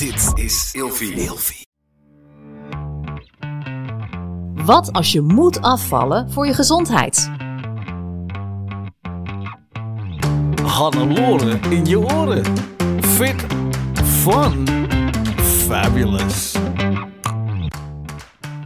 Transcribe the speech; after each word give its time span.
Dit 0.00 0.32
is 0.34 0.70
Ilfie. 0.72 1.12
Ilfie. 1.12 1.66
Wat 4.54 4.92
als 4.92 5.12
je 5.12 5.20
moet 5.20 5.60
afvallen 5.60 6.30
voor 6.30 6.46
je 6.46 6.54
gezondheid? 6.54 7.30
Hannelore 10.62 11.58
in 11.70 11.86
je 11.86 11.98
oren. 11.98 12.44
Fit, 13.00 13.46
fun, 13.94 14.66
fabulous. 15.36 16.54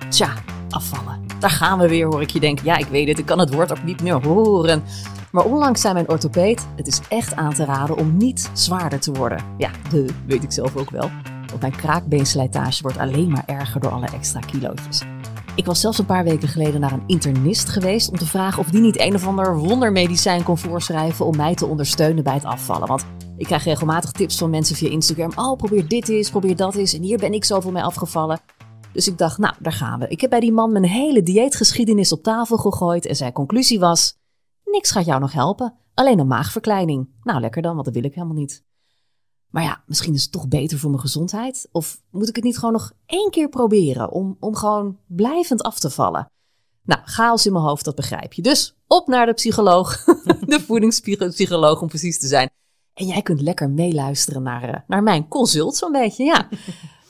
Tja, 0.08 0.32
afvallen. 0.70 1.26
Daar 1.38 1.50
gaan 1.50 1.78
we 1.78 1.88
weer, 1.88 2.06
hoor 2.06 2.22
ik 2.22 2.30
je 2.30 2.40
denken. 2.40 2.64
Ja, 2.64 2.76
ik 2.76 2.86
weet 2.86 3.08
het, 3.08 3.18
ik 3.18 3.26
kan 3.26 3.38
het 3.38 3.54
woord 3.54 3.70
ook 3.70 3.84
niet 3.84 4.02
meer 4.02 4.26
horen. 4.26 4.82
Maar 5.34 5.44
onlangs 5.44 5.80
zei 5.80 5.94
mijn 5.94 6.08
orthopeed, 6.08 6.66
het 6.76 6.86
is 6.86 7.00
echt 7.08 7.34
aan 7.34 7.54
te 7.54 7.64
raden 7.64 7.96
om 7.96 8.16
niet 8.16 8.50
zwaarder 8.52 9.00
te 9.00 9.12
worden. 9.12 9.44
Ja, 9.58 9.70
de 9.90 10.06
weet 10.26 10.42
ik 10.42 10.52
zelf 10.52 10.76
ook 10.76 10.90
wel. 10.90 11.10
Want 11.46 11.60
mijn 11.60 11.76
kraakbeenslijtage 11.76 12.82
wordt 12.82 12.98
alleen 12.98 13.30
maar 13.30 13.42
erger 13.46 13.80
door 13.80 13.90
alle 13.90 14.06
extra 14.06 14.40
kilootjes. 14.40 15.02
Ik 15.54 15.64
was 15.64 15.80
zelfs 15.80 15.98
een 15.98 16.06
paar 16.06 16.24
weken 16.24 16.48
geleden 16.48 16.80
naar 16.80 16.92
een 16.92 17.02
internist 17.06 17.68
geweest 17.68 18.10
om 18.10 18.16
te 18.16 18.26
vragen 18.26 18.58
of 18.58 18.70
die 18.70 18.80
niet 18.80 19.00
een 19.00 19.14
of 19.14 19.26
ander 19.26 19.58
wondermedicijn 19.58 20.42
kon 20.42 20.58
voorschrijven 20.58 21.26
om 21.26 21.36
mij 21.36 21.54
te 21.54 21.66
ondersteunen 21.66 22.24
bij 22.24 22.34
het 22.34 22.44
afvallen. 22.44 22.88
Want 22.88 23.04
ik 23.36 23.46
krijg 23.46 23.64
regelmatig 23.64 24.10
tips 24.12 24.38
van 24.38 24.50
mensen 24.50 24.76
via 24.76 24.90
Instagram. 24.90 25.32
Oh, 25.36 25.56
probeer 25.56 25.88
dit 25.88 26.08
eens, 26.08 26.30
probeer 26.30 26.56
dat 26.56 26.74
eens. 26.74 26.94
En 26.94 27.02
hier 27.02 27.18
ben 27.18 27.32
ik 27.32 27.44
zoveel 27.44 27.72
mee 27.72 27.82
afgevallen. 27.82 28.40
Dus 28.92 29.08
ik 29.08 29.18
dacht, 29.18 29.38
nou, 29.38 29.54
daar 29.58 29.72
gaan 29.72 29.98
we. 29.98 30.08
Ik 30.08 30.20
heb 30.20 30.30
bij 30.30 30.40
die 30.40 30.52
man 30.52 30.72
mijn 30.72 30.84
hele 30.84 31.22
dieetgeschiedenis 31.22 32.12
op 32.12 32.22
tafel 32.22 32.56
gegooid 32.56 33.06
en 33.06 33.16
zijn 33.16 33.32
conclusie 33.32 33.78
was: 33.78 34.22
niks 34.74 34.90
gaat 34.90 35.04
jou 35.04 35.20
nog 35.20 35.32
helpen, 35.32 35.74
alleen 35.94 36.18
een 36.18 36.26
maagverkleining. 36.26 37.08
Nou, 37.22 37.40
lekker 37.40 37.62
dan, 37.62 37.72
want 37.72 37.84
dat 37.84 37.94
wil 37.94 38.04
ik 38.04 38.14
helemaal 38.14 38.36
niet. 38.36 38.64
Maar 39.48 39.62
ja, 39.62 39.82
misschien 39.86 40.14
is 40.14 40.22
het 40.22 40.32
toch 40.32 40.48
beter 40.48 40.78
voor 40.78 40.90
mijn 40.90 41.02
gezondheid. 41.02 41.68
Of 41.72 42.02
moet 42.10 42.28
ik 42.28 42.34
het 42.34 42.44
niet 42.44 42.58
gewoon 42.58 42.72
nog 42.72 42.92
één 43.06 43.30
keer 43.30 43.48
proberen 43.48 44.10
om, 44.10 44.36
om 44.40 44.54
gewoon 44.54 44.98
blijvend 45.06 45.62
af 45.62 45.78
te 45.78 45.90
vallen? 45.90 46.30
Nou, 46.82 47.00
chaos 47.04 47.46
in 47.46 47.52
mijn 47.52 47.64
hoofd, 47.64 47.84
dat 47.84 47.94
begrijp 47.94 48.32
je. 48.32 48.42
Dus 48.42 48.76
op 48.86 49.06
naar 49.06 49.26
de 49.26 49.32
psycholoog, 49.32 50.04
de 50.52 50.60
voedingspsycholoog 50.66 51.80
om 51.80 51.88
precies 51.88 52.18
te 52.18 52.26
zijn. 52.26 52.50
En 52.94 53.06
jij 53.06 53.22
kunt 53.22 53.40
lekker 53.40 53.70
meeluisteren 53.70 54.42
naar, 54.42 54.62
eh, 54.62 54.80
naar 54.86 55.02
mijn 55.02 55.28
consult, 55.28 55.76
zo'n 55.76 55.92
beetje, 55.92 56.24
ja. 56.24 56.48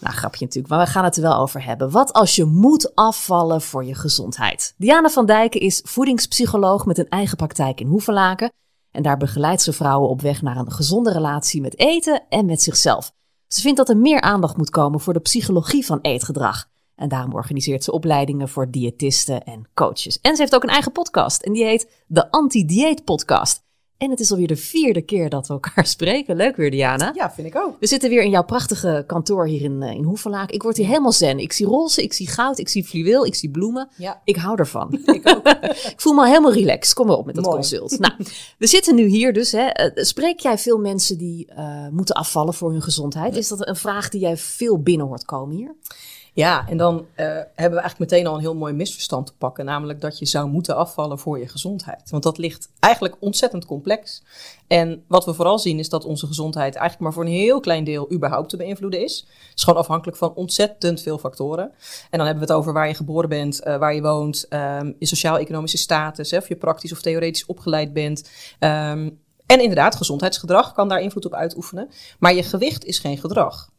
Nou, 0.05 0.16
grapje 0.16 0.44
natuurlijk, 0.44 0.74
maar 0.74 0.84
we 0.84 0.91
gaan 0.91 1.05
het 1.05 1.16
er 1.16 1.22
wel 1.22 1.36
over 1.36 1.64
hebben. 1.64 1.91
Wat 1.91 2.12
als 2.12 2.36
je 2.36 2.44
moet 2.44 2.94
afvallen 2.94 3.60
voor 3.60 3.84
je 3.84 3.94
gezondheid? 3.94 4.74
Diana 4.77 5.08
van 5.08 5.27
Dijken 5.27 5.60
is 5.60 5.80
voedingspsycholoog 5.84 6.86
met 6.86 6.98
een 6.98 7.08
eigen 7.08 7.36
praktijk 7.36 7.80
in 7.80 7.86
Hoevelaken. 7.86 8.52
En 8.91 9.02
daar 9.02 9.16
begeleidt 9.16 9.62
ze 9.62 9.72
vrouwen 9.72 10.08
op 10.08 10.20
weg 10.20 10.42
naar 10.42 10.56
een 10.56 10.72
gezonde 10.72 11.12
relatie 11.12 11.60
met 11.60 11.78
eten 11.78 12.22
en 12.28 12.47
met 12.47 12.62
zichzelf. 12.62 13.12
Ze 13.47 13.60
vindt 13.60 13.77
dat 13.77 13.88
er 13.88 13.97
meer 13.97 14.20
aandacht 14.20 14.56
moet 14.56 14.70
komen 14.70 15.00
voor 15.00 15.12
de 15.12 15.20
psychologie 15.20 15.86
van 15.86 15.98
eetgedrag. 16.00 16.66
En 16.94 17.08
daarom 17.08 17.34
organiseert 17.34 17.84
ze 17.84 17.92
opleidingen 17.92 18.48
voor 18.48 18.70
diëtisten 18.70 19.44
en 19.44 19.69
coaches. 19.75 20.19
En 20.20 20.34
ze 20.34 20.41
heeft 20.41 20.55
ook 20.55 20.62
een 20.62 20.69
eigen 20.69 20.92
podcast 20.92 21.42
en 21.42 21.52
die 21.52 21.64
heet 21.64 22.02
de 22.06 22.30
Anti-Dieet 22.30 23.05
Podcast. 23.05 23.62
En 23.98 24.11
het 24.11 24.20
is 24.20 24.31
alweer 24.31 24.47
de 24.47 24.56
vierde 24.56 25.03
keer 25.03 25.28
dat 25.28 25.47
we 25.47 25.53
elkaar 25.53 25.87
spreken. 25.97 26.37
Leuk 26.37 26.56
weer, 26.56 26.70
Diana. 26.70 27.11
Ja, 27.14 27.31
vind 27.31 27.47
ik 27.47 27.56
ook. 27.56 27.77
We 27.81 27.87
zitten 27.87 28.11
weer 28.11 28.23
in 28.23 28.31
jouw 28.31 28.45
prachtige 28.45 29.05
kantoor 29.06 29.47
hier 29.47 29.62
in, 29.62 29.83
eh, 29.83 29.91
in 29.95 30.03
Hoevelaak. 30.05 30.50
Ik 30.50 30.62
word 30.62 30.77
hier 30.77 30.87
helemaal 30.87 31.12
zen. 31.12 31.39
Ik 31.39 31.53
zie 31.53 31.67
roze, 31.67 32.03
ik 32.03 32.12
zie 32.12 32.28
goud, 32.28 32.59
ik 32.59 32.69
zie 32.69 32.84
fluweel, 32.84 33.27
ik 33.27 33.34
zie 33.34 33.50
bloemen. 33.50 33.89
Ja. 33.97 34.20
Ik 34.25 34.37
hou 34.37 34.59
ervan. 34.59 34.92
Ik 35.05 35.28
ook. 35.28 35.48
ik 35.92 35.95
voel 35.97 36.12
me 36.12 36.20
al 36.20 36.27
helemaal 36.27 36.53
relaxed. 36.53 36.95
Kom 36.95 37.06
maar 37.06 37.17
op 37.17 37.27
met 37.27 37.34
dat 37.34 37.45
Mooi. 37.45 37.56
consult. 37.56 37.98
Nou, 37.98 38.12
we 38.59 38.67
zitten 38.67 38.95
nu 38.95 39.05
hier 39.06 39.33
dus. 39.33 39.53
Hè. 39.53 39.67
Eh, 39.67 40.05
Spreek 40.05 40.41
jij 40.41 40.59
veel 40.59 40.78
mensen 40.78 41.19
die 41.19 41.47
eh, 41.47 41.89
moeten 41.89 42.15
afvallen 42.15 42.55
voor 42.55 42.70
hun 42.72 42.83
gezondheid? 42.83 43.37
Is 43.37 43.48
dat 43.48 43.69
een 43.69 43.77
vraag 43.77 44.09
die 44.09 44.20
jij 44.20 44.37
veel 44.37 44.83
binnen 44.83 45.06
hoort 45.06 45.25
komen 45.25 45.56
hier? 45.56 45.75
Ja, 46.35 46.69
en 46.69 46.77
dan 46.77 47.07
eh, 47.15 47.27
hebben 47.27 47.79
we 47.79 47.81
eigenlijk 47.81 47.99
meteen 47.99 48.27
al 48.27 48.35
een 48.35 48.41
heel 48.41 48.55
mooi 48.55 48.73
misverstand 48.73 49.27
te 49.27 49.37
pakken. 49.37 49.65
Namelijk 49.65 50.01
dat 50.01 50.19
je 50.19 50.27
zou 50.27 50.49
moeten 50.49 50.77
afvallen 50.77 51.19
voor 51.19 51.39
je 51.39 51.49
gezondheid. 51.49 52.11
Want 52.11 52.22
dat 52.22 52.39
ligt 52.39 52.69
eigenlijk 52.81 53.17
ontzettend 53.21 53.67
complex. 53.67 54.22
En 54.67 55.05
wat 55.09 55.25
we 55.25 55.34
vooral 55.34 55.59
zien 55.59 55.78
is 55.78 55.89
dat 55.89 56.05
onze 56.05 56.27
gezondheid 56.27 56.75
eigenlijk 56.75 57.00
maar 57.00 57.12
voor 57.12 57.25
een 57.25 57.39
heel 57.39 57.61
klein 57.61 57.84
deel 57.84 58.12
überhaupt 58.12 58.49
te 58.49 58.56
beïnvloeden 58.56 59.03
is. 59.05 59.27
Het 59.28 59.59
is 59.59 59.62
gewoon 59.62 59.78
afhankelijk 59.78 60.17
van 60.17 60.34
ontzettend 60.34 61.03
veel 61.03 61.19
factoren. 61.19 61.65
En 62.11 62.19
dan 62.19 62.27
hebben 62.27 62.47
we 62.47 62.53
het 62.53 62.61
over 62.61 62.73
waar 62.73 62.89
je 62.89 62.94
geboren 62.94 63.28
bent, 63.28 63.61
eh, 63.61 63.77
waar 63.77 63.94
je 63.94 64.03
woont, 64.03 64.47
ehm, 64.49 64.93
je 64.99 65.06
sociaal-economische 65.06 65.78
status, 65.78 66.31
hè, 66.31 66.37
of 66.37 66.49
je 66.49 66.56
praktisch 66.56 66.93
of 66.93 67.03
theoretisch 67.03 67.47
opgeleid 67.47 67.93
bent. 67.93 68.31
Ehm, 68.59 69.11
en 69.47 69.61
inderdaad, 69.61 69.97
gezondheidsgedrag 69.97 70.73
kan 70.73 70.89
daar 70.89 71.00
invloed 71.00 71.27
op 71.27 71.34
uitoefenen. 71.34 71.89
Maar 72.19 72.34
je 72.34 72.43
gewicht 72.43 72.84
is 72.84 72.99
geen 72.99 73.19
gedrag. 73.19 73.73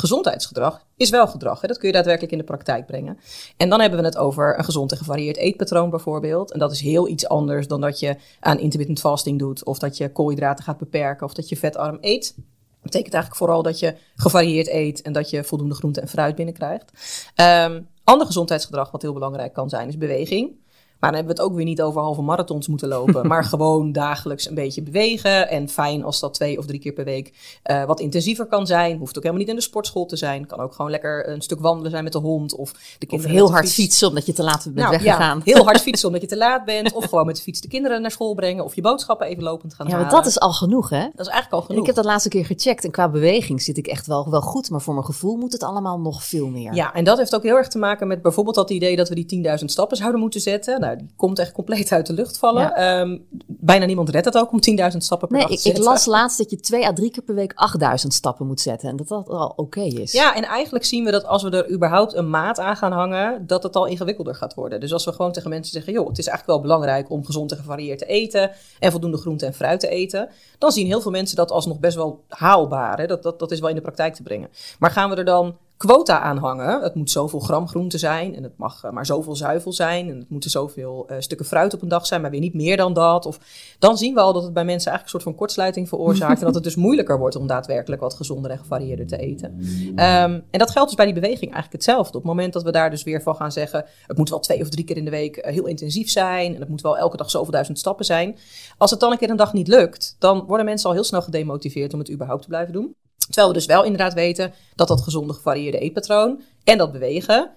Gezondheidsgedrag 0.00 0.84
is 0.96 1.10
wel 1.10 1.26
gedrag. 1.26 1.60
Hè? 1.60 1.68
Dat 1.68 1.78
kun 1.78 1.88
je 1.88 1.94
daadwerkelijk 1.94 2.32
in 2.32 2.38
de 2.38 2.44
praktijk 2.44 2.86
brengen. 2.86 3.18
En 3.56 3.68
dan 3.68 3.80
hebben 3.80 3.98
we 3.98 4.04
het 4.04 4.16
over 4.16 4.58
een 4.58 4.64
gezond 4.64 4.90
en 4.90 4.98
gevarieerd 4.98 5.36
eetpatroon 5.36 5.90
bijvoorbeeld. 5.90 6.52
En 6.52 6.58
dat 6.58 6.72
is 6.72 6.80
heel 6.80 7.08
iets 7.08 7.28
anders 7.28 7.66
dan 7.66 7.80
dat 7.80 7.98
je 7.98 8.16
aan 8.40 8.58
intermittent 8.58 9.00
fasting 9.00 9.38
doet. 9.38 9.64
Of 9.64 9.78
dat 9.78 9.96
je 9.96 10.12
koolhydraten 10.12 10.64
gaat 10.64 10.78
beperken. 10.78 11.26
Of 11.26 11.34
dat 11.34 11.48
je 11.48 11.56
vetarm 11.56 11.98
eet. 12.00 12.34
Dat 12.36 12.82
betekent 12.82 13.14
eigenlijk 13.14 13.42
vooral 13.42 13.62
dat 13.62 13.78
je 13.78 13.94
gevarieerd 14.16 14.68
eet 14.68 15.02
en 15.02 15.12
dat 15.12 15.30
je 15.30 15.44
voldoende 15.44 15.74
groente 15.74 16.00
en 16.00 16.08
fruit 16.08 16.34
binnenkrijgt. 16.34 16.92
Ehm 17.34 17.80
ander 18.10 18.26
gezondheidsgedrag 18.26 18.90
wat 18.90 19.02
heel 19.02 19.12
belangrijk 19.12 19.52
kan 19.52 19.68
zijn 19.68 19.88
is 19.88 19.98
beweging. 19.98 20.58
Maar 21.00 21.10
dan 21.10 21.18
hebben 21.18 21.36
we 21.36 21.42
het 21.42 21.50
ook 21.50 21.56
weer 21.56 21.64
niet 21.66 21.82
over 21.82 22.00
halve 22.00 22.22
marathons 22.22 22.68
moeten 22.68 22.88
lopen. 22.88 23.26
maar 23.26 23.44
gewoon 23.54 23.92
dagelijks 23.92 24.48
een 24.48 24.54
beetje 24.54 24.82
bewegen. 24.82 25.48
En 25.48 25.68
fijn 25.68 26.04
als 26.04 26.20
dat 26.20 26.34
twee 26.34 26.58
of 26.58 26.66
drie 26.66 26.80
keer 26.80 26.92
per 26.92 27.04
week 27.04 27.58
eh, 27.62 27.84
wat 27.84 28.00
intensiever 28.00 28.46
kan 28.46 28.66
zijn. 28.66 28.98
Hoeft 28.98 29.16
ook 29.16 29.22
helemaal 29.22 29.38
niet 29.44 29.48
in 29.50 29.58
de 29.58 29.62
sportschool 29.62 30.06
te 30.06 30.16
zijn. 30.16 30.46
Kan 30.46 30.60
ook 30.60 30.74
gewoon 30.74 30.90
lekker 30.90 31.28
een 31.28 31.42
stuk 31.42 31.60
wandelen 31.60 31.90
zijn 31.90 32.04
met 32.04 32.12
de 32.12 32.18
hond. 32.18 32.54
Of 32.54 32.72
de 32.72 32.78
Of 32.78 33.06
kinderen 33.08 33.30
heel 33.34 33.50
hard 33.50 33.64
fiets. 33.64 33.74
fietsen 33.74 34.08
omdat 34.08 34.26
je 34.26 34.32
te 34.32 34.42
laat 34.42 34.62
bent 34.64 34.76
Nou, 34.76 34.90
weggegaan. 34.90 35.40
Ja, 35.44 35.54
heel 35.54 35.64
hard 35.64 35.80
fietsen 35.80 36.08
omdat 36.08 36.22
je 36.22 36.28
te 36.28 36.36
laat 36.36 36.64
bent. 36.64 36.92
Of 36.92 37.04
gewoon 37.04 37.26
met 37.26 37.36
de 37.36 37.42
fiets 37.42 37.60
de 37.60 37.68
kinderen 37.68 38.02
naar 38.02 38.10
school 38.10 38.34
brengen. 38.34 38.64
Of 38.64 38.74
je 38.74 38.80
boodschappen 38.80 39.26
even 39.26 39.42
lopend 39.42 39.74
gaan 39.74 39.86
Ja, 39.86 39.92
halen. 39.92 40.10
want 40.10 40.22
dat 40.24 40.32
is 40.32 40.40
al 40.40 40.52
genoeg, 40.52 40.90
hè? 40.90 41.00
dat 41.14 41.26
is 41.26 41.32
eigenlijk 41.32 41.52
al 41.52 41.58
En 41.60 41.64
genoeg. 41.66 41.80
ik 41.80 41.86
heb 41.86 41.96
dat 41.96 42.04
laatste 42.04 42.28
keer 42.28 42.44
gecheckt 42.46 42.84
en 42.84 42.90
qua 42.90 43.08
beweging 43.08 43.62
zit 43.62 43.76
ik 43.78 43.86
echt 43.86 44.06
wel, 44.06 44.30
wel 44.30 44.40
goed. 44.40 44.70
Maar 44.70 44.80
voor 44.80 44.94
mijn 44.94 45.06
gevoel 45.06 45.36
moet 45.36 45.52
het 45.52 45.62
allemaal 45.62 46.00
nog 46.00 46.24
veel 46.24 46.48
meer. 46.48 46.74
Ja, 46.74 46.94
en 46.94 47.04
dat 47.04 47.18
heeft 47.18 47.34
ook 47.34 47.42
heel 47.42 47.56
erg 47.56 47.68
te 47.68 47.78
maken 47.78 48.06
met 48.08 48.22
bijvoorbeeld 48.22 48.56
dat 48.56 48.70
idee 48.70 48.96
dat 48.96 49.08
we 49.08 49.24
die 49.24 49.44
10.000 49.58 49.64
stappen 49.64 49.96
zouden 49.96 50.20
moeten 50.20 50.40
zetten. 50.40 50.80
Nou, 50.80 50.89
die 50.96 51.10
komt 51.16 51.38
echt 51.38 51.52
compleet 51.52 51.92
uit 51.92 52.06
de 52.06 52.12
lucht 52.12 52.38
vallen. 52.38 52.62
Ja. 52.62 52.74
Ehm, 52.74 53.18
bijna 53.46 53.84
niemand 53.84 54.08
redt 54.08 54.24
het 54.24 54.36
ook 54.38 54.52
om 54.52 54.60
10.000 54.60 55.02
stappen 55.04 55.28
per 55.28 55.36
Nee, 55.36 55.46
dag 55.46 55.56
ik, 55.56 55.62
te 55.62 55.68
ik 55.68 55.74
zetten. 55.74 55.92
las 55.92 56.06
laatst 56.06 56.38
dat 56.38 56.50
je 56.50 56.60
twee 56.60 56.86
à 56.86 56.92
drie 56.92 57.10
keer 57.10 57.22
per 57.22 57.34
week 57.34 57.52
8000 57.54 58.14
stappen 58.14 58.46
moet 58.46 58.60
zetten. 58.60 58.88
En 58.88 58.96
dat 58.96 59.08
dat 59.08 59.28
al 59.28 59.52
oké 59.56 59.80
is. 59.80 60.12
Ja, 60.12 60.36
en 60.36 60.44
eigenlijk 60.44 60.84
zien 60.84 61.04
we 61.04 61.10
dat 61.10 61.24
als 61.24 61.42
we 61.42 61.50
er 61.50 61.70
überhaupt 61.70 62.14
een 62.14 62.30
maat 62.30 62.58
aan 62.58 62.76
gaan 62.76 62.92
hangen, 62.92 63.46
dat 63.46 63.62
het 63.62 63.76
al 63.76 63.86
ingewikkelder 63.86 64.34
gaat 64.34 64.54
worden. 64.54 64.80
Dus 64.80 64.92
als 64.92 65.04
we 65.04 65.12
gewoon 65.12 65.32
tegen 65.32 65.50
mensen 65.50 65.72
zeggen, 65.72 65.92
joh, 65.92 66.08
het 66.08 66.18
is 66.18 66.26
eigenlijk 66.26 66.58
wel 66.58 66.68
belangrijk 66.68 67.10
om 67.10 67.24
gezond 67.24 67.50
en 67.50 67.56
gevarieerd 67.58 67.98
te 67.98 68.06
eten 68.06 68.50
en 68.78 68.90
voldoende 68.90 69.18
groente 69.18 69.46
en 69.46 69.54
fruit 69.54 69.80
te 69.80 69.88
eten, 69.88 70.28
dan 70.58 70.72
zien 70.72 70.86
heel 70.86 71.00
veel 71.00 71.10
mensen 71.10 71.36
dat 71.36 71.50
alsnog 71.50 71.78
best 71.78 71.96
wel 71.96 72.24
haalbaar. 72.28 72.98
Hè? 72.98 73.06
Dat, 73.06 73.22
dat, 73.22 73.38
dat 73.38 73.50
is 73.50 73.60
wel 73.60 73.68
in 73.68 73.74
de 73.74 73.80
praktijk 73.80 74.14
te 74.14 74.22
brengen. 74.22 74.48
Maar 74.78 74.90
gaan 74.90 75.10
we 75.10 75.16
er 75.16 75.24
dan 75.24 75.56
quota 75.86 76.20
aan 76.20 76.36
hangen? 76.36 76.82
Het 76.82 76.94
moet 76.94 77.10
zoveel 77.10 77.38
gram 77.38 77.68
groente 77.68 77.98
zijn 77.98 78.36
en 78.36 78.42
het 78.42 78.56
mag 78.56 78.84
eh, 78.84 78.90
maar 78.90 79.06
zoveel 79.06 79.36
zuivel 79.36 79.72
zijn 79.72 80.08
en 80.08 80.18
het 80.18 80.28
moeten 80.28 80.50
zoveel 80.50 81.04
eh, 81.08 81.16
stukken 81.20 81.46
fruit 81.46 81.74
op 81.74 81.82
een 81.82 81.88
dag 81.88 82.06
zijn, 82.06 82.20
maar 82.20 82.30
weer 82.30 82.40
niet 82.40 82.54
meer 82.54 82.76
dan 82.76 82.92
dat. 82.92 83.26
Of, 83.26 83.38
dan 83.78 83.98
zien 83.98 84.14
we 84.14 84.20
al 84.20 84.32
dat 84.32 84.42
het 84.42 84.52
bij 84.52 84.64
mensen 84.64 84.90
eigenlijk 84.90 85.02
een 85.02 85.20
soort 85.20 85.22
van 85.22 85.34
kortsluiting 85.34 85.88
veroorzaakt 85.88 86.38
en 86.40 86.44
dat 86.44 86.54
het 86.54 86.64
dus 86.64 86.76
moeilijker 86.76 87.18
wordt 87.18 87.36
om 87.36 87.46
daadwerkelijk 87.46 88.02
wat 88.02 88.14
gezonder 88.14 88.50
en 88.50 88.58
gevarieerder 88.58 89.06
te 89.06 89.16
eten. 89.16 89.58
Ehm, 89.96 90.40
en 90.50 90.58
dat 90.58 90.70
geldt 90.70 90.88
dus 90.88 90.96
bij 90.96 91.06
die 91.06 91.14
beweging 91.14 91.52
eigenlijk 91.52 91.72
hetzelfde. 91.72 92.16
Op 92.16 92.22
het 92.22 92.32
moment 92.32 92.52
dat 92.52 92.62
we 92.62 92.70
daar 92.70 92.90
dus 92.90 93.02
weer 93.02 93.22
van 93.22 93.36
gaan 93.36 93.52
zeggen, 93.52 93.84
het 94.06 94.16
moet 94.16 94.30
wel 94.30 94.40
twee 94.40 94.60
of 94.60 94.68
drie 94.68 94.84
keer 94.84 94.96
in 94.96 95.04
de 95.04 95.10
week 95.10 95.36
eh, 95.36 95.52
heel 95.52 95.66
intensief 95.66 96.10
zijn 96.10 96.54
en 96.54 96.60
het 96.60 96.68
moet 96.68 96.82
wel 96.82 96.98
elke 96.98 97.16
dag 97.16 97.30
zoveel 97.30 97.52
duizend 97.52 97.78
stappen 97.78 98.04
zijn. 98.04 98.38
Als 98.78 98.90
het 98.90 99.00
dan 99.00 99.12
een 99.12 99.18
keer 99.18 99.30
een 99.30 99.36
dag 99.36 99.52
niet 99.52 99.68
lukt, 99.68 100.16
dan 100.18 100.44
worden 100.46 100.66
mensen 100.66 100.88
al 100.88 100.94
heel 100.94 101.04
snel 101.04 101.22
gedemotiveerd 101.22 101.92
om 101.92 101.98
het 101.98 102.10
überhaupt 102.10 102.42
te 102.42 102.48
blijven 102.48 102.72
doen. 102.72 102.94
Terwijl 103.30 103.48
we 103.48 103.58
dus 103.58 103.66
wel 103.66 103.84
inderdaad 103.84 104.14
weten 104.14 104.52
dat 104.74 104.88
dat 104.88 105.00
gezonde 105.00 105.32
gevarieerde 105.32 105.78
eetpatroon 105.78 106.42
en 106.64 106.78
dat 106.78 106.92
bewegen 106.92 107.50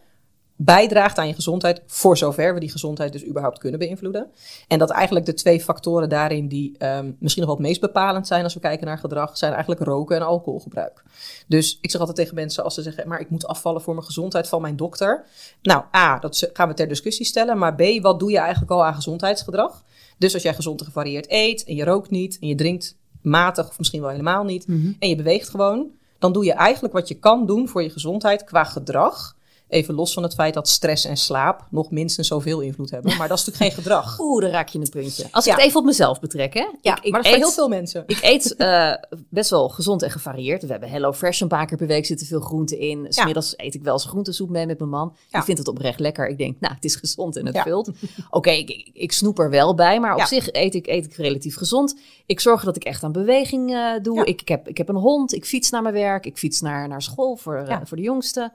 bijdraagt 0.55 1.17
aan 1.17 1.27
je 1.27 1.33
gezondheid, 1.33 1.81
voor 1.87 2.17
zover 2.17 2.53
we 2.53 2.59
die 2.59 2.71
gezondheid 2.71 3.11
dus 3.11 3.25
überhaupt 3.27 3.57
kunnen 3.57 3.79
beïnvloeden. 3.79 4.31
En 4.67 4.79
dat 4.79 4.89
eigenlijk 4.89 5.25
de 5.25 5.33
twee 5.33 5.61
factoren 5.61 6.09
daarin 6.09 6.47
die 6.47 6.75
ehm, 6.77 7.11
misschien 7.19 7.43
nog 7.43 7.51
wel 7.51 7.61
het 7.61 7.67
meest 7.67 7.81
bepalend 7.81 8.27
zijn 8.27 8.43
als 8.43 8.53
we 8.53 8.59
kijken 8.59 8.87
naar 8.87 8.97
gedrag, 8.97 9.37
zijn 9.37 9.51
eigenlijk 9.51 9.81
roken 9.81 10.15
en 10.15 10.25
alcoholgebruik. 10.25 11.03
Dus 11.47 11.77
ik 11.81 11.91
zeg 11.91 11.99
altijd 11.99 12.17
tegen 12.17 12.35
mensen 12.35 12.63
als 12.63 12.73
ze 12.73 12.81
zeggen, 12.81 13.07
maar 13.07 13.19
ik 13.19 13.29
moet 13.29 13.47
afvallen 13.47 13.81
voor 13.81 13.93
mijn 13.93 14.05
gezondheid 14.05 14.47
van 14.47 14.61
mijn 14.61 14.75
dokter. 14.75 15.25
Nou, 15.61 15.83
A, 15.95 16.19
dat 16.19 16.49
gaan 16.53 16.67
we 16.67 16.73
ter 16.73 16.87
discussie 16.87 17.25
stellen, 17.25 17.57
maar 17.57 17.75
B, 17.75 17.81
wat 18.01 18.19
doe 18.19 18.31
je 18.31 18.39
eigenlijk 18.39 18.71
al 18.71 18.85
aan 18.85 18.95
gezondheidsgedrag? 18.95 19.83
Dus 20.17 20.33
als 20.33 20.43
jij 20.43 20.53
gezond 20.53 20.79
en 20.79 20.85
gevarieerd 20.85 21.25
eet 21.29 21.63
en 21.63 21.75
je 21.75 21.83
rookt 21.83 22.09
niet 22.09 22.37
en 22.41 22.47
je 22.47 22.55
drinkt 22.55 22.97
matig 23.23 23.69
of 23.69 23.77
misschien 23.77 24.01
wel 24.01 24.09
helemaal 24.09 24.43
niet. 24.43 24.65
En 24.99 25.09
je 25.09 25.15
beweegt 25.15 25.49
gewoon, 25.49 25.87
dan 26.19 26.33
doe 26.33 26.45
je 26.45 26.53
eigenlijk 26.53 26.93
wat 26.93 27.07
je 27.07 27.15
kan 27.19 27.45
doen 27.45 27.67
voor 27.67 27.83
je 27.83 27.89
gezondheid 27.89 28.43
qua 28.43 28.63
gedrag. 28.63 29.35
Even 29.73 29.93
los 29.93 30.13
van 30.13 30.23
het 30.23 30.33
feit 30.33 30.53
dat 30.53 30.67
stress 30.69 31.05
en 31.05 31.17
slaap 31.17 31.65
nog 31.69 31.91
minstens 31.91 32.27
zoveel 32.27 32.59
invloed 32.59 32.91
hebben. 32.91 33.17
Maar 33.17 33.27
dat 33.27 33.39
is 33.39 33.45
natuurlijk 33.45 33.73
geen 33.73 33.83
gedrag. 33.83 34.19
Oeh, 34.19 34.41
daar 34.41 34.51
raak 34.51 34.67
je 34.69 34.79
een 34.79 34.89
puntje. 34.89 35.27
Als 35.31 35.45
Ja. 35.45 35.51
ik 35.51 35.57
het 35.57 35.67
even 35.67 35.79
op 35.79 35.85
mezelf 35.85 36.19
betrek, 36.19 36.53
hè. 36.53 36.67
Ja, 36.81 36.95
ik, 36.97 37.03
ik 37.03 37.11
maar 37.11 37.21
dat 37.23 37.31
eet- 37.31 37.37
heel 37.37 37.51
veel 37.51 37.67
mensen. 37.67 38.03
Ik 38.07 38.19
eet 38.21 38.55
eh, 38.55 38.93
best 39.29 39.49
wel 39.49 39.69
gezond 39.69 40.01
en 40.01 40.11
gevarieerd. 40.11 40.61
We 40.61 40.67
hebben 40.71 40.89
Hello 40.89 41.13
Fresh 41.13 41.41
een 41.41 41.47
paar 41.47 41.65
keer 41.65 41.77
per 41.77 41.87
week, 41.87 42.05
zitten 42.05 42.27
veel 42.27 42.39
groenten 42.39 42.79
in. 42.79 43.05
Smiddags 43.09 43.53
eet 43.57 43.73
ik 43.73 43.83
wel 43.83 43.93
eens 43.93 44.05
groentesoep 44.05 44.49
mee 44.49 44.65
met 44.65 44.77
mijn 44.77 44.89
man. 44.89 45.15
Ja. 45.15 45.25
Die 45.31 45.41
vindt 45.43 45.59
het 45.59 45.69
oprecht 45.69 45.99
lekker. 45.99 46.27
Ik 46.27 46.37
denk, 46.37 46.59
nou, 46.59 46.73
het 46.73 46.85
is 46.85 46.95
gezond 46.95 47.35
en 47.35 47.45
het 47.45 47.55
Ja. 47.55 47.63
vult. 47.63 47.89
Oké, 48.29 48.49
ik, 48.51 48.69
ik, 48.69 48.89
ik 48.93 49.11
snoep 49.11 49.39
er 49.39 49.49
wel 49.49 49.75
bij, 49.75 49.99
maar 49.99 50.13
op 50.13 50.19
Ja. 50.19 50.25
zich 50.25 50.51
eet 50.51 50.75
ik, 50.75 50.87
eet 50.87 51.05
ik 51.05 51.13
relatief 51.15 51.55
gezond. 51.55 51.95
Ik 52.25 52.39
zorg 52.39 52.63
dat 52.63 52.75
ik 52.75 52.83
echt 52.83 53.03
aan 53.03 53.11
beweging 53.11 53.73
eh, 53.73 53.91
doe. 54.01 54.15
Ja. 54.15 54.25
Ik, 54.25 54.41
ik, 54.41 54.47
heb, 54.47 54.67
ik 54.67 54.77
heb 54.77 54.89
een 54.89 54.95
hond, 54.95 55.33
ik 55.33 55.45
fiets 55.45 55.69
naar 55.69 55.81
mijn 55.81 55.93
werk, 55.93 56.25
ik 56.25 56.37
fiets 56.37 56.61
naar, 56.61 56.87
naar 56.87 57.01
school 57.01 57.35
voor, 57.35 57.55
eh, 57.55 57.67
Ja. 57.67 57.81
voor 57.85 57.97
de 57.97 58.03
jongste. 58.03 58.51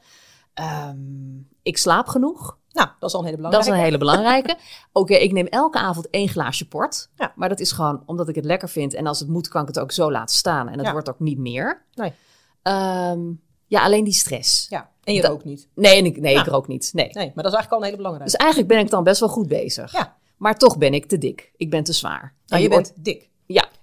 Ehm, 0.58 0.96
ik 1.62 1.78
slaap 1.78 2.06
genoeg. 2.06 2.56
Nou, 2.72 2.88
dat 2.98 3.08
is 3.08 3.14
al 3.14 3.20
een 3.20 3.26
hele 3.26 3.42
Dat 3.42 3.50
belangrijke. 3.50 3.68
is 3.70 3.78
een 3.78 3.84
hele 3.84 3.98
belangrijke. 3.98 4.56
Oké, 5.00 5.14
ik 5.14 5.32
neem 5.32 5.46
elke 5.46 5.78
avond 5.78 6.10
één 6.10 6.28
glaasje 6.28 6.68
port. 6.68 7.08
Ja. 7.14 7.32
Maar 7.36 7.48
dat 7.48 7.60
is 7.60 7.72
gewoon 7.72 8.02
omdat 8.06 8.28
ik 8.28 8.34
het 8.34 8.44
lekker 8.44 8.68
vind. 8.68 8.94
En 8.94 9.06
als 9.06 9.18
het 9.20 9.28
moet, 9.28 9.48
kan 9.48 9.60
ik 9.62 9.68
het 9.68 9.78
ook 9.78 9.92
zo 9.92 10.10
laten 10.10 10.36
staan. 10.36 10.68
En 10.68 10.76
het 10.78 10.86
Ja. 10.86 10.92
wordt 10.92 11.08
ook 11.10 11.20
niet 11.20 11.38
meer. 11.38 11.84
Nee. 11.94 12.12
Ehm, 12.62 13.20
ja, 13.66 13.82
alleen 13.84 14.04
die 14.04 14.12
stress. 14.12 14.66
Ja, 14.68 14.90
en 15.04 15.14
je 15.14 15.20
Dat- 15.20 15.30
rookt 15.30 15.44
niet. 15.44 15.68
Nee, 15.74 15.98
en 15.98 16.04
ik, 16.04 16.20
nee 16.20 16.32
Ja. 16.34 16.40
ik 16.40 16.46
rook 16.46 16.68
niet. 16.68 16.90
Nee. 16.94 17.08
Nee, 17.12 17.32
maar 17.34 17.44
dat 17.44 17.52
is 17.52 17.58
eigenlijk 17.58 17.70
al 17.72 17.78
een 17.78 17.84
hele 17.84 17.96
belangrijke. 17.96 18.30
Dus 18.30 18.40
eigenlijk 18.40 18.72
ben 18.72 18.80
ik 18.80 18.90
dan 18.90 19.04
best 19.04 19.20
wel 19.20 19.28
goed 19.28 19.48
bezig. 19.48 19.92
Ja. 19.92 20.16
Maar 20.36 20.58
toch 20.58 20.78
ben 20.78 20.94
ik 20.94 21.06
te 21.06 21.18
dik. 21.18 21.52
Ik 21.56 21.70
ben 21.70 21.84
te 21.84 21.92
zwaar. 21.92 22.22
En 22.22 22.32
Nou, 22.46 22.62
je 22.62 22.68
die 22.68 22.78
bent 22.78 22.92
dik. 23.04 23.30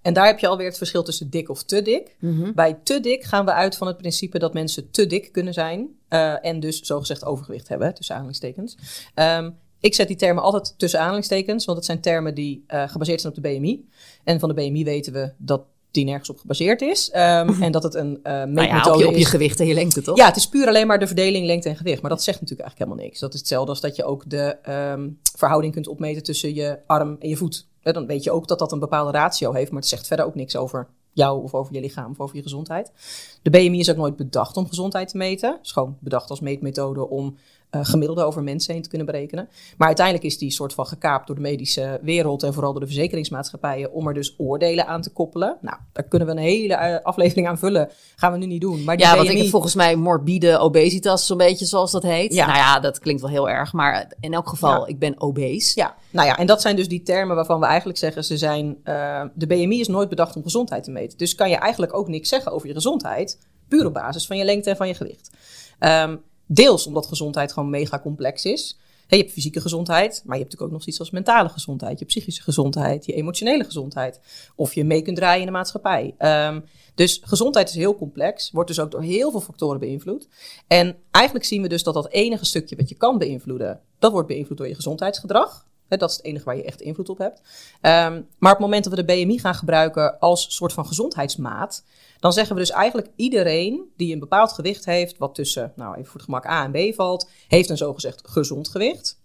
En 0.06 0.13
daar 0.13 0.25
heb 0.25 0.40
je 0.40 0.48
alweer 0.48 0.68
het 0.68 0.78
verschil 0.78 1.04
tussen 1.04 1.30
dik 1.30 1.50
of 1.50 1.63
te 1.63 1.81
dik. 1.81 2.16
Mhm. 2.19 2.52
Bij 2.54 2.78
te 2.84 3.00
dik 3.00 3.24
gaan 3.24 3.46
we 3.46 3.54
uit 3.54 3.75
van 3.75 3.88
het 3.88 3.98
principe 3.98 4.40
dat 4.40 4.54
mensen 4.54 4.92
te 4.92 5.07
dik 5.07 5.31
kunnen 5.31 5.54
zijn. 5.54 5.88
eh, 6.07 6.46
en 6.46 6.60
dus 6.60 6.80
zogezegd 6.80 7.25
overgewicht 7.25 7.68
hebben, 7.68 7.94
tussen 7.94 8.16
aanhalingstekens. 8.16 8.78
Ehm, 9.13 9.50
ik 9.80 9.94
zet 9.94 10.07
die 10.07 10.16
termen 10.16 10.44
altijd 10.44 10.74
tussen 10.78 11.00
aanhalingstekens, 11.00 11.66
want 11.66 11.78
het 11.78 11.86
zijn 11.86 12.02
termen 12.02 12.36
die 12.36 12.63
eh, 12.68 12.90
gebaseerd 12.90 13.22
zijn 13.22 13.34
op 13.36 13.44
de 13.44 13.50
BMI. 13.50 13.88
En 14.24 14.40
van 14.40 14.50
de 14.50 14.56
BMI 14.56 14.84
weten 14.84 15.13
we 15.13 15.31
dat 15.38 15.62
die 15.92 16.06
nergens 16.06 16.30
op 16.30 16.40
gebaseerd 16.40 16.81
is. 16.81 17.10
Ehm, 17.10 17.62
en 17.63 17.72
dat 17.72 17.84
het 17.84 17.94
een 17.94 18.19
Nou 18.24 18.48
meetmethode 18.48 18.90
ja, 18.90 18.94
op 18.94 19.00
je, 19.00 19.08
op 19.08 19.16
je 19.16 19.25
gewicht 19.25 19.60
en 19.60 19.68
je 19.68 19.74
lengte, 19.74 20.01
toch? 20.01 20.18
Ja, 20.18 20.25
het 20.25 20.36
is 20.36 20.48
puur 20.48 20.68
alleen 20.68 20.88
maar 20.88 21.00
de 21.00 21.08
verdeling 21.08 21.46
lengte 21.46 21.69
en 21.69 21.75
gewicht. 21.75 22.01
Maar 22.01 22.12
dat 22.12 22.24
zegt 22.24 22.42
natuurlijk 22.42 22.68
eigenlijk 22.68 22.90
helemaal 22.90 23.10
niks. 23.10 23.19
Dat 23.19 23.34
is 23.34 23.40
hetzelfde 23.40 23.69
als 23.69 23.81
dat 23.81 23.96
je 23.96 24.04
ook 24.04 24.30
de 24.30 24.58
ehm, 24.62 25.10
verhouding 25.38 25.74
kunt 25.74 25.88
opmeten 25.88 26.24
tussen 26.24 26.54
je 26.54 26.80
arm 26.86 27.16
en 27.19 27.30
je 27.30 27.36
voet. 27.36 27.68
Dan 27.94 28.06
weet 28.06 28.24
je 28.24 28.32
ook 28.32 28.48
dat 28.48 28.60
dat 28.60 28.72
een 28.72 28.80
bepaalde 28.80 29.12
ratio 29.12 29.54
heeft, 29.54 29.72
maar 29.72 29.80
het 29.80 29.90
zegt 29.90 30.08
verder 30.08 30.26
ook 30.26 30.36
niks 30.36 30.56
over 30.56 30.88
jou 31.12 31.44
of 31.44 31.54
over 31.54 31.74
je 31.74 31.80
lichaam 31.80 32.12
of 32.12 32.20
over 32.20 32.36
je 32.36 32.42
gezondheid. 32.42 32.92
De 33.42 33.50
BMI 33.50 33.80
is 33.80 33.90
ook 33.90 33.98
nooit 33.98 34.16
bedacht 34.16 34.58
om 34.58 34.68
gezondheid 34.68 35.08
te 35.08 35.18
meten. 35.18 35.52
Het 35.52 35.66
is 35.66 35.72
gewoon 35.72 35.98
bedacht 36.00 36.30
als 36.30 36.40
meetmethode 36.40 37.10
om 37.10 37.38
gemiddelde 37.81 38.24
over 38.24 38.44
mensen 38.44 38.74
heen 38.74 38.81
te 38.81 38.89
kunnen 38.89 39.07
berekenen. 39.07 39.50
Maar 39.77 39.88
uiteindelijk 39.88 40.25
is 40.25 40.38
die 40.38 40.51
soort 40.51 40.74
van 40.74 40.86
gekaapt 40.88 41.27
door 41.27 41.36
de 41.36 41.42
medische 41.42 42.00
wereld 42.01 42.44
en 42.44 42.54
vooral 42.54 42.72
door 42.72 42.81
de 42.81 42.88
verzekeringsmaatschappijen 42.88 43.92
om 43.92 44.07
er 44.07 44.13
dus 44.13 44.36
oordelen 44.38 44.88
aan 44.88 45.01
te 45.01 45.10
koppelen. 45.10 45.57
Nou, 45.62 45.77
daar 45.94 46.04
kunnen 46.04 46.27
we 46.27 46.33
een 46.33 46.39
hele 46.39 46.74
eh, 46.74 47.04
aflevering 47.06 47.48
aan 47.48 47.57
vullen. 47.57 47.89
Gaan 48.16 48.31
we 48.31 48.38
nu 48.38 48.45
niet 48.45 48.62
doen. 48.62 48.83
Maar 48.83 48.98
die 48.98 49.06
Ja, 49.06 49.16
want 49.16 49.30
ik 49.30 49.38
heb 49.38 49.48
volgens 49.48 49.75
mij 49.75 49.95
morbide 49.95 50.57
obesitas, 50.57 51.25
zo'n 51.25 51.38
beetje 51.38 51.66
zoals 51.66 51.92
dat 51.92 52.04
heet. 52.04 52.33
Ja. 52.33 52.45
Nou 52.45 52.57
ja, 52.57 52.80
dat 52.80 53.00
klinkt 53.00 53.22
wel 53.22 53.31
heel 53.31 53.50
erg. 53.50 53.74
Maar 53.74 54.13
in 54.19 54.33
elk 54.33 54.48
geval, 54.50 54.80
Ja. 54.80 54.88
ik 54.88 55.00
ben 55.00 55.22
obese. 55.22 55.72
Ja, 55.80 55.95
nou 56.12 56.27
ja, 56.27 56.38
en 56.38 56.45
dat 56.48 56.62
zijn 56.62 56.75
dus 56.75 56.88
die 56.88 57.01
termen 57.04 57.36
waarvan 57.36 57.60
we 57.60 57.66
eigenlijk 57.66 57.98
zeggen 58.00 58.24
ze 58.24 58.38
zijn. 58.38 58.77
eh, 58.83 59.24
de 59.33 59.48
BMI 59.48 59.80
is 59.80 59.88
nooit 59.88 60.10
bedacht 60.10 60.36
om 60.36 60.44
gezondheid 60.44 60.83
te 60.83 60.92
meten. 60.92 61.18
Dus 61.18 61.36
kan 61.36 61.50
je 61.50 61.56
eigenlijk 61.56 61.94
ook 61.94 62.07
niks 62.07 62.30
zeggen 62.30 62.51
over 62.51 62.68
je 62.68 62.74
gezondheid, 62.74 63.39
puur 63.68 63.86
op 63.86 63.94
basis 63.94 64.27
van 64.27 64.38
je 64.38 64.44
lengte 64.45 64.69
en 64.69 64.75
van 64.75 64.88
je 64.88 64.94
gewicht. 64.94 65.30
Ehm, 65.80 66.16
deels 66.45 66.88
omdat 66.88 67.07
gezondheid 67.07 67.53
gewoon 67.53 67.69
mega 67.69 68.00
complex 68.00 68.45
is. 68.45 68.77
Hè, 69.07 69.15
je 69.15 69.21
hebt 69.21 69.33
fysieke 69.33 69.62
gezondheid, 69.62 70.21
maar 70.25 70.38
je 70.38 70.42
hebt 70.42 70.51
natuurlijk 70.51 70.62
ook 70.62 70.71
nog 70.71 70.81
zoiets 70.81 71.00
als 71.00 71.09
mentale 71.09 71.50
gezondheid, 71.50 72.00
je 72.00 72.06
psychische 72.06 72.42
gezondheid, 72.42 73.06
je 73.06 73.13
emotionele 73.13 73.63
gezondheid. 73.63 74.19
Of 74.56 74.74
je 74.74 74.83
mee 74.83 75.01
kunt 75.01 75.18
draaien 75.18 75.39
in 75.39 75.45
de 75.45 75.51
maatschappij. 75.51 76.15
Ehm, 76.18 76.59
dus 76.95 77.21
gezondheid 77.24 77.69
is 77.69 77.75
heel 77.75 77.95
complex, 77.95 78.51
wordt 78.51 78.68
dus 78.68 78.80
ook 78.80 78.92
door 78.92 79.01
heel 79.01 79.31
veel 79.31 79.42
factoren 79.42 79.80
beïnvloed. 79.80 80.27
En 80.68 80.95
eigenlijk 81.12 81.45
zien 81.45 81.62
we 81.62 81.68
dus 81.68 81.83
dat 81.83 81.94
dat 81.94 82.09
enige 82.09 82.45
stukje 82.45 82.75
wat 82.75 82.89
je 82.89 82.95
kan 82.95 83.18
beïnvloeden, 83.18 83.80
dat 84.00 84.12
wordt 84.12 84.27
beïnvloed 84.27 84.57
door 84.57 84.68
je 84.68 84.75
gezondheidsgedrag. 84.75 85.65
Dat 85.88 86.10
is 86.10 86.16
het 86.16 86.26
enige 86.26 86.46
waar 86.46 86.58
je 86.58 86.64
echt 86.64 86.82
invloed 86.82 87.10
op 87.10 87.18
hebt. 87.18 87.42
Ehm, 87.82 88.22
maar 88.38 88.52
op 88.52 88.58
het 88.58 88.60
moment 88.60 88.84
dat 88.84 88.94
we 88.94 89.04
de 89.04 89.14
BMI 89.14 89.40
gaan 89.40 89.56
gebruiken 89.56 90.20
als 90.20 90.56
soort 90.56 90.74
van 90.74 90.86
gezondheidsmaat, 90.86 91.84
dan 92.20 92.34
zeggen 92.34 92.56
we 92.56 92.62
dus 92.62 92.72
eigenlijk 92.72 93.10
iedereen 93.16 93.92
die 93.98 94.14
een 94.14 94.20
bepaald 94.20 94.52
gewicht 94.52 94.86
heeft, 94.86 95.18
wat 95.18 95.36
tussen, 95.36 95.74
nou 95.76 95.94
even 95.94 96.06
voor 96.06 96.16
het 96.16 96.24
gemak 96.24 96.46
A 96.46 96.64
en 96.64 96.92
B 96.92 96.96
valt, 96.96 97.30
heeft 97.48 97.70
een 97.70 97.78
zogezegd 97.78 98.28
gezond 98.28 98.68
gewicht. 98.68 99.24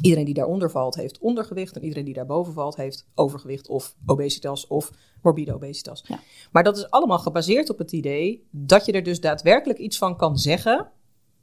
Iedereen 0.00 0.24
die 0.24 0.34
daaronder 0.34 0.70
valt, 0.70 0.94
heeft 0.94 1.18
ondergewicht. 1.18 1.76
En 1.76 1.82
iedereen 1.82 2.04
die 2.04 2.14
daarboven 2.14 2.52
valt, 2.52 2.76
heeft 2.76 3.06
overgewicht 3.14 3.68
of 3.68 3.94
obesitas 4.06 4.66
of 4.66 4.90
morbide 5.22 5.54
obesitas. 5.54 6.04
Ja. 6.06 6.20
Maar 6.52 6.64
dat 6.64 6.76
is 6.76 6.90
allemaal 6.90 7.18
gebaseerd 7.18 7.70
op 7.70 7.78
het 7.78 7.92
idee 7.92 8.46
dat 8.50 8.86
je 8.86 8.92
er 8.92 9.02
dus 9.02 9.20
daadwerkelijk 9.20 9.78
iets 9.78 9.98
van 9.98 10.16
kan 10.16 10.38
zeggen 10.38 10.90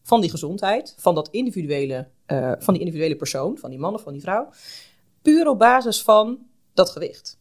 van 0.09 0.21
die 0.21 0.29
gezondheid, 0.29 0.95
van, 0.97 1.15
dat 1.15 1.27
individuele, 1.31 2.07
eh, 2.25 2.51
van 2.59 2.73
die 2.73 2.83
individuele 2.83 3.15
persoon, 3.15 3.57
van 3.57 3.69
die 3.69 3.79
man 3.79 3.93
of 3.93 4.01
van 4.01 4.13
die 4.13 4.21
vrouw, 4.21 4.49
puur 5.21 5.47
op 5.47 5.59
basis 5.59 6.01
van 6.01 6.37
dat 6.73 6.89
gewicht. 6.89 7.37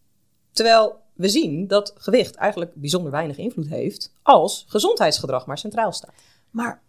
Terwijl 0.53 0.97
we 1.15 1.29
zien 1.29 1.67
dat 1.67 1.93
gewicht 1.97 2.35
eigenlijk 2.35 2.75
bijzonder 2.75 3.11
weinig 3.11 3.37
invloed 3.39 3.69
heeft 3.69 4.15
als 4.23 4.65
gezondheidsgedrag 4.69 5.47
maar 5.47 5.59
centraal 5.59 5.93
staat. 5.93 6.13
Maar 6.51 6.83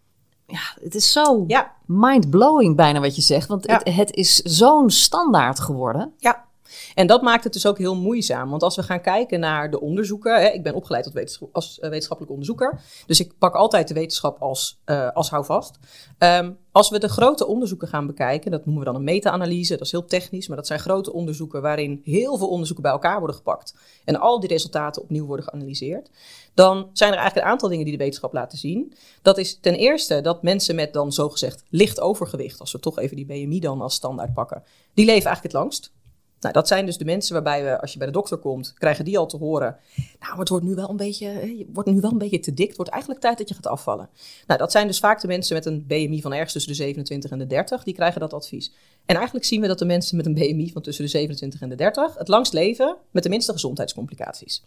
ja, 0.48 0.60
het 0.82 0.96
is 0.96 1.12
zo 1.12 1.44
Ja, 1.48 1.76
mind-blowing 1.86 2.76
bijna 2.76 3.00
wat 3.00 3.16
je 3.16 3.22
zegt. 3.22 3.48
Want 3.48 3.66
Ja. 3.66 3.74
het, 3.84 3.96
het 3.96 4.14
is 4.16 4.36
zo'n 4.36 4.90
standaard 4.90 5.60
geworden. 5.60 6.14
Ja, 6.18 6.46
en 6.96 7.08
dat 7.08 7.22
maakt 7.22 7.44
het 7.44 7.54
dus 7.54 7.66
ook 7.66 7.78
heel 7.78 7.96
moeizaam. 7.96 8.50
Want 8.50 8.64
als 8.64 8.76
we 8.76 8.84
gaan 8.84 9.02
kijken 9.02 9.40
naar 9.40 9.72
de 9.72 9.82
onderzoeken. 9.82 10.42
Hè, 10.42 10.48
ik 10.48 10.64
ben 10.64 10.74
opgeleid 10.74 11.30
als 11.52 11.80
eh, 11.80 11.90
wetenschappelijk 11.90 12.32
onderzoeker. 12.32 12.82
Dus 13.06 13.20
ik 13.20 13.38
pak 13.38 13.56
altijd 13.56 13.88
de 13.88 13.94
wetenschap 13.94 14.42
als, 14.42 14.80
eh, 14.86 15.12
als 15.14 15.30
houvast. 15.30 15.78
Ehm, 16.18 16.52
als 16.72 16.90
we 16.90 17.00
de 17.00 17.10
grote 17.10 17.48
onderzoeken 17.48 17.88
gaan 17.88 18.08
bekijken. 18.08 18.52
Dat 18.52 18.66
noemen 18.66 18.84
we 18.84 18.90
dan 18.92 19.00
een 19.00 19.06
meta-analyse. 19.06 19.74
Dat 19.74 19.86
is 19.86 19.92
heel 19.92 20.06
technisch. 20.06 20.48
Maar 20.48 20.58
dat 20.58 20.68
zijn 20.68 20.80
grote 20.80 21.14
onderzoeken 21.14 21.62
waarin 21.62 22.02
heel 22.04 22.38
veel 22.38 22.50
onderzoeken 22.50 22.84
bij 22.84 22.92
elkaar 22.92 23.18
worden 23.18 23.36
gepakt. 23.36 23.76
En 24.06 24.20
al 24.20 24.40
die 24.40 24.50
resultaten 24.50 25.02
opnieuw 25.02 25.26
worden 25.26 25.46
geanalyseerd. 25.46 26.10
Dan 26.54 26.90
zijn 26.94 27.12
er 27.12 27.18
eigenlijk 27.18 27.46
een 27.46 27.52
aantal 27.52 27.70
dingen 27.70 27.86
die 27.86 27.98
de 27.98 28.04
wetenschap 28.04 28.34
laten 28.34 28.58
zien. 28.58 28.94
Dat 29.22 29.38
is 29.38 29.60
ten 29.60 29.76
eerste 29.76 30.22
dat 30.22 30.44
mensen 30.44 30.76
met 30.76 30.94
dan 30.94 31.12
zogezegd 31.12 31.64
licht 31.70 32.00
overgewicht. 32.00 32.60
Als 32.60 32.72
we 32.72 32.80
toch 32.80 33.00
even 33.00 33.16
die 33.16 33.26
BMI 33.26 33.60
dan 33.60 33.82
als 33.82 33.94
standaard 33.94 34.34
pakken. 34.34 34.64
Die 34.94 35.06
leven 35.06 35.26
eigenlijk 35.26 35.54
het 35.54 35.62
langst. 35.62 35.92
Nou, 36.40 36.54
dat 36.54 36.68
zijn 36.68 36.86
dus 36.86 36.98
de 36.98 37.06
mensen 37.06 37.34
waarbij 37.34 37.64
we, 37.64 37.82
als 37.82 37.92
je 37.92 37.98
bij 37.98 38.08
de 38.08 38.14
dokter 38.14 38.38
komt, 38.38 38.74
krijgen 38.74 39.06
die 39.06 39.18
al 39.18 39.28
te 39.28 39.38
horen. 39.38 39.78
Nou, 40.20 40.40
het 40.40 40.50
wordt 40.50 40.66
nu 40.66 40.76
wel 40.76 40.90
een 40.90 40.98
beetje, 40.98 41.58
je 41.58 41.66
wordt 41.74 41.90
nu 41.90 42.00
wel 42.00 42.12
een 42.12 42.18
beetje 42.18 42.40
te 42.40 42.54
dik. 42.54 42.68
Het 42.68 42.76
wordt 42.76 42.92
eigenlijk 42.92 43.22
tijd 43.22 43.38
dat 43.38 43.50
je 43.50 43.56
gaat 43.56 43.68
afvallen. 43.68 44.10
Nou, 44.48 44.60
dat 44.60 44.72
zijn 44.72 44.88
dus 44.88 45.00
vaak 45.00 45.22
de 45.22 45.28
mensen 45.28 45.56
met 45.56 45.66
een 45.66 45.86
BMI 45.88 46.22
van 46.22 46.34
ergens 46.34 46.54
tussen 46.54 46.72
de 46.72 46.78
27 46.78 47.32
en 47.32 47.38
de 47.38 47.48
30. 47.48 47.84
Die 47.84 47.94
krijgen 47.94 48.20
dat 48.20 48.34
advies. 48.34 48.74
En 49.06 49.16
eigenlijk 49.16 49.46
zien 49.46 49.62
we 49.62 49.68
dat 49.68 49.80
de 49.80 49.86
mensen 49.86 50.18
met 50.18 50.26
een 50.26 50.34
BMI 50.34 50.72
van 50.72 50.82
tussen 50.82 51.04
de 51.04 51.10
27 51.10 51.62
en 51.62 51.70
de 51.70 51.76
30 51.76 52.18
het 52.18 52.28
langst 52.28 52.54
leven 52.54 52.98
met 53.12 53.24
de 53.24 53.30
minste 53.30 53.52
gezondheidscomplicaties. 53.52 54.64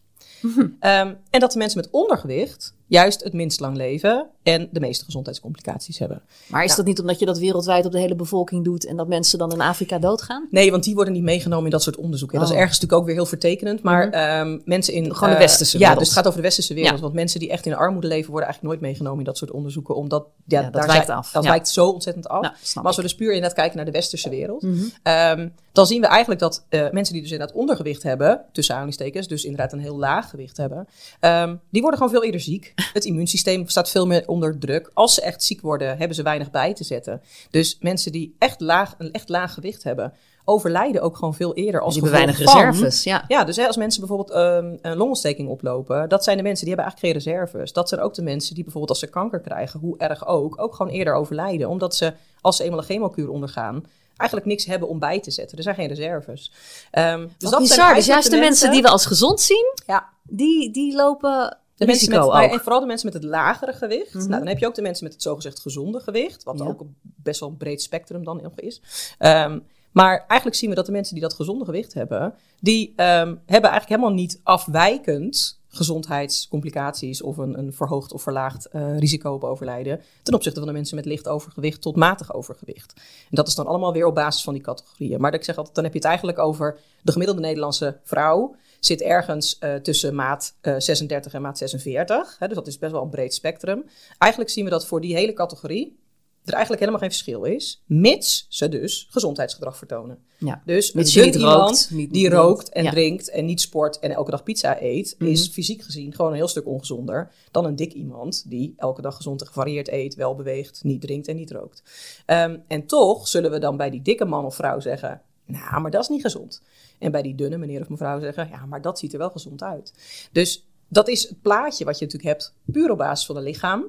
Ehm, 0.80 1.14
en 1.30 1.40
dat 1.40 1.52
de 1.52 1.58
mensen 1.58 1.80
met 1.80 1.90
ondergewicht 1.90 2.74
juist 2.92 3.22
het 3.24 3.32
minst 3.32 3.60
lang 3.60 3.76
leven 3.76 4.26
en 4.42 4.68
de 4.72 4.80
meeste 4.80 5.04
gezondheidscomplicaties 5.04 5.98
hebben. 5.98 6.22
Maar 6.48 6.64
is 6.64 6.70
Ja. 6.70 6.76
dat 6.76 6.84
niet 6.86 7.00
omdat 7.00 7.18
je 7.18 7.26
dat 7.26 7.38
wereldwijd 7.38 7.86
op 7.86 7.92
de 7.92 7.98
hele 7.98 8.14
bevolking 8.14 8.64
doet 8.64 8.86
en 8.86 8.96
dat 8.96 9.08
mensen 9.08 9.38
dan 9.38 9.52
in 9.52 9.60
Afrika 9.60 9.98
doodgaan? 9.98 10.46
Nee, 10.50 10.70
want 10.70 10.84
die 10.84 10.94
worden 10.94 11.12
niet 11.12 11.22
meegenomen 11.22 11.64
in 11.64 11.70
dat 11.70 11.82
soort 11.82 11.96
onderzoeken. 11.96 12.38
Dat 12.38 12.48
is 12.48 12.54
Oh. 12.54 12.60
ergens 12.60 12.78
natuurlijk 12.80 13.00
ook 13.02 13.06
weer 13.08 13.16
heel 13.16 13.26
vertekenend. 13.30 13.82
Maar 13.82 14.10
ehm, 14.10 14.58
mensen 14.64 14.94
in... 14.94 15.14
Gewoon 15.14 15.28
de 15.28 15.34
eh, 15.34 15.40
westerse 15.40 15.72
Ja, 15.78 15.78
wereld. 15.78 15.98
dus 15.98 16.08
het 16.08 16.16
gaat 16.16 16.26
over 16.26 16.38
de 16.38 16.44
westerse 16.46 16.74
wereld. 16.74 16.94
Ja. 16.94 17.00
Want 17.00 17.14
mensen 17.14 17.40
die 17.40 17.50
echt 17.50 17.66
in 17.66 17.74
armoede 17.74 18.06
leven... 18.06 18.30
worden 18.30 18.48
eigenlijk 18.48 18.74
nooit 18.74 18.90
meegenomen 18.90 19.18
in 19.18 19.24
dat 19.24 19.36
soort 19.38 19.50
onderzoeken. 19.50 19.94
Omdat 19.94 20.26
ja, 20.46 20.58
Ja, 20.58 20.64
dat 20.64 20.72
daar 20.72 20.86
wijkt 20.86 21.10
af. 21.10 21.30
Dat 21.30 21.42
Ja. 21.44 21.50
wijkt 21.50 21.68
zo 21.68 21.88
ontzettend 21.88 22.28
af. 22.28 22.42
Nou, 22.42 22.54
maar 22.74 22.84
als 22.84 22.96
we 22.96 23.02
dus 23.02 23.14
puur 23.14 23.28
inderdaad 23.32 23.52
kijken 23.56 23.76
naar 23.76 23.84
de 23.86 23.90
westerse 23.92 24.28
wereld... 24.28 24.62
Mhm. 24.62 24.82
ehm, 25.02 25.48
dan 25.72 25.86
zien 25.86 26.00
we 26.00 26.06
eigenlijk 26.06 26.40
dat 26.40 26.64
eh, 26.68 26.90
mensen 26.90 27.12
die 27.12 27.22
dus 27.22 27.30
inderdaad 27.32 27.56
ondergewicht 27.56 28.02
hebben... 28.02 28.44
tussen 28.52 28.74
aanhalingstekens, 28.74 29.28
dus 29.28 29.44
inderdaad 29.44 29.72
een 29.72 29.78
heel 29.78 29.98
laag 29.98 30.30
gewicht 30.30 30.56
hebben... 30.56 30.88
ehm, 31.20 31.56
die 31.70 31.80
worden 31.80 31.98
gewoon 31.98 32.12
veel 32.14 32.24
eerder 32.24 32.40
ziek. 32.40 32.72
Het 32.92 33.04
immuunsysteem 33.04 33.68
staat 33.68 33.90
veel 33.90 34.06
meer 34.06 34.28
onder 34.28 34.58
druk. 34.58 34.90
Als 34.94 35.14
ze 35.14 35.22
echt 35.22 35.42
ziek 35.44 35.60
worden, 35.60 35.96
hebben 35.98 36.16
ze 36.16 36.22
weinig 36.22 36.50
bij 36.50 36.74
te 36.74 36.84
zetten. 36.84 37.22
Dus 37.50 37.76
mensen 37.80 38.12
die 38.12 38.34
echt 38.38 38.60
laag, 38.60 38.94
een 38.98 39.12
echt 39.12 39.28
laag 39.28 39.54
gewicht 39.54 39.82
hebben... 39.82 40.12
overlijden 40.44 41.02
ook 41.02 41.16
gewoon 41.16 41.34
veel 41.34 41.54
eerder 41.54 41.80
als 41.80 41.94
Die 41.94 42.02
hebben 42.02 42.20
weinig 42.20 42.42
van- 42.50 42.60
reserves. 42.64 43.02
Ja. 43.04 43.24
ja, 43.28 43.44
dus 43.44 43.56
hè, 43.56 43.66
als 43.66 43.76
mensen 43.76 44.00
bijvoorbeeld 44.00 44.30
ehm, 44.30 44.76
een 44.82 44.96
longontsteking 44.96 45.48
oplopen, 45.48 46.08
dat 46.08 46.24
zijn 46.24 46.36
de 46.36 46.42
mensen 46.42 46.66
die 46.66 46.74
hebben 46.74 46.92
eigenlijk 46.92 47.24
geen 47.24 47.34
reserves. 47.34 47.72
Dat 47.72 47.88
zijn 47.88 48.00
ook 48.00 48.14
de 48.14 48.22
mensen 48.22 48.54
die 48.54 48.62
bijvoorbeeld 48.64 48.92
als 48.92 49.08
ze 49.08 49.10
kanker 49.10 49.40
krijgen, 49.40 49.80
hoe 49.80 49.98
erg 49.98 50.26
ook, 50.26 50.60
ook 50.60 50.74
gewoon 50.74 50.92
eerder 50.92 51.14
overlijden. 51.14 51.68
Omdat 51.68 51.94
ze, 51.94 52.12
als 52.40 52.56
ze 52.56 52.64
eenmaal 52.64 52.78
een 52.78 52.84
chemokuur 52.84 53.30
ondergaan, 53.30 53.84
eigenlijk 54.16 54.50
niks 54.50 54.64
hebben 54.64 54.88
om 54.88 54.98
bij 54.98 55.20
te 55.20 55.30
zetten. 55.30 55.56
Er 55.56 55.62
zijn 55.62 55.74
geen 55.74 55.88
reserves. 55.88 56.52
Ehm, 56.90 57.26
dus 57.38 57.50
dat 57.50 57.60
bizar. 57.60 57.76
zijn 57.76 57.94
Dus 57.94 58.06
juist 58.06 58.30
de 58.30 58.36
mensen 58.38 58.70
die 58.70 58.82
we 58.82 58.88
als 58.88 59.06
gezond 59.06 59.40
zien, 59.40 59.74
Ja, 59.86 60.08
die, 60.22 60.70
die 60.70 60.94
lopen 60.94 61.58
De 61.76 61.86
mensen 61.86 62.10
met, 62.10 62.18
nou 62.18 62.44
ook. 62.44 62.52
en 62.52 62.60
vooral 62.60 62.80
de 62.80 62.86
mensen 62.86 63.06
met 63.12 63.22
het 63.22 63.30
lagere 63.30 63.72
gewicht. 63.72 64.14
Mhm. 64.14 64.26
Nou, 64.28 64.38
dan 64.38 64.46
heb 64.46 64.58
je 64.58 64.66
ook 64.66 64.74
de 64.74 64.82
mensen 64.82 65.04
met 65.04 65.12
het 65.12 65.22
zogezegd 65.22 65.60
gezonde 65.60 66.00
gewicht. 66.00 66.42
Wat 66.42 66.58
Ja. 66.58 66.64
ook 66.64 66.80
een 66.80 66.96
best 67.02 67.40
wel 67.40 67.48
een 67.48 67.56
breed 67.56 67.82
spectrum 67.82 68.24
dan 68.24 68.40
nog 68.42 68.52
is. 68.60 68.82
Ehm, 69.18 69.58
maar 69.92 70.24
eigenlijk 70.26 70.56
zien 70.58 70.70
we 70.70 70.76
dat 70.76 70.86
de 70.86 70.92
mensen 70.92 71.14
die 71.14 71.22
dat 71.22 71.34
gezonde 71.34 71.64
gewicht 71.64 71.94
hebben... 71.94 72.34
die 72.60 72.92
ehm, 72.96 73.34
hebben 73.46 73.70
eigenlijk 73.70 73.88
helemaal 73.88 74.12
niet 74.12 74.40
afwijkend 74.42 75.60
gezondheidscomplicaties... 75.72 77.22
of 77.22 77.36
een, 77.36 77.58
een 77.58 77.72
verhoogd 77.72 78.12
of 78.12 78.22
verlaagd 78.22 78.66
eh, 78.66 78.98
risico 78.98 79.32
op 79.32 79.44
overlijden... 79.44 80.00
ten 80.22 80.34
opzichte 80.34 80.58
van 80.58 80.68
de 80.68 80.74
mensen 80.74 80.96
met 80.96 81.04
licht 81.04 81.28
overgewicht 81.28 81.80
tot 81.80 81.96
matig 81.96 82.34
overgewicht. 82.34 82.92
En 82.96 83.36
dat 83.36 83.48
is 83.48 83.54
dan 83.54 83.66
allemaal 83.66 83.92
weer 83.92 84.06
op 84.06 84.14
basis 84.14 84.42
van 84.42 84.52
die 84.52 84.62
categorieën. 84.62 85.20
Maar 85.20 85.34
ik 85.34 85.44
zeg 85.44 85.56
altijd, 85.56 85.74
dan 85.74 85.84
heb 85.84 85.92
je 85.92 85.98
het 85.98 86.08
eigenlijk 86.08 86.38
over 86.38 86.78
de 87.02 87.12
gemiddelde 87.12 87.42
Nederlandse 87.42 88.00
vrouw 88.02 88.54
zit 88.80 89.02
ergens 89.02 89.58
eh, 89.58 89.74
tussen 89.74 90.14
maat 90.14 90.54
eh, 90.60 90.74
36 90.78 91.32
en 91.32 91.42
maat 91.42 91.58
46. 91.58 92.36
Hè, 92.38 92.46
dus 92.46 92.56
dat 92.56 92.66
is 92.66 92.78
best 92.78 92.92
wel 92.92 93.02
een 93.02 93.10
breed 93.10 93.34
spectrum. 93.34 93.84
Eigenlijk 94.18 94.52
zien 94.52 94.64
we 94.64 94.70
dat 94.70 94.86
voor 94.86 95.00
die 95.00 95.14
hele 95.14 95.32
categorie 95.32 96.00
er 96.44 96.52
eigenlijk 96.52 96.80
helemaal 96.80 97.00
geen 97.00 97.10
verschil 97.10 97.44
is, 97.44 97.82
mits 97.86 98.46
ze 98.48 98.68
dus 98.68 99.06
gezondheidsgedrag 99.10 99.76
vertonen. 99.76 100.18
Ja. 100.38 100.62
Dus 100.66 100.92
Mits 100.92 101.14
een 101.14 101.24
niet 101.24 101.34
iemand 101.34 101.60
rookt, 101.70 101.90
niet- 101.90 102.12
die 102.12 102.28
rookt 102.30 102.68
en 102.68 102.84
ja. 102.84 102.90
drinkt 102.90 103.30
en 103.30 103.44
niet 103.44 103.60
sport 103.60 103.98
en 103.98 104.10
elke 104.10 104.30
dag 104.30 104.42
pizza 104.42 104.82
eet, 104.82 105.14
Mhm. 105.18 105.30
is 105.30 105.48
fysiek 105.48 105.82
gezien 105.82 106.14
gewoon 106.14 106.30
een 106.30 106.36
heel 106.36 106.48
stuk 106.48 106.66
ongezonder 106.66 107.30
dan 107.50 107.64
een 107.64 107.76
dik 107.76 107.92
iemand 107.92 108.44
die 108.50 108.74
elke 108.76 109.02
dag 109.02 109.16
gezond 109.16 109.40
en 109.40 109.46
gevarieerd 109.46 109.88
eet, 109.88 110.14
wel 110.14 110.34
beweegt, 110.34 110.84
niet 110.84 111.00
drinkt 111.00 111.28
en 111.28 111.36
niet 111.36 111.50
rookt. 111.50 111.82
Ehm, 112.26 112.58
en 112.68 112.86
toch 112.86 113.28
zullen 113.28 113.50
we 113.50 113.58
dan 113.58 113.76
bij 113.76 113.90
die 113.90 114.02
dikke 114.02 114.24
man 114.24 114.44
of 114.44 114.54
vrouw 114.54 114.80
zeggen, 114.80 115.22
nou, 115.46 115.80
maar 115.80 115.90
dat 115.90 116.02
is 116.02 116.08
niet 116.08 116.22
gezond. 116.22 116.62
En 116.98 117.10
bij 117.12 117.22
die 117.22 117.34
dunne 117.34 117.56
meneer 117.58 117.80
of 117.80 117.88
mevrouw 117.88 118.20
zeggen, 118.20 118.48
ja, 118.50 118.66
maar 118.66 118.82
dat 118.82 118.98
ziet 118.98 119.12
er 119.12 119.18
wel 119.18 119.30
gezond 119.30 119.62
uit. 119.62 119.92
Dus 120.32 120.66
dat 120.88 121.08
is 121.08 121.28
het 121.28 121.42
plaatje 121.42 121.84
wat 121.84 121.98
je 121.98 122.04
natuurlijk 122.04 122.32
hebt, 122.32 122.54
puur 122.72 122.90
op 122.90 122.98
basis 122.98 123.26
van 123.26 123.36
het 123.36 123.44
lichaam 123.44 123.84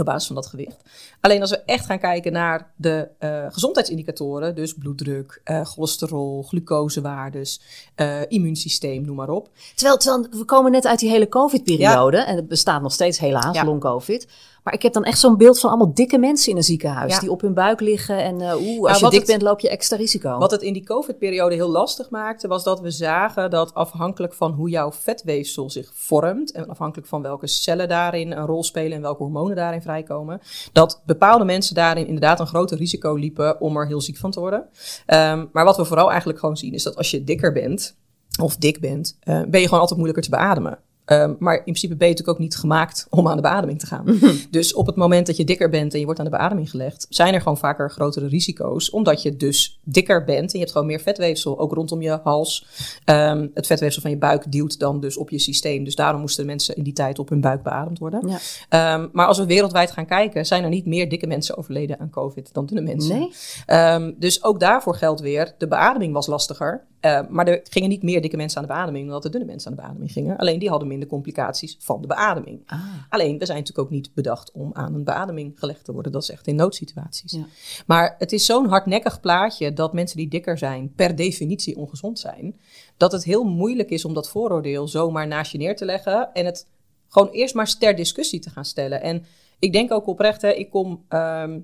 op 0.00 0.06
basis 0.06 0.26
van 0.26 0.36
dat 0.36 0.46
gewicht. 0.46 0.76
Alleen 1.20 1.40
als 1.40 1.50
we 1.50 1.62
echt 1.64 1.86
gaan 1.86 1.98
kijken 1.98 2.32
naar 2.32 2.72
de 2.76 3.08
eh, 3.18 3.46
gezondheidsindicatoren, 3.48 4.54
dus 4.54 4.72
bloeddruk, 4.74 5.40
eh, 5.44 5.64
cholesterol, 5.64 6.42
glucosewaardes, 6.42 7.60
eh, 7.94 8.20
immuunsysteem, 8.28 9.04
noem 9.04 9.16
maar 9.16 9.28
op. 9.28 9.48
Terwijl, 9.74 9.96
terwijl 9.98 10.26
we 10.30 10.44
komen 10.44 10.72
net 10.72 10.86
uit 10.86 10.98
die 10.98 11.10
hele 11.10 11.28
COVID-periode. 11.28 12.16
En 12.18 12.36
het 12.36 12.48
bestaat 12.48 12.82
nog 12.82 12.92
steeds 12.92 13.18
helaas, 13.18 13.54
Ja. 13.54 13.64
long-COVID. 13.64 14.26
Maar 14.66 14.74
ik 14.74 14.82
heb 14.82 14.92
dan 14.92 15.04
echt 15.04 15.18
zo'n 15.18 15.36
beeld 15.36 15.60
van 15.60 15.70
allemaal 15.70 15.94
dikke 15.94 16.18
mensen 16.18 16.50
in 16.50 16.56
een 16.56 16.62
ziekenhuis. 16.62 17.12
Ja. 17.12 17.20
Die 17.20 17.30
op 17.30 17.40
hun 17.40 17.54
buik 17.54 17.80
liggen. 17.80 18.22
En 18.22 18.40
eh, 18.40 18.56
oeh, 18.60 18.88
als 18.90 19.00
Nou, 19.00 19.04
je 19.04 19.10
dik 19.10 19.18
het- 19.18 19.26
bent, 19.26 19.42
loop 19.42 19.60
je 19.60 19.68
extra 19.68 19.96
risico. 19.96 20.38
Wat 20.38 20.50
het 20.50 20.62
in 20.62 20.72
die 20.72 20.84
COVID-periode 20.84 21.54
heel 21.54 21.68
lastig 21.68 22.10
maakte, 22.10 22.48
was 22.48 22.64
dat 22.64 22.80
we 22.80 22.90
zagen 22.90 23.50
dat 23.50 23.74
afhankelijk 23.74 24.34
van 24.34 24.52
hoe 24.52 24.68
jouw 24.70 24.92
vetweefsel 24.92 25.70
zich 25.70 25.90
vormt 25.94 26.52
en 26.52 26.68
afhankelijk 26.68 27.08
van 27.08 27.22
welke 27.22 27.46
cellen 27.46 27.88
daarin 27.88 28.32
een 28.32 28.46
rol 28.46 28.64
spelen 28.64 28.92
en 28.96 29.02
welke 29.02 29.22
hormonen 29.22 29.56
daarin 29.56 29.82
vrijkomen, 29.82 30.40
dat 30.72 31.02
bepaalde 31.06 31.44
mensen 31.44 31.74
daarin 31.74 32.06
inderdaad 32.06 32.40
een 32.40 32.46
groter 32.46 32.76
risico 32.78 33.14
liepen 33.14 33.60
om 33.60 33.76
er 33.76 33.86
heel 33.86 34.00
ziek 34.00 34.16
van 34.16 34.30
te 34.30 34.40
worden. 34.40 34.66
Ehm, 35.06 35.44
maar 35.52 35.64
wat 35.64 35.76
we 35.76 35.84
vooral 35.84 36.08
eigenlijk 36.10 36.38
gewoon 36.38 36.56
zien, 36.56 36.72
is 36.72 36.82
dat 36.82 36.96
als 36.96 37.10
je 37.10 37.24
dikker 37.24 37.52
bent, 37.52 37.96
of 38.42 38.56
dik 38.56 38.80
bent, 38.80 39.16
eh, 39.20 39.40
ben 39.48 39.60
je 39.60 39.64
gewoon 39.66 39.80
altijd 39.80 39.98
moeilijker 39.98 40.22
te 40.24 40.30
beademen. 40.36 40.78
Ehm, 41.06 41.34
maar 41.38 41.56
in 41.56 41.62
principe 41.62 41.96
ben 41.96 42.08
je 42.08 42.12
natuurlijk 42.12 42.38
ook 42.38 42.44
niet 42.44 42.56
gemaakt 42.56 43.06
om 43.10 43.28
aan 43.28 43.36
de 43.36 43.42
beademing 43.42 43.78
te 43.78 43.86
gaan. 43.86 44.04
Dus 44.50 44.74
op 44.74 44.86
het 44.86 44.96
moment 44.96 45.26
dat 45.26 45.36
je 45.36 45.44
dikker 45.44 45.70
bent 45.70 45.92
en 45.92 45.98
je 45.98 46.04
wordt 46.04 46.20
aan 46.20 46.26
de 46.26 46.36
beademing 46.36 46.70
gelegd, 46.70 47.06
zijn 47.08 47.34
er 47.34 47.40
gewoon 47.40 47.58
vaker 47.58 47.90
grotere 47.90 48.26
risico's. 48.26 48.90
Omdat 48.90 49.22
je 49.22 49.36
dus 49.36 49.80
dikker 49.84 50.24
bent 50.24 50.44
en 50.44 50.52
je 50.52 50.58
hebt 50.58 50.72
gewoon 50.72 50.86
meer 50.86 51.00
vetweefsel, 51.00 51.58
ook 51.58 51.72
rondom 51.72 52.02
je 52.02 52.20
hals. 52.22 52.66
Ehm, 53.04 53.46
het 53.54 53.66
vetweefsel 53.66 54.02
van 54.02 54.10
je 54.10 54.18
buik 54.18 54.52
duwt 54.52 54.78
dan 54.78 55.00
dus 55.00 55.16
op 55.16 55.30
je 55.30 55.38
systeem. 55.38 55.84
Dus 55.84 55.94
daarom 55.94 56.20
moesten 56.20 56.46
mensen 56.46 56.76
in 56.76 56.82
die 56.82 56.92
tijd 56.92 57.18
op 57.18 57.28
hun 57.28 57.40
buik 57.40 57.62
beademd 57.62 57.98
worden. 57.98 58.28
Ja. 58.28 58.38
Ehm, 58.68 59.08
maar 59.12 59.26
als 59.26 59.38
we 59.38 59.46
wereldwijd 59.46 59.90
gaan 59.90 60.06
kijken, 60.06 60.46
zijn 60.46 60.64
er 60.64 60.70
niet 60.70 60.86
meer 60.86 61.08
dikke 61.08 61.26
mensen 61.26 61.56
overleden 61.56 62.00
aan 62.00 62.10
COVID 62.10 62.52
dan 62.52 62.66
dunne 62.66 62.82
mensen. 62.82 63.30
Nee? 63.66 64.14
Dus 64.18 64.44
ook 64.44 64.60
daarvoor 64.60 64.94
geldt 64.94 65.20
weer, 65.20 65.54
de 65.58 65.68
beademing 65.68 66.12
was 66.12 66.26
lastiger. 66.26 66.86
Eh, 67.00 67.20
maar 67.28 67.48
er 67.48 67.60
gingen 67.70 67.88
niet 67.88 68.02
meer 68.02 68.20
dikke 68.20 68.36
mensen 68.36 68.60
aan 68.60 68.66
de 68.66 68.72
beademing, 68.72 69.04
omdat 69.04 69.22
de 69.22 69.28
dunne 69.28 69.46
mensen 69.46 69.70
aan 69.70 69.76
de 69.76 69.82
beademing 69.82 70.12
gingen. 70.12 70.36
Alleen 70.36 70.58
die 70.58 70.68
hadden 70.68 70.88
minder 70.88 71.08
complicaties 71.08 71.76
van 71.80 72.00
de 72.00 72.06
beademing. 72.06 72.62
Ah. 72.66 72.80
Alleen, 73.08 73.38
we 73.38 73.46
zijn 73.46 73.58
natuurlijk 73.58 73.86
ook 73.86 73.94
niet 73.94 74.14
bedacht 74.14 74.52
om 74.52 74.70
aan 74.72 74.94
een 74.94 75.04
beademing 75.04 75.58
gelegd 75.58 75.84
te 75.84 75.92
worden. 75.92 76.12
Dat 76.12 76.22
is 76.22 76.30
echt 76.30 76.46
in 76.46 76.54
noodsituaties. 76.56 77.32
Ja. 77.32 77.46
Maar 77.86 78.14
het 78.18 78.32
is 78.32 78.46
zo'n 78.46 78.66
hardnekkig 78.66 79.20
plaatje 79.20 79.72
dat 79.72 79.92
mensen 79.92 80.16
die 80.16 80.28
dikker 80.28 80.58
zijn 80.58 80.92
per 80.94 81.16
definitie 81.16 81.76
ongezond 81.76 82.18
zijn. 82.18 82.56
Dat 82.96 83.12
het 83.12 83.24
heel 83.24 83.44
moeilijk 83.44 83.90
is 83.90 84.04
om 84.04 84.14
dat 84.14 84.28
vooroordeel 84.28 84.88
zomaar 84.88 85.26
naast 85.26 85.52
je 85.52 85.58
neer 85.58 85.76
te 85.76 85.84
leggen. 85.84 86.32
En 86.32 86.44
het 86.44 86.66
gewoon 87.08 87.28
eerst 87.28 87.54
maar 87.54 87.76
ter 87.78 87.96
discussie 87.96 88.40
te 88.40 88.50
gaan 88.50 88.64
stellen. 88.64 89.02
En 89.02 89.24
ik 89.58 89.72
denk 89.72 89.92
ook 89.92 90.06
oprecht, 90.06 90.42
hè, 90.42 90.50
ik 90.50 90.70
kom... 90.70 91.04
ehm, 91.08 91.58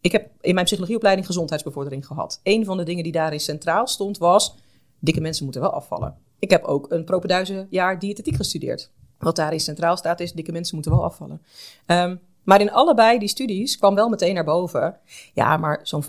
ik 0.00 0.12
heb 0.12 0.30
in 0.40 0.54
mijn 0.54 0.66
psychologieopleiding 0.66 1.26
gezondheidsbevordering 1.26 2.06
gehad. 2.06 2.40
Een 2.42 2.64
van 2.64 2.76
de 2.76 2.82
dingen 2.82 3.02
die 3.02 3.12
daarin 3.12 3.40
centraal 3.40 3.86
stond 3.86 4.18
was... 4.18 4.54
dikke 5.00 5.20
mensen 5.20 5.44
moeten 5.44 5.62
wel 5.62 5.72
afvallen. 5.72 6.16
Ik 6.38 6.50
heb 6.50 6.64
ook 6.64 6.90
een 6.90 7.04
propenduizen 7.04 7.66
jaar 7.70 7.98
diëtetiek 7.98 8.36
gestudeerd. 8.36 8.90
Wat 9.18 9.36
daarin 9.36 9.60
centraal 9.60 9.96
staat 9.96 10.20
is, 10.20 10.32
dikke 10.32 10.52
mensen 10.52 10.74
moeten 10.74 10.92
wel 10.92 11.04
afvallen. 11.04 11.42
Ehm, 11.86 12.16
maar 12.42 12.60
in 12.60 12.72
allebei 12.72 13.18
die 13.18 13.28
studies 13.28 13.78
kwam 13.78 13.94
wel 13.94 14.08
meteen 14.08 14.34
naar 14.34 14.44
boven... 14.44 14.98
ja, 15.34 15.56
maar 15.56 15.80
zo'n 15.82 16.02
95% 16.02 16.06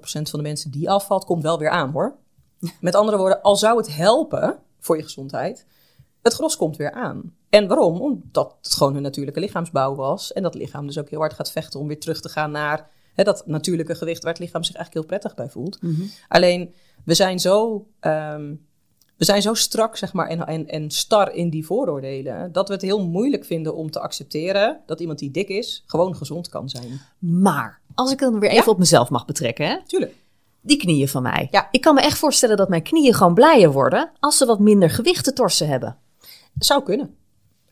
van 0.00 0.24
de 0.30 0.42
mensen 0.42 0.70
die 0.70 0.90
afvalt, 0.90 1.24
komt 1.24 1.42
wel 1.42 1.58
weer 1.58 1.70
aan 1.70 1.90
hoor. 1.90 2.16
Met 2.80 2.94
andere 2.94 3.16
woorden, 3.16 3.42
al 3.42 3.56
zou 3.56 3.76
het 3.76 3.96
helpen 3.96 4.58
voor 4.78 4.96
je 4.96 5.02
gezondheid... 5.02 5.66
het 6.22 6.34
gros 6.34 6.56
komt 6.56 6.76
weer 6.76 6.92
aan. 6.92 7.34
En 7.48 7.68
waarom? 7.68 8.00
Omdat 8.00 8.56
het 8.62 8.74
gewoon 8.74 8.92
hun 8.92 9.02
natuurlijke 9.02 9.40
lichaamsbouw 9.40 9.94
was. 9.94 10.32
En 10.32 10.42
dat 10.42 10.54
lichaam 10.54 10.86
dus 10.86 10.98
ook 10.98 11.08
heel 11.08 11.18
hard 11.18 11.32
gaat 11.32 11.50
vechten 11.50 11.80
om 11.80 11.86
weer 11.86 12.00
terug 12.00 12.20
te 12.20 12.28
gaan 12.28 12.50
naar 12.50 12.90
hè, 13.14 13.24
dat 13.24 13.46
natuurlijke 13.46 13.94
gewicht 13.94 14.22
waar 14.22 14.32
het 14.32 14.42
lichaam 14.42 14.62
zich 14.62 14.74
eigenlijk 14.74 15.06
heel 15.06 15.18
prettig 15.18 15.44
bij 15.44 15.52
voelt. 15.52 15.78
Alleen, 16.28 16.74
we 17.04 17.14
zijn 17.14 17.38
zo, 17.40 17.86
ehm, 18.00 18.54
we 19.16 19.24
zijn 19.24 19.42
zo 19.42 19.54
strak 19.54 19.96
zeg 19.96 20.12
maar, 20.12 20.28
en, 20.28 20.46
en, 20.46 20.66
en 20.68 20.90
star 20.90 21.32
in 21.34 21.50
die 21.50 21.66
vooroordelen, 21.66 22.52
dat 22.52 22.68
we 22.68 22.74
het 22.74 22.82
heel 22.82 23.06
moeilijk 23.06 23.44
vinden 23.44 23.74
om 23.74 23.90
te 23.90 24.00
accepteren 24.00 24.80
dat 24.86 25.00
iemand 25.00 25.18
die 25.18 25.30
dik 25.30 25.48
is, 25.48 25.82
gewoon 25.86 26.16
gezond 26.16 26.48
kan 26.48 26.68
zijn. 26.68 27.00
Maar, 27.18 27.80
als 27.94 28.12
ik 28.12 28.18
dan 28.18 28.38
weer 28.38 28.50
even 28.50 28.72
op 28.72 28.78
mezelf 28.78 29.10
mag 29.10 29.24
betrekken, 29.24 29.66
hè? 29.66 29.76
Tuurlijk. 29.86 30.14
die 30.60 30.76
knieën 30.76 31.08
van 31.08 31.22
mij. 31.22 31.48
Ja. 31.50 31.68
Ik 31.70 31.80
kan 31.80 31.94
me 31.94 32.00
echt 32.00 32.18
voorstellen 32.18 32.56
dat 32.56 32.68
mijn 32.68 32.82
knieën 32.82 33.14
gewoon 33.14 33.34
blijer 33.34 33.72
worden 33.72 34.10
als 34.20 34.36
ze 34.36 34.46
wat 34.46 34.58
minder 34.58 34.90
gewicht 34.90 35.24
te 35.24 35.32
torsen 35.32 35.68
hebben. 35.68 35.96
Zou 36.58 36.82
kunnen. 36.82 37.16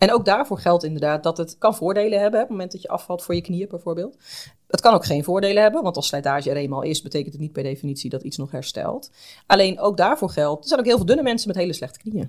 En 0.01 0.13
ook 0.13 0.25
daarvoor 0.25 0.59
geldt 0.59 0.85
inderdaad 0.85 1.23
dat 1.23 1.37
het 1.37 1.59
kan 1.59 1.75
voordelen 1.75 2.21
hebben. 2.21 2.41
Op 2.41 2.49
het 2.49 2.57
moment 2.57 2.73
dat 2.73 2.83
je 2.83 2.89
afvalt 2.89 3.23
voor 3.23 3.35
je 3.35 3.41
knieën 3.41 3.69
bijvoorbeeld. 3.69 4.17
Het 4.67 4.81
kan 4.81 4.95
ook 4.95 5.05
geen 5.05 5.25
voordelen 5.25 5.63
hebben, 5.63 5.83
want 5.83 5.97
als 5.97 6.07
slijtage 6.07 6.51
er 6.51 6.57
eenmaal 6.57 6.83
is, 6.83 7.03
betekent 7.03 7.33
het 7.33 7.43
niet 7.43 7.53
per 7.53 7.63
definitie 7.63 8.11
dat 8.11 8.23
iets 8.23 8.37
nog 8.37 8.51
herstelt. 8.51 9.11
Alleen 9.47 9.81
ook 9.81 9.97
daarvoor 9.97 10.31
geldt, 10.31 10.63
er 10.63 10.69
zijn 10.69 10.81
ook 10.81 10.87
heel 10.87 10.97
veel 10.97 11.07
dunne 11.07 11.23
mensen 11.23 11.49
met 11.49 11.57
hele 11.57 11.73
slechte 11.73 11.99
knieën. 11.99 12.29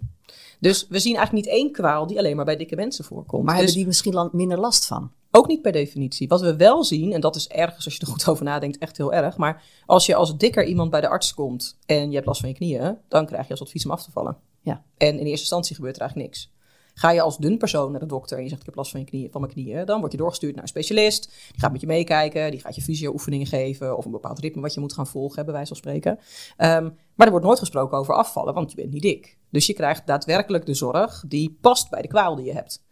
Dus 0.60 0.88
we 0.90 1.00
zien 1.00 1.16
eigenlijk 1.16 1.46
niet 1.46 1.56
één 1.56 1.72
kwaal 1.72 2.08
die 2.08 2.18
alleen 2.18 2.36
maar 2.36 2.46
bij 2.46 2.58
dikke 2.58 2.76
mensen 2.76 3.06
voorkomt. 3.06 3.44
Maar 3.44 3.56
Dus 3.56 3.64
hebben 3.64 3.80
die 3.80 3.88
misschien 3.88 4.30
minder 4.32 4.60
last 4.60 4.86
van? 4.86 5.12
ook 5.32 5.48
niet 5.48 5.62
per 5.62 5.72
definitie. 5.72 6.28
Wat 6.28 6.42
we 6.42 6.56
wel 6.56 6.84
zien, 6.84 7.14
en 7.14 7.22
dat 7.22 7.36
is 7.36 7.48
ergens 7.48 7.86
als 7.86 7.96
je 7.96 8.02
er 8.02 8.08
goed 8.08 8.28
over 8.28 8.46
nadenkt, 8.46 8.78
echt 8.78 8.98
heel 8.98 9.14
erg. 9.14 9.38
Maar 9.38 9.64
als 9.86 10.06
je 10.06 10.16
als 10.16 10.38
dikker 10.38 10.66
iemand 10.66 10.90
bij 10.90 11.02
de 11.02 11.08
arts 11.08 11.34
komt 11.34 11.78
en 11.86 12.10
je 12.10 12.16
hebt 12.16 12.26
last 12.26 12.40
van 12.40 12.50
je 12.50 12.56
knieën, 12.56 12.98
dan 13.08 13.26
krijg 13.26 13.44
je 13.44 13.52
als 13.52 13.62
advies 13.62 13.86
om 13.86 13.92
af 13.92 14.04
te 14.04 14.12
vallen. 14.12 14.38
Ja. 14.62 14.84
En 14.98 15.08
in 15.08 15.26
eerste 15.26 15.30
instantie 15.30 15.76
gebeurt 15.76 15.96
er 15.96 16.02
eigenlijk 16.02 16.30
niks. 16.30 16.52
Ga 16.94 17.12
je 17.12 17.22
als 17.22 17.38
dun 17.38 17.58
persoon 17.58 17.92
naar 17.92 18.00
de 18.00 18.06
dokter 18.06 18.38
en 18.38 18.44
je 18.44 18.50
zegt 18.50 18.62
ik 18.62 18.68
heb 18.68 18.76
last 18.76 18.92
van, 18.92 19.00
je 19.00 19.06
knieën, 19.06 19.32
van 19.32 19.42
mijn 19.42 19.54
knieën, 19.54 19.86
dan 19.86 20.00
word 20.00 20.12
je 20.12 20.18
doorgestuurd 20.18 20.54
naar 20.54 20.64
een 20.64 20.70
specialist. 20.70 21.24
Die 21.52 21.60
gaat 21.60 21.72
met 21.72 21.82
je 21.82 21.88
meekijken, 21.88 22.52
die 22.52 22.60
gaat 22.60 22.76
je 22.76 22.82
fysio-oefeningen 22.82 23.48
geven 23.48 23.98
of 23.98 24.06
een 24.06 24.12
bepaald 24.12 24.40
ritme 24.40 24.62
wat 24.62 24.74
je 24.74 24.80
moet 24.80 24.94
gaan 24.94 25.08
volgen, 25.08 25.46
bij 25.46 25.54
wijze 25.54 25.68
van 25.68 25.78
spreken. 25.78 26.20
Ehm, 26.58 26.90
maar 27.16 27.26
er 27.26 27.32
wordt 27.32 27.46
nooit 27.46 27.60
gesproken 27.60 27.98
over 27.98 28.16
afvallen, 28.16 28.54
want 28.54 28.70
je 28.70 28.76
bent 28.76 28.92
niet 28.92 29.02
dik. 29.02 29.38
Dus 29.50 29.66
je 29.66 29.74
krijgt 29.74 30.08
daadwerkelijk 30.08 30.66
de 30.66 30.74
zorg 30.74 31.24
die 31.28 31.58
past 31.62 31.90
bij 31.90 32.02
de 32.02 32.08
kwaal 32.08 32.36
die 32.36 32.46
je 32.46 32.54
hebt. 32.54 32.84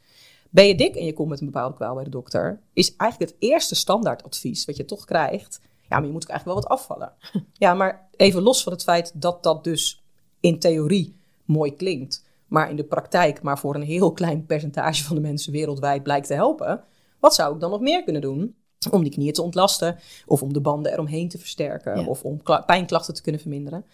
Ben 0.50 0.68
je 0.68 0.76
dik 0.76 0.96
en 0.96 1.06
je 1.06 1.14
komt 1.14 1.30
met 1.30 1.40
een 1.40 1.46
bepaalde 1.46 1.76
kwaal 1.76 1.96
bij 1.96 2.04
de 2.04 2.10
dokter, 2.10 2.62
is 2.74 2.96
eigenlijk 2.96 3.32
het 3.32 3.42
eerste 3.42 3.76
standaardadvies 3.76 4.66
wat 4.66 4.78
je 4.78 4.86
toch 4.86 5.06
krijgt. 5.06 5.62
Ja, 5.90 5.98
maar 5.98 6.06
je 6.06 6.12
moet 6.12 6.24
ook 6.24 6.30
eigenlijk 6.30 6.60
wel 6.60 6.70
wat 6.70 6.80
afvallen. 6.80 7.14
Ja, 7.54 7.74
maar 7.74 8.10
even 8.16 8.42
los 8.42 8.64
van 8.64 8.74
het 8.74 8.84
feit 8.84 9.22
dat 9.22 9.44
dat 9.44 9.64
dus 9.64 10.04
in 10.40 10.60
theorie 10.60 11.18
mooi 11.46 11.76
klinkt, 11.76 12.29
maar 12.50 12.70
in 12.70 12.76
de 12.76 12.84
praktijk 12.84 13.42
maar 13.42 13.60
voor 13.60 13.76
een 13.76 13.82
heel 13.82 14.12
klein 14.14 14.46
percentage 14.46 15.04
van 15.04 15.16
de 15.16 15.22
mensen 15.22 15.52
wereldwijd 15.52 16.04
blijkt 16.04 16.28
te 16.28 16.34
helpen. 16.34 16.84
Wat 17.20 17.36
zou 17.36 17.54
ik 17.54 17.60
dan 17.60 17.70
nog 17.72 17.82
meer 17.82 18.04
kunnen 18.04 18.22
doen 18.22 18.56
om 18.92 19.04
die 19.04 19.12
knieën 19.12 19.34
te 19.34 19.42
ontlasten 19.42 19.98
of 20.26 20.42
om 20.44 20.54
de 20.54 20.62
banden 20.62 20.92
eromheen 20.92 21.30
te 21.30 21.38
versterken 21.38 22.00
Ja. 22.00 22.06
of 22.06 22.24
om 22.24 22.44
kla- 22.44 22.62
pijnklachten 22.62 23.14
te 23.14 23.22
kunnen 23.22 23.42
verminderen? 23.42 23.86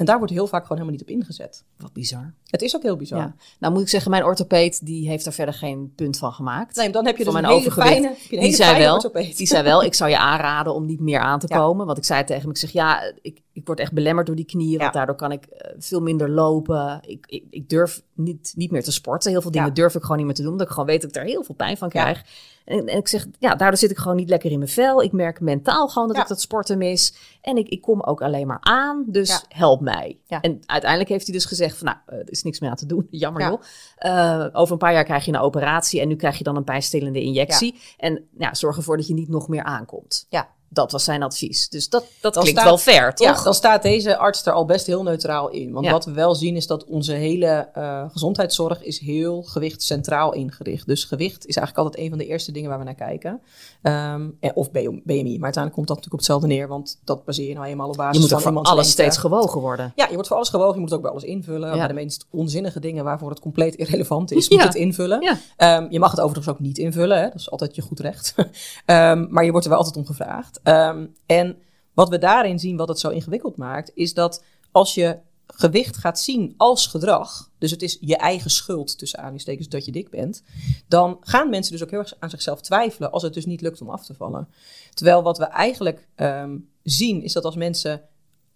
En 0.00 0.06
daar 0.06 0.18
wordt 0.18 0.32
heel 0.32 0.46
vaak 0.46 0.62
gewoon 0.62 0.78
helemaal 0.78 0.98
niet 1.00 1.08
op 1.08 1.16
ingezet. 1.16 1.64
Wat 1.76 1.92
bizar. 1.92 2.34
Het 2.46 2.62
is 2.62 2.76
ook 2.76 2.82
heel 2.82 2.96
bizar. 2.96 3.18
Ja. 3.18 3.34
Nou 3.58 3.72
moet 3.72 3.82
ik 3.82 3.88
zeggen, 3.88 4.10
mijn 4.10 4.24
orthopeet 4.24 4.86
die 4.86 5.08
heeft 5.08 5.26
er 5.26 5.32
verder 5.32 5.54
geen 5.54 5.92
punt 5.96 6.18
van 6.18 6.32
gemaakt. 6.32 6.76
Nee, 6.76 6.90
dan 6.90 7.06
heb 7.06 7.16
je 7.16 7.24
dus 7.24 7.32
Voor 7.32 7.42
een 7.42 7.48
mijn 7.48 7.58
hele 7.60 7.72
fijne, 7.72 8.14
die 8.28 8.54
zei 8.54 8.78
wel, 8.78 8.94
orthopeet. 8.94 9.36
die 9.36 9.46
zei 9.46 9.62
wel, 9.62 9.82
ik 9.90 9.94
zou 9.94 10.10
je 10.10 10.18
aanraden 10.18 10.74
om 10.74 10.86
niet 10.86 11.00
meer 11.00 11.20
aan 11.20 11.38
te 11.38 11.46
Ja. 11.48 11.56
komen. 11.56 11.86
Want 11.86 11.98
ik 11.98 12.04
zei 12.04 12.24
tegen 12.24 12.42
hem, 12.42 12.50
ik 12.50 12.56
zeg 12.56 12.70
ja, 12.70 13.12
ik, 13.22 13.40
ik 13.52 13.66
word 13.66 13.80
echt 13.80 13.92
belemmerd 13.92 14.26
door 14.26 14.36
die 14.36 14.44
knieën. 14.44 14.78
Want 14.78 14.92
daardoor 14.92 15.16
kan 15.16 15.32
ik 15.32 15.44
eh, 15.44 15.70
veel 15.78 16.00
minder 16.00 16.30
lopen. 16.30 17.00
Ik, 17.06 17.26
ik, 17.28 17.44
ik 17.50 17.68
durf 17.68 18.02
niet, 18.14 18.52
niet 18.56 18.70
meer 18.70 18.82
te 18.82 18.92
sporten. 18.92 19.30
Heel 19.30 19.42
veel 19.42 19.50
dingen 19.50 19.74
durf 19.74 19.94
ik 19.94 20.02
gewoon 20.02 20.16
niet 20.16 20.26
meer 20.26 20.34
te 20.34 20.42
doen. 20.42 20.52
Omdat 20.52 20.66
ik 20.66 20.72
gewoon 20.72 20.88
weet 20.88 21.00
dat 21.00 21.10
ik 21.10 21.16
daar 21.16 21.24
heel 21.24 21.44
veel 21.44 21.54
pijn 21.54 21.76
van 21.76 21.88
krijg. 21.88 22.24
En, 22.70 22.86
en 22.86 22.98
ik 22.98 23.08
zeg, 23.08 23.26
ja, 23.38 23.54
daardoor 23.54 23.78
zit 23.78 23.90
ik 23.90 23.98
gewoon 23.98 24.16
niet 24.16 24.28
lekker 24.28 24.50
in 24.50 24.58
mijn 24.58 24.70
vel. 24.70 25.02
Ik 25.02 25.12
merk 25.12 25.40
mentaal 25.40 25.88
gewoon 25.88 26.08
dat 26.08 26.16
Ja. 26.16 26.22
ik 26.22 26.28
dat 26.28 26.40
sporten 26.40 26.78
mis. 26.78 27.14
En 27.40 27.56
ik, 27.56 27.68
ik 27.68 27.80
kom 27.82 28.02
ook 28.02 28.22
alleen 28.22 28.46
maar 28.46 28.58
aan. 28.60 29.04
Dus 29.06 29.28
Ja. 29.28 29.40
help 29.48 29.80
mij. 29.80 30.18
Ja. 30.26 30.40
En 30.40 30.60
uiteindelijk 30.66 31.10
heeft 31.10 31.26
hij 31.26 31.34
dus 31.34 31.44
gezegd 31.44 31.76
van, 31.76 31.86
nou, 31.86 31.98
eh, 32.06 32.18
er 32.18 32.30
is 32.30 32.42
niks 32.42 32.60
meer 32.60 32.70
aan 32.70 32.76
te 32.76 32.86
doen. 32.86 33.06
Jammer 33.24 33.42
Ja. 33.42 33.48
joh. 33.48 33.60
Eh, 33.96 34.46
over 34.52 34.72
een 34.72 34.78
paar 34.78 34.92
jaar 34.92 35.04
krijg 35.04 35.24
je 35.24 35.32
een 35.32 35.38
operatie. 35.40 36.00
En 36.00 36.08
nu 36.08 36.16
krijg 36.16 36.38
je 36.38 36.44
dan 36.44 36.56
een 36.56 36.64
pijnstillende 36.64 37.20
injectie. 37.22 37.80
En 37.96 38.24
ja, 38.38 38.54
zorg 38.54 38.76
ervoor 38.76 38.96
dat 38.96 39.06
je 39.06 39.14
niet 39.14 39.28
nog 39.28 39.48
meer 39.48 39.62
aankomt. 39.62 40.26
Ja. 40.28 40.48
Dat 40.72 40.92
was 40.92 41.04
zijn 41.04 41.22
advies. 41.22 41.68
Dus 41.68 41.88
dat, 41.88 42.04
dat 42.20 42.34
Dan 42.34 42.42
klinkt 42.42 42.60
staat- 42.60 42.70
wel 42.70 42.94
fair, 42.94 43.14
toch? 43.14 43.26
Ja, 43.36 43.42
dan 43.42 43.54
staat 43.54 43.82
deze 43.82 44.16
arts 44.16 44.46
er 44.46 44.52
al 44.52 44.64
best 44.64 44.86
heel 44.86 45.02
neutraal 45.02 45.48
in. 45.48 45.72
Want 45.72 45.84
Ja. 45.86 45.92
wat 45.92 46.04
we 46.04 46.12
wel 46.12 46.34
zien 46.34 46.56
is 46.56 46.66
dat 46.66 46.84
onze 46.84 47.12
hele 47.12 47.68
eh, 47.74 48.04
gezondheidszorg 48.12 48.82
is 48.82 48.98
heel 48.98 49.42
gewichtscentraal 49.42 50.32
ingericht. 50.32 50.86
Dus 50.86 51.04
gewicht 51.04 51.46
is 51.46 51.56
eigenlijk 51.56 51.86
altijd 51.86 52.04
een 52.04 52.10
van 52.10 52.18
de 52.18 52.26
eerste 52.26 52.52
dingen 52.52 52.68
waar 52.68 52.78
we 52.78 52.84
naar 52.84 52.94
kijken. 52.94 53.40
En- 53.82 54.38
of 54.54 54.70
BMI, 54.70 55.02
maar 55.04 55.04
uiteindelijk 55.04 55.72
komt 55.72 55.86
dat 55.86 55.96
natuurlijk 55.96 56.12
op 56.12 56.18
hetzelfde 56.18 56.46
neer. 56.46 56.68
Want 56.68 56.98
dat 57.04 57.24
baseer 57.24 57.48
je 57.48 57.54
nou 57.54 57.66
eenmaal 57.66 57.88
op 57.88 57.96
basis 57.96 58.14
je 58.14 58.20
moet 58.20 58.42
van 58.42 58.52
voor 58.52 58.62
alles 58.62 58.90
steeds 58.90 59.16
gewogen 59.16 59.60
worden. 59.60 59.92
Ja, 59.96 60.06
je 60.06 60.12
wordt 60.12 60.26
voor 60.28 60.36
alles 60.36 60.48
gewogen. 60.48 60.74
Je 60.74 60.80
moet 60.80 60.88
het 60.88 60.96
ook 60.98 61.02
bij 61.04 61.10
alles 61.10 61.24
invullen. 61.24 61.68
Ja. 61.70 61.76
Bij 61.76 61.86
de 61.86 61.94
meest 61.94 62.26
onzinnige 62.30 62.80
dingen 62.80 63.04
waarvoor 63.04 63.30
het 63.30 63.40
compleet 63.40 63.74
irrelevant 63.74 64.32
is, 64.32 64.46
Ja. 64.48 64.54
moet 64.54 64.62
je 64.62 64.68
het 64.68 64.78
invullen. 64.78 65.20
Ja. 65.22 65.38
Ehm, 65.56 65.86
je 65.90 65.98
mag 65.98 66.10
het 66.10 66.20
overigens 66.20 66.48
ook 66.54 66.60
niet 66.60 66.78
invullen. 66.78 67.16
Hè? 67.18 67.24
Dat 67.24 67.34
is 67.34 67.50
altijd 67.50 67.74
je 67.76 67.82
goed 67.82 68.00
recht. 68.00 68.34
Ehm, 68.86 69.26
maar 69.28 69.44
je 69.44 69.50
wordt 69.50 69.64
er 69.66 69.70
wel 69.72 69.78
altijd 69.78 69.96
om 69.98 70.06
gevraagd. 70.06 70.59
Ehm, 70.62 71.06
en 71.26 71.58
wat 71.94 72.08
we 72.08 72.18
daarin 72.18 72.58
zien, 72.58 72.76
wat 72.76 72.88
het 72.88 72.98
zo 72.98 73.08
ingewikkeld 73.08 73.56
maakt, 73.56 73.90
is 73.94 74.14
dat 74.14 74.44
als 74.70 74.94
je 74.94 75.18
gewicht 75.46 75.96
gaat 75.96 76.20
zien 76.20 76.54
als 76.56 76.86
gedrag, 76.86 77.50
dus 77.58 77.70
het 77.70 77.82
is 77.82 77.98
je 78.00 78.16
eigen 78.16 78.50
schuld 78.50 78.98
tussen 78.98 79.18
aanhalingstekens 79.18 79.68
dat 79.68 79.84
je 79.84 79.92
dik 79.92 80.10
bent, 80.10 80.42
dan 80.88 81.16
gaan 81.20 81.50
mensen 81.50 81.72
dus 81.72 81.82
ook 81.82 81.90
heel 81.90 81.98
erg 81.98 82.14
aan 82.18 82.30
zichzelf 82.30 82.60
twijfelen 82.60 83.12
als 83.12 83.22
het 83.22 83.34
dus 83.34 83.46
niet 83.46 83.60
lukt 83.60 83.80
om 83.80 83.90
af 83.90 84.04
te 84.04 84.14
vallen. 84.14 84.48
Terwijl 84.94 85.22
wat 85.22 85.38
we 85.38 85.44
eigenlijk 85.44 86.08
ehm, 86.14 86.58
zien, 86.82 87.22
is 87.22 87.32
dat 87.32 87.44
als 87.44 87.56
mensen 87.56 88.02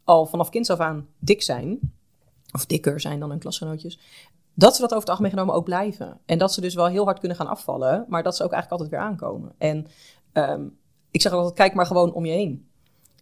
al 0.04 0.26
vanaf 0.26 0.50
kinds 0.50 0.70
af 0.70 0.78
aan 0.78 1.08
dik 1.18 1.42
zijn, 1.42 1.78
of 2.52 2.66
dikker 2.66 3.00
zijn 3.00 3.20
dan 3.20 3.30
hun 3.30 3.38
klasgenootjes, 3.38 3.98
dat 4.54 4.74
ze 4.74 4.80
dat 4.80 4.90
over 4.90 5.00
het 5.00 5.08
algemeen 5.08 5.30
genomen 5.30 5.54
ook 5.54 5.64
blijven. 5.64 6.20
En 6.26 6.38
dat 6.38 6.52
ze 6.52 6.60
dus 6.60 6.74
wel 6.74 6.86
heel 6.86 7.04
hard 7.04 7.18
kunnen 7.18 7.36
gaan 7.36 7.46
afvallen, 7.46 8.04
maar 8.08 8.22
dat 8.22 8.36
ze 8.36 8.44
ook 8.44 8.52
eigenlijk 8.52 8.82
altijd 8.82 9.00
weer 9.00 9.10
aankomen. 9.10 9.52
En 9.58 9.86
ehm, 10.32 10.66
ik 11.14 11.20
zeg 11.20 11.32
altijd, 11.32 11.54
kijk 11.54 11.74
maar 11.74 11.86
gewoon 11.86 12.12
om 12.12 12.26
je 12.26 12.32
heen. 12.32 12.68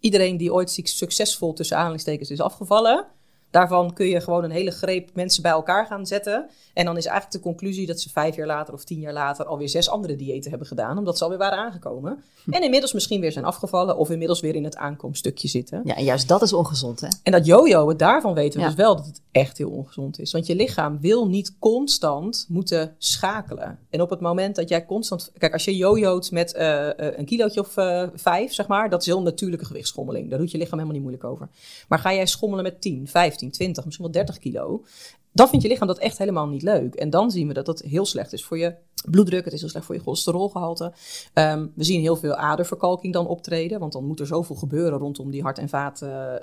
Iedereen 0.01 0.37
die 0.37 0.53
ooit 0.53 0.71
succesvol 0.85 1.53
tussen 1.53 1.77
aanhalingstekens 1.77 2.31
is 2.31 2.41
afgevallen, 2.41 3.07
daarvan 3.53 3.93
kun 3.93 4.07
je 4.07 4.21
gewoon 4.21 4.45
een 4.45 4.51
hele 4.51 4.71
greep 4.71 5.11
mensen 5.15 5.43
bij 5.43 5.53
elkaar 5.53 5.87
gaan 5.87 6.07
zetten. 6.07 6.47
En 6.75 6.85
dan 6.85 6.97
is 6.97 7.07
eigenlijk 7.07 7.37
de 7.37 7.51
conclusie 7.51 7.87
dat 7.87 8.01
ze 8.01 8.11
vijf 8.11 8.37
jaar 8.37 8.47
later 8.47 8.75
of 8.75 8.85
tien 8.85 9.01
jaar 9.01 9.13
later 9.13 9.45
alweer 9.45 9.69
zes 9.69 9.89
andere 9.89 10.17
diëten 10.17 10.51
hebben 10.51 10.69
gedaan, 10.69 10.99
omdat 10.99 11.19
ze 11.19 11.25
alweer 11.25 11.39
waren 11.39 11.59
aangekomen. 11.59 12.23
En 12.51 12.63
inmiddels 12.63 12.93
misschien 12.93 13.21
weer 13.21 13.33
zijn 13.33 13.45
afgevallen 13.45 13.97
of 13.97 14.11
inmiddels 14.11 14.41
weer 14.41 14.55
in 14.55 14.65
het 14.65 14.77
aankomststukje 14.77 15.49
zitten. 15.49 15.81
Ja, 15.85 15.97
en 15.97 16.05
juist 16.05 16.29
dat 16.29 16.43
is 16.43 16.53
ongezond, 16.53 17.01
hè? 17.01 17.09
En 17.23 17.33
dat 17.33 17.47
yo-yo, 17.47 17.97
daarvan 17.97 18.35
weten 18.35 18.59
we 18.59 18.61
Ja. 18.61 18.67
dus 18.67 18.77
wel 18.77 18.97
dat 18.97 19.07
het 19.07 19.21
echt 19.33 19.59
heel 19.59 19.71
ongezond 19.71 20.19
is. 20.19 20.33
Want 20.33 20.47
je 20.47 20.55
lichaam 20.55 21.01
wil 21.01 21.29
niet 21.29 21.59
constant 21.59 22.47
moeten 22.49 22.95
schakelen. 22.99 23.79
En 23.91 24.01
op 24.01 24.11
het 24.11 24.21
moment 24.21 24.57
dat 24.57 24.69
jij 24.69 24.87
constant... 24.87 25.33
Kijk, 25.39 25.53
als 25.53 25.65
je 25.65 25.77
yo-yo't 25.77 26.31
met 26.31 26.53
eh, 26.53 26.89
eh, 26.89 27.19
een 27.19 27.25
kilootje 27.25 27.61
of 27.61 27.77
eh, 27.77 28.07
vijf, 28.15 28.53
zeg 28.53 28.67
maar... 28.67 28.91
dat 28.91 29.01
is 29.01 29.07
heel 29.07 29.23
natuurlijke 29.23 29.65
gewichtsschommeling. 29.65 30.31
Daar 30.31 30.39
doet 30.39 30.51
je 30.51 30.59
lichaam 30.59 30.79
helemaal 30.79 31.01
niet 31.01 31.09
moeilijk 31.09 31.33
over. 31.33 31.49
Maar 31.89 31.99
ga 31.99 32.15
jij 32.15 32.27
schommelen 32.27 32.65
met 32.65 32.81
10, 32.81 33.09
15, 33.09 33.42
20, 33.51 33.85
misschien 33.85 34.05
wel 34.05 34.15
30 34.15 34.39
kilo... 34.39 34.85
dan 35.33 35.49
vindt 35.49 35.65
je 35.65 35.71
lichaam 35.71 35.87
dat 35.87 35.99
echt 35.99 36.19
helemaal 36.19 36.47
niet 36.49 36.63
leuk. 36.63 36.95
En 36.95 37.11
dan 37.11 37.31
zien 37.31 37.49
we 37.49 37.55
dat 37.55 37.67
dat 37.67 37.81
heel 37.81 38.07
slecht 38.07 38.33
is 38.33 38.45
voor 38.45 38.59
je 38.59 38.75
bloeddruk. 39.11 39.45
Het 39.45 39.53
is 39.53 39.61
heel 39.61 39.69
slecht 39.69 39.87
voor 39.87 39.95
je 39.95 40.01
cholesterolgehalte. 40.01 40.93
Ehm, 41.33 41.67
we 41.75 41.85
zien 41.85 42.01
heel 42.01 42.17
veel 42.17 42.35
aderverkalking 42.35 43.13
dan 43.13 43.27
optreden. 43.27 43.81
Want 43.81 43.93
dan 43.93 44.05
moet 44.05 44.21
er 44.21 44.27
zoveel 44.27 44.57
gebeuren 44.57 44.99
rondom, 44.99 45.31
die 45.31 45.43
hart- 45.43 45.59
en 45.59 45.69
vaat, 45.69 46.03
eh, 46.03 46.35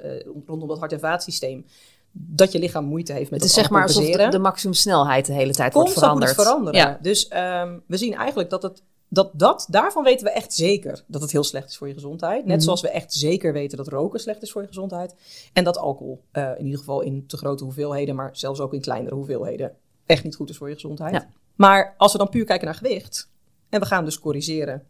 rondom 0.45 0.67
dat 0.67 0.79
hart- 0.79 0.93
en 0.93 0.99
vaatsysteem. 0.99 1.65
Dat 2.11 2.51
je 2.51 2.59
lichaam 2.59 2.85
moeite 2.85 3.13
heeft 3.13 3.31
met 3.31 3.39
Het 3.39 3.49
is 3.49 3.55
zeg 3.55 3.69
maar 3.69 3.83
alsof 3.83 4.05
de, 4.05 4.39
maximumsnelheid 4.39 5.25
de 5.25 5.33
hele 5.33 5.53
tijd 5.53 5.73
wordt 5.73 5.89
Constant 5.93 6.19
moet 6.19 6.29
veranderd. 6.29 6.47
veranderen. 6.71 6.79
Ja. 6.91 6.99
Dus 7.01 7.27
ehm, 7.27 7.77
we 7.87 7.97
zien 7.97 8.13
eigenlijk 8.13 8.49
dat 8.49 8.63
het. 8.63 8.83
Dat, 9.11 9.31
dat, 9.33 9.67
daarvan 9.69 10.03
weten 10.03 10.25
we 10.25 10.31
echt 10.31 10.53
zeker 10.53 11.03
dat 11.07 11.21
het 11.21 11.31
heel 11.31 11.43
slecht 11.43 11.69
is 11.69 11.77
voor 11.77 11.87
je 11.87 11.93
gezondheid. 11.93 12.45
Net 12.45 12.55
Mhm. 12.55 12.63
zoals 12.65 12.81
we 12.81 12.89
echt 12.89 13.13
zeker 13.13 13.53
weten 13.53 13.77
dat 13.77 13.87
roken 13.87 14.19
slecht 14.19 14.41
is 14.41 14.51
voor 14.51 14.61
je 14.61 14.67
gezondheid. 14.67 15.15
En 15.53 15.63
dat 15.63 15.77
alcohol, 15.77 16.21
eh, 16.31 16.51
in 16.57 16.63
ieder 16.65 16.79
geval 16.79 17.01
in 17.01 17.27
te 17.27 17.37
grote 17.37 17.63
hoeveelheden, 17.63 18.15
maar 18.15 18.29
zelfs 18.37 18.59
ook 18.59 18.73
in 18.73 18.81
kleinere 18.81 19.15
hoeveelheden, 19.15 19.75
echt 20.05 20.23
niet 20.23 20.35
goed 20.35 20.49
is 20.49 20.57
voor 20.57 20.67
je 20.67 20.73
gezondheid. 20.73 21.13
Ja. 21.13 21.29
Maar 21.55 21.93
als 21.97 22.11
we 22.11 22.17
dan 22.17 22.29
puur 22.29 22.45
kijken 22.45 22.65
naar 22.65 22.75
gewicht, 22.75 23.29
en 23.69 23.79
we 23.79 23.85
gaan 23.85 24.05
dus 24.05 24.19
corrigeren 24.19 24.83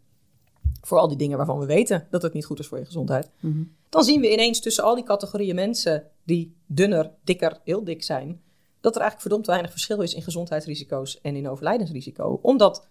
voor 0.82 0.98
al 0.98 1.08
die 1.08 1.17
dingen 1.17 1.38
waarvan 1.38 1.60
we 1.60 1.65
weten 1.65 2.08
dat 2.12 2.22
het 2.22 2.34
niet 2.34 2.46
goed 2.46 2.60
is 2.60 2.67
voor 2.67 2.78
je 2.80 2.86
gezondheid, 2.86 3.30
Mhm. 3.39 3.63
dan 3.89 4.04
zien 4.04 4.22
we 4.22 4.32
ineens 4.32 4.60
tussen 4.60 4.84
al 4.84 4.96
die 4.96 5.04
categorieën 5.04 5.56
mensen 5.56 6.04
die 6.24 6.56
dunner, 6.65 7.12
dikker, 7.24 7.60
heel 7.63 7.84
dik 7.84 8.04
zijn, 8.04 8.41
dat 8.82 8.96
er 8.96 9.02
eigenlijk 9.02 9.22
verdomd 9.22 9.46
weinig 9.48 9.72
verschil 9.72 10.02
is 10.02 10.13
in 10.13 10.22
gezondheidsrisico's 10.22 11.22
en 11.22 11.36
in 11.36 11.50
overlijdensrisico. 11.50 12.39
Omdat 12.41 12.88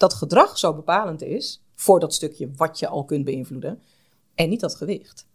dat 0.00 0.14
gedrag 0.14 0.58
zo 0.58 0.74
bepalend 0.74 1.22
is 1.22 1.62
voor 1.74 2.00
dat 2.00 2.14
stukje 2.14 2.50
wat 2.56 2.78
je 2.78 2.88
al 2.88 3.04
kunt 3.04 3.24
beïnvloeden 3.24 3.82
en 4.34 4.48
niet 4.48 4.60
dat 4.60 4.74
gewicht. 4.74 5.26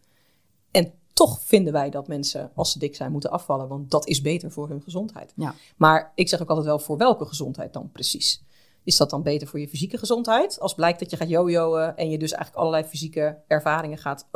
En 0.71 0.93
toch 1.13 1.41
vinden 1.43 1.73
wij 1.73 1.89
dat 1.89 2.07
mensen, 2.07 2.51
als 2.55 2.71
ze 2.71 2.79
dik 2.79 2.95
zijn, 2.95 3.11
moeten 3.11 3.31
afvallen, 3.31 3.67
want 3.67 3.91
dat 3.91 4.07
is 4.07 4.21
beter 4.21 4.51
voor 4.51 4.69
hun 4.69 4.81
gezondheid. 4.81 5.33
Ja. 5.35 5.55
Maar 5.77 6.11
ik 6.15 6.29
zeg 6.29 6.41
ook 6.41 6.49
altijd 6.49 6.67
wel, 6.67 6.79
voor 6.79 6.97
welke 6.97 7.25
gezondheid 7.25 7.73
dan 7.73 7.91
precies? 7.91 8.43
Is 8.83 8.97
dat 8.97 9.09
dan 9.09 9.23
beter 9.23 9.47
voor 9.47 9.59
je 9.59 9.67
fysieke 9.67 9.97
gezondheid? 9.97 10.59
Als 10.59 10.73
blijkt 10.73 10.99
dat 10.99 11.09
je 11.09 11.17
gaat 11.17 11.29
jojoen 11.29 11.95
en 11.95 12.09
je 12.09 12.17
dus 12.17 12.31
eigenlijk 12.31 12.61
allerlei 12.61 12.89
fysieke 12.89 13.37
ervaringen 13.47 13.97
gaat, 13.97 14.27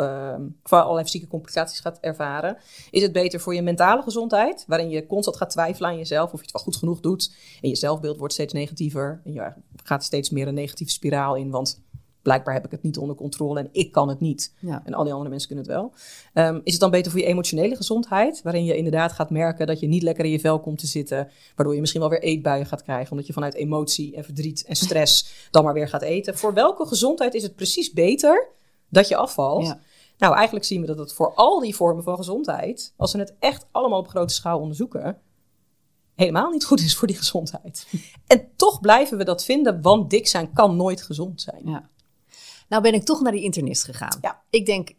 of 0.63 0.73
allerlei 0.73 1.03
fysieke 1.03 1.27
complicaties 1.27 1.79
gaat 1.79 1.99
ervaren. 1.99 2.57
Is 2.91 3.01
het 3.01 3.11
beter 3.11 3.39
voor 3.39 3.55
je 3.55 3.61
mentale 3.61 4.01
gezondheid, 4.01 4.63
waarin 4.67 4.89
je 4.89 5.05
constant 5.05 5.37
gaat 5.37 5.49
twijfelen 5.49 5.89
aan 5.89 5.97
jezelf 5.97 6.33
of 6.33 6.39
je 6.39 6.45
het 6.45 6.51
wel 6.51 6.61
goed 6.61 6.75
genoeg 6.75 6.99
doet. 6.99 7.33
En 7.61 7.69
je 7.69 7.75
zelfbeeld 7.75 8.17
wordt 8.17 8.33
steeds 8.33 8.53
negatiever. 8.53 9.21
En 9.23 9.33
je 9.33 9.53
gaat 9.89 10.03
steeds 10.03 10.29
meer 10.29 10.47
een 10.47 10.53
negatieve 10.53 10.91
spiraal 10.91 11.35
in, 11.35 11.49
want 11.49 11.81
blijkbaar 12.21 12.53
heb 12.53 12.65
ik 12.65 12.71
het 12.71 12.83
niet 12.83 12.97
onder 12.97 13.15
controle 13.15 13.59
en 13.59 13.69
ik 13.71 13.91
kan 13.91 14.09
het 14.09 14.19
niet. 14.19 14.53
Ja. 14.59 14.81
En 14.85 14.93
al 14.93 15.03
die 15.03 15.11
andere 15.11 15.29
mensen 15.29 15.47
kunnen 15.47 15.65
het 15.65 15.75
wel. 15.75 15.93
Ehm, 16.33 16.59
is 16.63 16.71
het 16.71 16.81
dan 16.81 16.91
beter 16.91 17.11
voor 17.11 17.19
je 17.19 17.25
emotionele 17.25 17.75
gezondheid, 17.75 18.41
waarin 18.41 18.65
je 18.65 18.77
inderdaad 18.77 19.11
gaat 19.11 19.29
merken 19.29 19.67
dat 19.67 19.79
je 19.79 19.87
niet 19.87 20.03
lekker 20.03 20.25
in 20.25 20.31
je 20.31 20.39
vel 20.39 20.59
komt 20.59 20.79
te 20.79 20.87
zitten, 20.87 21.29
waardoor 21.55 21.73
je 21.73 21.79
misschien 21.79 22.01
wel 22.01 22.09
weer 22.09 22.21
eetbuien 22.21 22.65
gaat 22.65 22.83
krijgen, 22.83 23.11
omdat 23.11 23.27
je 23.27 23.33
vanuit 23.33 23.53
emotie 23.53 24.15
en 24.15 24.23
verdriet 24.23 24.63
en 24.65 24.75
stress 24.75 25.33
dan 25.51 25.63
maar 25.63 25.73
weer 25.73 25.87
gaat 25.87 26.01
eten. 26.01 26.37
Voor 26.37 26.53
welke 26.53 26.85
gezondheid 26.85 27.33
is 27.33 27.43
het 27.43 27.55
precies 27.55 27.91
beter 27.93 28.47
dat 28.89 29.07
je 29.07 29.15
afvalt? 29.15 29.65
Ja. 29.65 29.79
Nou, 30.17 30.35
eigenlijk 30.35 30.65
zien 30.65 30.81
we 30.81 30.87
dat 30.87 30.97
het 30.97 31.13
voor 31.13 31.33
al 31.33 31.59
die 31.59 31.75
vormen 31.75 32.03
van 32.03 32.15
gezondheid, 32.15 32.93
als 32.97 33.13
we 33.13 33.19
het 33.19 33.35
echt 33.39 33.67
allemaal 33.71 33.99
op 33.99 34.07
grote 34.07 34.33
schaal 34.33 34.59
onderzoeken, 34.59 35.17
helemaal 36.19 36.49
niet 36.49 36.65
goed 36.65 36.79
is 36.79 36.95
voor 36.95 37.07
die 37.07 37.17
gezondheid. 37.17 37.87
En 38.27 38.47
toch 38.55 38.79
blijven 38.79 39.17
we 39.17 39.23
dat 39.23 39.45
vinden, 39.45 39.81
want 39.81 40.09
dik 40.09 40.27
zijn 40.27 40.53
kan 40.53 40.75
nooit 40.75 41.01
gezond 41.01 41.41
zijn. 41.41 41.61
Ja. 41.65 41.89
Nou 42.67 42.81
ben 42.81 42.93
ik 42.93 43.03
toch 43.03 43.21
naar 43.21 43.31
die 43.31 43.43
internist 43.43 43.83
gegaan. 43.83 44.17
Ja. 44.21 44.41
Ik 44.49 44.65
denk, 44.65 44.91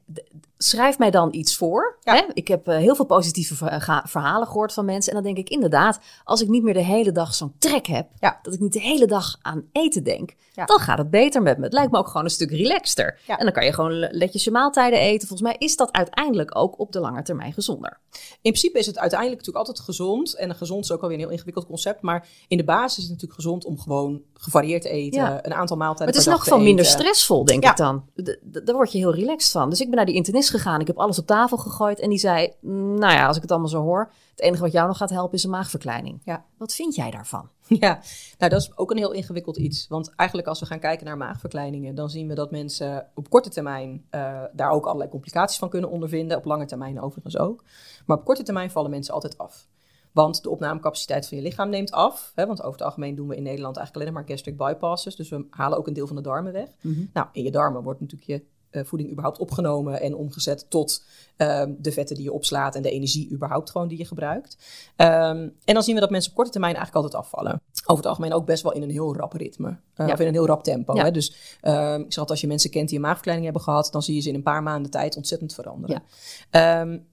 schrijf 0.62 0.98
mij 0.98 1.10
dan 1.10 1.28
iets 1.34 1.56
voor. 1.56 1.96
Ja. 2.00 2.14
Hè? 2.14 2.22
Ik 2.32 2.48
heb 2.48 2.68
eh, 2.68 2.76
heel 2.76 2.94
veel 2.94 3.04
positieve 3.04 3.80
ga- 3.80 4.04
verhalen 4.08 4.46
gehoord 4.46 4.72
van 4.72 4.84
mensen. 4.84 5.12
En 5.14 5.22
dan 5.22 5.34
denk 5.34 5.46
ik 5.46 5.52
inderdaad, 5.52 5.98
als 6.24 6.42
ik 6.42 6.48
niet 6.48 6.62
meer 6.62 6.74
de 6.74 6.84
hele 6.84 7.12
dag 7.12 7.34
zo'n 7.34 7.54
trek 7.58 7.86
heb, 7.86 8.08
Ja. 8.18 8.38
dat 8.42 8.54
ik 8.54 8.60
niet 8.60 8.72
de 8.72 8.80
hele 8.80 9.06
dag 9.06 9.36
aan 9.42 9.64
eten 9.72 10.04
denk, 10.04 10.34
Ja. 10.52 10.64
dan 10.64 10.78
gaat 10.78 10.98
het 10.98 11.10
beter 11.10 11.42
met 11.42 11.58
me. 11.58 11.64
Het 11.64 11.72
lijkt 11.72 11.92
me 11.92 11.98
ook 11.98 12.06
gewoon 12.06 12.24
een 12.24 12.30
stuk 12.30 12.50
relaxter. 12.50 13.18
En 13.26 13.44
dan 13.44 13.52
kan 13.52 13.64
je 13.64 13.72
gewoon 13.72 13.92
le- 13.92 14.08
netjes 14.12 14.44
je 14.44 14.50
maaltijden 14.50 14.98
eten. 14.98 15.28
Volgens 15.28 15.48
mij 15.48 15.56
is 15.58 15.76
dat 15.76 15.92
uiteindelijk 15.92 16.56
ook 16.56 16.78
op 16.78 16.92
de 16.92 17.00
lange 17.00 17.22
termijn 17.22 17.52
gezonder. 17.52 17.98
In 18.42 18.52
principe 18.52 18.78
is 18.78 18.86
het 18.86 18.98
uiteindelijk 18.98 19.38
natuurlijk 19.40 19.66
altijd 19.66 19.86
gezond. 19.86 20.34
En 20.36 20.54
gezond 20.54 20.84
is 20.84 20.92
ook 20.92 21.00
alweer 21.02 21.16
een 21.16 21.22
heel 21.22 21.32
ingewikkeld 21.32 21.66
concept. 21.66 22.02
Maar 22.02 22.26
in 22.48 22.56
de 22.56 22.64
basis 22.64 22.96
is 22.96 23.02
het 23.02 23.12
natuurlijk 23.12 23.40
gezond 23.40 23.64
om 23.64 23.78
gewoon 23.78 24.20
gevarieerd 24.34 24.82
te 24.82 24.88
eten. 24.88 25.20
Een 25.46 25.54
aantal 25.54 25.76
maaltijden 25.76 26.14
Maar 26.14 26.14
het 26.14 26.16
is 26.16 26.32
nog 26.32 26.44
te 26.58 26.64
minder 26.64 26.84
stressvol, 26.84 27.44
denk 27.44 27.64
ik 27.64 27.76
dan. 27.76 28.04
D- 28.22 28.38
Daar 28.66 28.74
word 28.74 28.92
je 28.92 28.98
heel 28.98 29.14
relaxed 29.14 29.50
van. 29.52 29.70
Dus 29.70 29.80
ik 29.80 29.86
ben 29.86 29.96
naar 29.96 30.06
die 30.06 30.14
internist 30.14 30.49
gegaan. 30.50 30.80
Ik 30.80 30.86
heb 30.86 30.98
alles 30.98 31.18
op 31.18 31.26
tafel 31.26 31.56
gegooid. 31.56 32.00
En 32.00 32.08
die 32.08 32.18
zei, 32.18 32.52
"Mm, 32.60 32.98
nou 32.98 33.12
ja, 33.12 33.26
als 33.26 33.36
ik 33.36 33.42
het 33.42 33.50
allemaal 33.50 33.68
zo 33.68 33.82
hoor... 33.82 34.12
het 34.30 34.40
enige 34.40 34.62
wat 34.62 34.72
jou 34.72 34.86
nog 34.86 34.96
gaat 34.96 35.10
helpen 35.10 35.36
is 35.36 35.44
een 35.44 35.50
maagverkleining. 35.50 36.20
Ja. 36.24 36.44
Wat 36.56 36.74
vind 36.74 36.94
jij 36.94 37.10
daarvan? 37.10 37.48
Ja, 37.78 38.00
nou 38.38 38.50
dat 38.50 38.60
is 38.60 38.76
ook 38.76 38.90
een 38.90 38.96
heel 38.96 39.12
ingewikkeld 39.12 39.56
iets. 39.56 39.88
Want 39.88 40.14
eigenlijk 40.14 40.48
als 40.48 40.60
we 40.60 40.66
gaan 40.66 40.78
kijken 40.78 41.06
naar 41.06 41.16
maagverkleiningen, 41.16 41.94
dan 41.94 42.10
zien 42.10 42.28
we 42.28 42.34
dat 42.34 42.50
mensen 42.50 43.06
op 43.14 43.30
korte 43.30 43.50
termijn 43.50 44.04
eh, 44.10 44.42
daar 44.52 44.70
ook 44.70 44.84
allerlei 44.84 45.10
complicaties 45.10 45.58
van 45.58 45.68
kunnen 45.68 45.90
ondervinden. 45.90 46.36
Op 46.36 46.44
lange 46.44 46.66
termijn 46.66 47.00
overigens 47.00 47.38
ook. 47.38 47.64
Maar 48.06 48.16
op 48.16 48.24
korte 48.24 48.42
termijn 48.42 48.70
vallen 48.70 48.90
mensen 48.90 49.14
altijd 49.14 49.38
af. 49.38 49.68
Want 50.12 50.42
de 50.42 50.50
opnamecapaciteit 50.50 51.28
van 51.28 51.36
je 51.36 51.42
lichaam 51.42 51.68
neemt 51.68 51.90
af. 51.90 52.32
Hè, 52.34 52.46
want 52.46 52.60
over 52.60 52.72
het 52.72 52.82
algemeen 52.82 53.14
doen 53.14 53.28
we 53.28 53.36
in 53.36 53.42
Nederland 53.42 53.76
eigenlijk 53.76 54.06
alleen 54.06 54.18
maar 54.18 54.32
gastric 54.34 54.56
bypasses. 54.56 55.16
Dus 55.16 55.28
we 55.28 55.46
halen 55.50 55.78
ook 55.78 55.86
een 55.86 55.92
deel 55.92 56.06
van 56.06 56.16
de 56.16 56.22
darmen 56.22 56.52
weg. 56.52 56.68
Nou, 57.12 57.26
in 57.32 57.42
je 57.42 57.50
darmen 57.50 57.82
wordt 57.82 58.00
natuurlijk 58.00 58.30
je 58.30 58.44
voeding 58.72 59.10
überhaupt 59.10 59.38
opgenomen 59.38 60.00
en 60.00 60.14
omgezet 60.14 60.66
tot 60.68 61.04
ehm, 61.36 61.72
de 61.78 61.92
vetten 61.92 62.16
die 62.16 62.24
je 62.24 62.32
opslaat 62.32 62.74
en 62.74 62.82
de 62.82 62.90
energie 62.90 63.30
überhaupt 63.32 63.70
gewoon 63.70 63.88
die 63.88 63.98
je 63.98 64.04
gebruikt. 64.04 64.56
Ehm, 64.96 65.48
en 65.64 65.74
dan 65.74 65.82
zien 65.82 65.94
we 65.94 66.00
dat 66.00 66.10
mensen 66.10 66.30
op 66.30 66.36
korte 66.36 66.50
termijn 66.50 66.74
eigenlijk 66.74 67.04
altijd 67.04 67.24
afvallen. 67.24 67.62
Over 67.82 67.96
het 67.96 68.06
algemeen 68.06 68.32
ook 68.32 68.46
best 68.46 68.62
wel 68.62 68.72
in 68.72 68.82
een 68.82 68.90
heel 68.90 69.16
rap 69.16 69.32
ritme. 69.32 69.68
Eh, 69.94 70.06
Ja. 70.06 70.12
Of 70.12 70.20
in 70.20 70.26
een 70.26 70.32
heel 70.32 70.46
rap 70.46 70.64
tempo. 70.64 70.94
Ja. 70.94 71.04
Hè? 71.04 71.10
Dus 71.10 71.58
ehm, 71.60 71.76
ik 72.00 72.12
zeg 72.12 72.18
altijd, 72.18 72.30
als 72.30 72.40
je 72.40 72.46
mensen 72.46 72.70
kent 72.70 72.88
die 72.88 72.96
een 72.96 73.04
maagverkleining 73.04 73.46
hebben 73.46 73.64
gehad, 73.64 73.88
dan 73.92 74.02
zie 74.02 74.14
je 74.14 74.20
ze 74.20 74.28
in 74.28 74.34
een 74.34 74.42
paar 74.42 74.62
maanden 74.62 74.90
tijd 74.90 75.16
ontzettend 75.16 75.54
veranderen. 75.54 76.02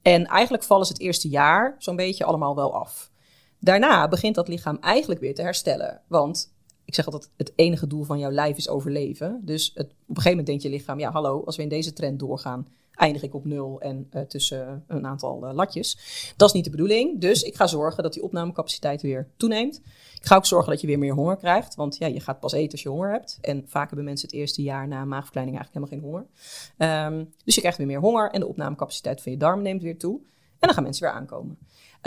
En 0.02 0.26
eigenlijk 0.26 0.64
vallen 0.64 0.86
ze 0.86 0.94
het 0.94 1.02
eerste 1.02 1.30
jaar 1.30 1.76
zo'n 1.78 1.96
beetje 1.96 2.26
allemaal 2.26 2.56
wel 2.56 2.74
af. 2.74 3.12
Daarna 3.60 4.08
begint 4.08 4.36
dat 4.36 4.48
lichaam 4.48 4.78
eigenlijk 4.82 5.20
weer 5.20 5.36
te 5.36 5.42
herstellen. 5.42 6.02
Want 6.08 6.56
ik 6.88 6.96
zeg 6.96 7.06
altijd, 7.06 7.32
het 7.36 7.52
enige 7.56 7.88
doel 7.88 8.04
van 8.04 8.20
jouw 8.20 8.32
lijf 8.32 8.58
is 8.58 8.70
overleven. 8.70 9.42
Dus 9.44 9.72
het, 9.74 9.86
op 9.86 9.92
een 9.92 10.06
gegeven 10.08 10.30
moment 10.30 10.48
denkt 10.48 10.64
je 10.64 10.70
lichaam, 10.70 11.00
ja 11.00 11.12
hallo, 11.12 11.44
als 11.46 11.56
we 11.56 11.62
in 11.62 11.70
deze 11.70 11.94
trend 11.94 12.20
doorgaan, 12.20 12.68
eindig 12.94 13.24
ik 13.24 13.34
op 13.34 13.46
nul 13.46 13.82
en 13.82 14.08
eh, 14.10 14.22
tussen 14.22 14.84
een 14.88 15.06
aantal 15.06 15.46
eh, 15.46 15.54
latjes. 15.54 15.98
Dat 16.38 16.48
is 16.48 16.54
niet 16.54 16.64
de 16.64 16.70
bedoeling. 16.70 17.22
Dus 17.22 17.42
ik 17.42 17.56
ga 17.56 17.68
zorgen 17.68 18.04
dat 18.04 18.14
die 18.14 18.24
opnamecapaciteit 18.24 19.02
weer 19.02 19.30
toeneemt. 19.38 19.82
Ik 20.16 20.26
ga 20.26 20.36
ook 20.36 20.46
zorgen 20.46 20.72
dat 20.72 20.82
je 20.82 20.88
weer 20.88 21.00
meer 21.00 21.14
honger 21.14 21.38
krijgt. 21.38 21.76
Want 21.76 21.98
ja, 21.98 22.08
je 22.08 22.20
gaat 22.20 22.40
pas 22.40 22.54
eten 22.54 22.72
als 22.72 22.82
je 22.82 22.90
honger 22.90 23.12
hebt. 23.12 23.38
En 23.42 23.64
vaak 23.68 23.88
hebben 23.88 24.06
mensen 24.06 24.28
het 24.28 24.38
eerste 24.38 24.62
jaar 24.62 24.88
na 24.88 25.06
maagverkleining 25.06 25.58
eigenlijk 25.58 25.92
helemaal 25.92 26.12
geen 26.12 26.28
honger. 26.28 26.28
Ehm, 26.78 27.26
dus 27.44 27.56
je 27.56 27.60
krijgt 27.60 27.78
weer 27.78 27.88
meer 27.88 28.00
honger 28.00 28.32
en 28.32 28.40
de 28.40 28.48
opnamecapaciteit 28.48 29.22
van 29.22 29.32
je 29.32 29.38
darm 29.38 29.62
neemt 29.62 29.82
weer 29.82 29.98
toe. 29.98 30.20
En 30.60 30.68
dan 30.68 30.74
gaan 30.74 30.84
mensen 30.84 31.04
weer 31.04 31.14
aankomen. 31.14 31.58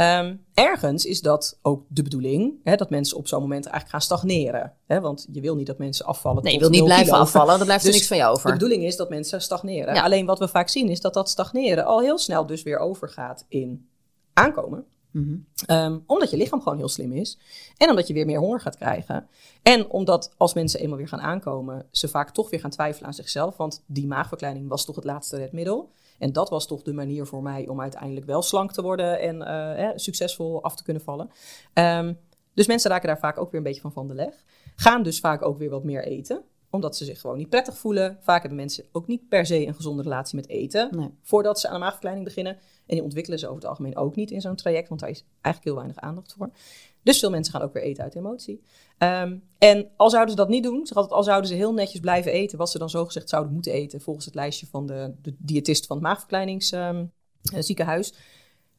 Ehm, 0.01 0.37
ergens 0.55 1.05
is 1.05 1.21
dat 1.21 1.59
ook 1.63 1.85
de 1.89 2.03
bedoeling, 2.03 2.55
hè, 2.65 2.77
dat 2.77 2.91
mensen 2.91 3.17
op 3.17 3.29
zo'n 3.29 3.41
moment 3.41 3.65
eigenlijk 3.67 3.91
gaan 3.93 4.01
stagneren. 4.19 4.73
Hè, 4.87 5.01
want 5.01 5.27
je 5.33 5.41
wil 5.41 5.55
niet 5.57 5.67
dat 5.67 5.79
mensen 5.79 6.07
afvallen. 6.07 6.43
Nee, 6.43 6.53
je 6.53 6.59
wil 6.59 6.69
niet 6.69 6.79
0 6.79 6.87
blijven 6.87 7.07
kilo. 7.09 7.19
afvallen. 7.23 7.57
Dan 7.57 7.67
blijft 7.67 7.83
er 7.85 7.89
Dus 7.91 7.97
niks 7.97 8.09
van 8.09 8.17
jou 8.17 8.33
De 8.33 8.39
over. 8.39 8.53
bedoeling 8.53 8.85
is 8.85 8.97
dat 8.97 9.09
mensen 9.09 9.41
stagneren. 9.43 9.95
Ja. 9.95 10.03
Alleen 10.03 10.27
wat 10.27 10.39
we 10.39 10.49
vaak 10.49 10.69
zien 10.69 10.89
is 10.89 11.01
dat 11.01 11.15
dat 11.15 11.29
stagneren 11.31 11.85
al 11.85 12.01
heel 12.01 12.19
snel 12.19 12.47
dus 12.47 12.63
weer 12.63 12.79
overgaat 12.79 13.45
in 13.49 13.89
aankomen. 14.33 14.85
Mhm. 15.11 15.37
Ehm, 15.67 15.99
omdat 16.07 16.31
je 16.31 16.37
lichaam 16.37 16.63
gewoon 16.63 16.79
heel 16.79 16.89
slim 16.89 17.13
is. 17.13 17.39
En 17.77 17.91
omdat 17.91 18.07
je 18.07 18.15
weer 18.15 18.27
meer 18.27 18.39
honger 18.39 18.61
gaat 18.61 18.77
krijgen. 18.77 19.29
En 19.63 19.91
omdat 19.91 20.35
als 20.37 20.55
mensen 20.55 20.81
eenmaal 20.81 20.99
weer 20.99 21.09
gaan 21.09 21.21
aankomen, 21.21 21.87
ze 21.91 22.09
vaak 22.09 22.31
toch 22.31 22.51
weer 22.51 22.61
gaan 22.61 22.71
twijfelen 22.71 23.07
aan 23.07 23.15
zichzelf. 23.15 23.57
Want 23.57 23.83
die 23.87 24.07
maagverkleining 24.07 24.69
was 24.69 24.85
toch 24.85 24.97
het 24.97 25.05
laatste 25.05 25.37
redmiddel. 25.37 25.91
En 26.21 26.33
dat 26.33 26.49
was 26.49 26.67
toch 26.67 26.83
de 26.83 26.93
manier 26.93 27.27
voor 27.27 27.43
mij 27.43 27.69
om 27.69 27.81
uiteindelijk 27.81 28.27
wel 28.27 28.43
slank 28.43 28.73
te 28.73 28.83
worden 28.83 29.21
en 29.21 29.43
eh, 29.43 29.89
eh, 29.89 29.93
succesvol 29.97 30.63
af 30.63 30.77
te 30.77 30.83
kunnen 30.83 31.03
vallen. 31.03 31.31
Ehm, 31.73 32.15
dus 32.55 32.67
mensen 32.67 32.91
raken 32.91 33.09
daar 33.09 33.19
vaak 33.19 33.39
ook 33.39 33.51
weer 33.51 33.61
een 33.61 33.67
beetje 33.67 33.81
van 33.81 33.93
van 33.93 34.09
de 34.09 34.15
leg. 34.15 34.35
Gaan 34.77 35.03
dus 35.03 35.21
vaak 35.21 35.43
ook 35.43 35.59
weer 35.59 35.71
wat 35.71 35.85
meer 35.85 36.05
eten 36.05 36.45
omdat 36.71 36.97
ze 36.97 37.05
zich 37.05 37.21
gewoon 37.21 37.37
niet 37.37 37.49
prettig 37.49 37.79
voelen. 37.79 38.19
Vaak 38.21 38.41
hebben 38.41 38.59
mensen 38.59 38.85
ook 38.93 39.07
niet 39.07 39.29
per 39.29 39.47
se 39.47 39.67
een 39.67 39.75
gezonde 39.75 40.03
relatie 40.03 40.37
met 40.37 40.49
eten. 40.49 40.97
Nee. 40.97 41.11
Voordat 41.23 41.61
ze 41.61 41.69
aan 41.69 41.75
een 41.75 41.81
maagverkleining 41.81 42.25
beginnen. 42.25 42.53
En 42.87 42.97
die 42.97 43.03
ontwikkelen 43.03 43.39
ze 43.39 43.47
over 43.47 43.59
het 43.61 43.69
algemeen 43.69 43.97
ook 43.97 44.17
niet 44.17 44.31
in 44.31 44.41
zo'n 44.41 44.57
traject. 44.57 44.89
Want 44.89 45.01
daar 45.01 45.11
is 45.11 45.25
eigenlijk 45.41 45.65
heel 45.65 45.75
weinig 45.75 45.97
aandacht 45.97 46.33
voor. 46.33 46.51
Dus 47.03 47.19
veel 47.19 47.31
mensen 47.31 47.53
gaan 47.53 47.63
ook 47.63 47.73
weer 47.73 47.83
eten 47.83 48.05
uit 48.05 48.15
emotie. 48.15 48.63
Ehm, 48.99 49.37
en 49.59 49.91
al 49.97 50.11
zouden 50.11 50.31
ze 50.31 50.37
dat 50.37 50.49
niet 50.49 50.63
doen. 50.63 50.89
Al 50.89 51.23
zouden 51.23 51.51
ze 51.51 51.57
heel 51.57 51.73
netjes 51.73 52.01
blijven 52.01 52.33
eten. 52.33 52.59
Wat 52.59 52.71
ze 52.71 52.79
dan 52.79 52.91
zogezegd 52.91 53.29
zouden 53.29 53.53
moeten 53.53 53.73
eten. 53.73 54.01
Volgens 54.01 54.25
het 54.25 54.35
lijstje 54.35 54.67
van 54.67 54.87
de, 54.87 55.15
de 55.23 55.35
diëtist 55.39 55.87
van 55.87 55.97
het 55.97 56.07
maagverkleiningsziekenhuis. 56.07 58.15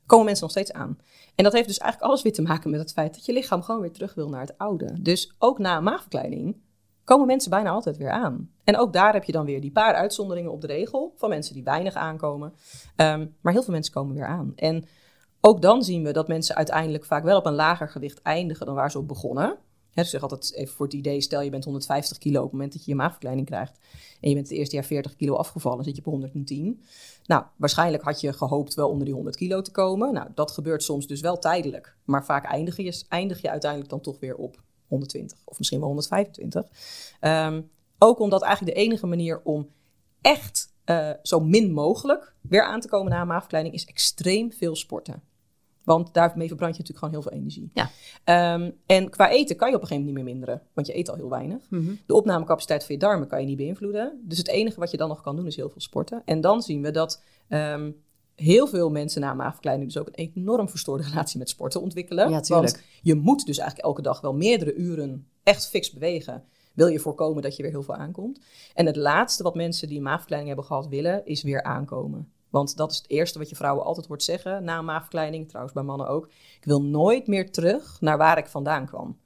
komen 0.06 0.26
mensen 0.26 0.44
nog 0.44 0.52
steeds 0.52 0.72
aan. 0.72 0.98
En 1.36 1.44
dat 1.44 1.54
heeft 1.54 1.68
dus 1.68 1.78
eigenlijk 1.78 2.12
alles 2.12 2.24
weer 2.24 2.34
te 2.34 2.42
maken 2.42 2.70
met 2.70 2.80
het 2.80 2.92
feit 2.92 3.14
dat 3.14 3.26
je 3.26 3.34
lichaam 3.34 3.62
gewoon 3.62 3.82
weer 3.82 3.92
terug 3.92 4.14
wil 4.14 4.30
naar 4.30 4.42
het 4.42 4.58
oude. 4.58 5.02
Dus 5.02 5.36
ook 5.40 5.60
na 5.60 5.80
maagverkleining 5.80 6.56
komen 7.04 7.28
mensen 7.28 7.50
bijna 7.50 7.70
altijd 7.70 7.98
weer 7.98 8.12
aan. 8.12 8.50
En 8.64 8.78
ook 8.78 8.94
daar 8.94 9.14
heb 9.14 9.24
je 9.24 9.32
dan 9.32 9.46
weer 9.46 9.62
die 9.62 9.72
paar 9.72 9.94
uitzonderingen 9.94 10.52
op 10.52 10.62
de 10.62 10.68
regel 10.68 11.14
van 11.18 11.30
mensen 11.30 11.54
die 11.54 11.64
weinig 11.64 11.94
aankomen. 11.94 12.54
Ehm, 12.96 13.28
maar 13.42 13.54
heel 13.54 13.64
veel 13.64 13.74
mensen 13.74 13.94
komen 13.94 14.16
weer 14.16 14.28
aan. 14.28 14.52
En 14.56 14.86
ook 15.42 15.62
dan 15.62 15.84
zien 15.84 16.04
we 16.04 16.12
dat 16.12 16.28
mensen 16.28 16.56
uiteindelijk 16.56 17.06
vaak 17.06 17.24
wel 17.24 17.38
op 17.38 17.46
een 17.46 17.54
lager 17.54 17.90
gewicht 17.90 18.22
eindigen 18.22 18.66
dan 18.66 18.76
waar 18.76 18.92
ze 18.92 18.98
op 18.98 19.08
begonnen. 19.08 19.58
Hè, 19.92 20.02
dus 20.02 20.12
zeg 20.12 20.22
altijd 20.22 20.54
even 20.54 20.76
voor 20.76 20.86
het 20.86 20.96
idee, 20.96 21.22
stel 21.22 21.42
je 21.42 21.50
bent 21.50 21.64
150 21.64 22.18
kilo 22.18 22.38
op 22.38 22.44
het 22.44 22.52
moment 22.52 22.74
dat 22.74 22.86
je 22.86 22.92
je 22.92 22.98
maagverkleining 22.98 23.48
krijgt. 23.48 23.80
En 24.22 24.30
je 24.30 24.36
bent 24.36 24.50
het 24.50 24.58
eerste 24.58 24.76
jaar 24.76 24.86
40 24.86 25.16
kilo 25.16 25.36
afgevallen, 25.36 25.84
zit 25.84 25.96
je 25.96 26.02
op 26.06 26.12
110. 26.12 26.82
Nou, 27.26 27.44
waarschijnlijk 27.56 28.04
had 28.04 28.22
je 28.22 28.34
gehoopt 28.34 28.74
wel 28.74 28.90
onder 28.90 29.06
die 29.06 29.14
100 29.14 29.36
kilo 29.36 29.62
te 29.62 29.72
komen. 29.72 30.14
Nou, 30.14 30.28
dat 30.36 30.52
gebeurt 30.52 30.84
soms 30.84 31.08
dus 31.08 31.22
wel 31.22 31.40
tijdelijk. 31.40 31.96
Maar 32.06 32.26
vaak 32.26 32.46
eindig 32.46 32.78
je, 32.78 33.04
eindig 33.10 33.42
je 33.42 33.50
uiteindelijk 33.50 33.90
dan 33.90 34.02
toch 34.02 34.20
weer 34.20 34.36
op 34.36 34.62
120 34.88 35.38
of 35.46 35.58
misschien 35.58 35.80
wel 35.80 35.88
125. 35.88 36.68
Ehm, 37.20 37.62
ook 37.98 38.20
omdat 38.20 38.42
eigenlijk 38.42 38.76
de 38.76 38.82
enige 38.82 39.08
manier 39.08 39.42
om 39.44 39.70
echt 40.22 40.74
eh, 40.84 41.12
zo 41.24 41.40
min 41.40 41.72
mogelijk 41.72 42.36
weer 42.42 42.64
aan 42.64 42.80
te 42.80 42.88
komen 42.88 43.12
na 43.12 43.22
een 43.22 43.28
maagverkleining 43.28 43.74
is 43.74 43.86
extreem 43.86 44.52
veel 44.52 44.76
sporten. 44.76 45.24
Want 45.84 46.14
daarmee 46.14 46.48
verbrand 46.48 46.76
je 46.76 46.82
natuurlijk 46.82 46.98
gewoon 46.98 47.14
heel 47.14 47.22
veel 47.22 47.40
energie. 47.40 47.70
Ja. 47.74 47.90
Ehm, 48.24 48.72
en 48.86 49.10
qua 49.10 49.30
eten 49.30 49.56
kan 49.56 49.70
je 49.70 49.76
op 49.76 49.82
een 49.82 49.88
gegeven 49.88 50.08
moment 50.08 50.26
niet 50.26 50.26
meer 50.26 50.34
minderen, 50.34 50.62
want 50.74 50.88
je 50.88 50.98
eet 50.98 51.10
al 51.10 51.16
heel 51.16 51.30
weinig. 51.30 51.70
Mhm. 51.70 51.92
De 52.06 52.14
opnamecapaciteit 52.14 52.84
van 52.86 52.96
je 52.96 53.02
darmen 53.02 53.28
kan 53.28 53.40
je 53.40 53.46
niet 53.46 53.58
beïnvloeden. 53.58 54.22
Dus 54.24 54.38
het 54.38 54.48
enige 54.48 54.80
wat 54.80 54.92
je 54.92 54.98
dan 54.98 55.08
nog 55.08 55.22
kan 55.22 55.36
doen 55.36 55.48
is 55.48 55.56
heel 55.56 55.70
veel 55.70 55.82
sporten. 55.82 56.22
En 56.26 56.42
dan 56.42 56.62
zien 56.62 56.82
we 56.82 56.92
dat 56.92 57.24
ehm, 57.48 57.92
heel 58.36 58.68
veel 58.68 58.90
mensen 58.90 59.22
na 59.22 59.34
maagverkleining 59.34 59.92
dus 59.92 60.02
ook 60.02 60.08
een 60.08 60.32
enorm 60.34 60.70
verstoorde 60.70 61.04
relatie 61.04 61.40
met 61.40 61.50
sporten 61.50 61.82
ontwikkelen. 61.82 62.30
Ja. 62.30 62.42
Want 62.48 62.82
je 63.02 63.16
moet 63.16 63.46
dus 63.46 63.58
eigenlijk 63.58 63.88
elke 63.88 64.02
dag 64.02 64.22
wel 64.22 64.34
meerdere 64.34 64.74
uren 64.74 65.28
echt 65.44 65.68
fix 65.68 65.92
bewegen. 65.92 66.44
Wil 66.74 66.88
je 66.88 67.00
voorkomen 67.00 67.42
dat 67.42 67.56
je 67.56 67.64
weer 67.64 67.72
heel 67.72 67.84
veel 67.84 67.96
aankomt. 67.96 68.40
En 68.74 68.86
het 68.86 68.96
laatste 68.96 69.44
wat 69.44 69.56
mensen 69.56 69.88
die 69.88 69.98
een 69.98 70.04
maagverkleining 70.04 70.50
hebben 70.50 70.68
gehad 70.70 70.88
willen, 70.88 71.26
is 71.26 71.44
weer 71.44 71.64
aankomen. 71.64 72.32
Want 72.52 72.78
dat 72.78 72.92
is 72.92 72.98
het 72.98 73.10
eerste 73.10 73.40
wat 73.40 73.50
je 73.50 73.56
vrouwen 73.56 73.86
altijd 73.86 74.08
hoort 74.08 74.24
zeggen 74.24 74.64
na 74.64 74.78
een 74.78 74.86
maagverkleining. 74.86 75.48
Trouwens 75.48 75.76
bij 75.76 75.84
mannen 75.84 76.08
ook. 76.08 76.26
Ik 76.56 76.66
wil 76.66 76.82
nooit 76.82 77.28
meer 77.28 77.52
terug 77.52 78.02
naar 78.02 78.18
waar 78.18 78.38
ik 78.38 78.48
vandaan 78.48 78.86
kwam. 78.86 79.18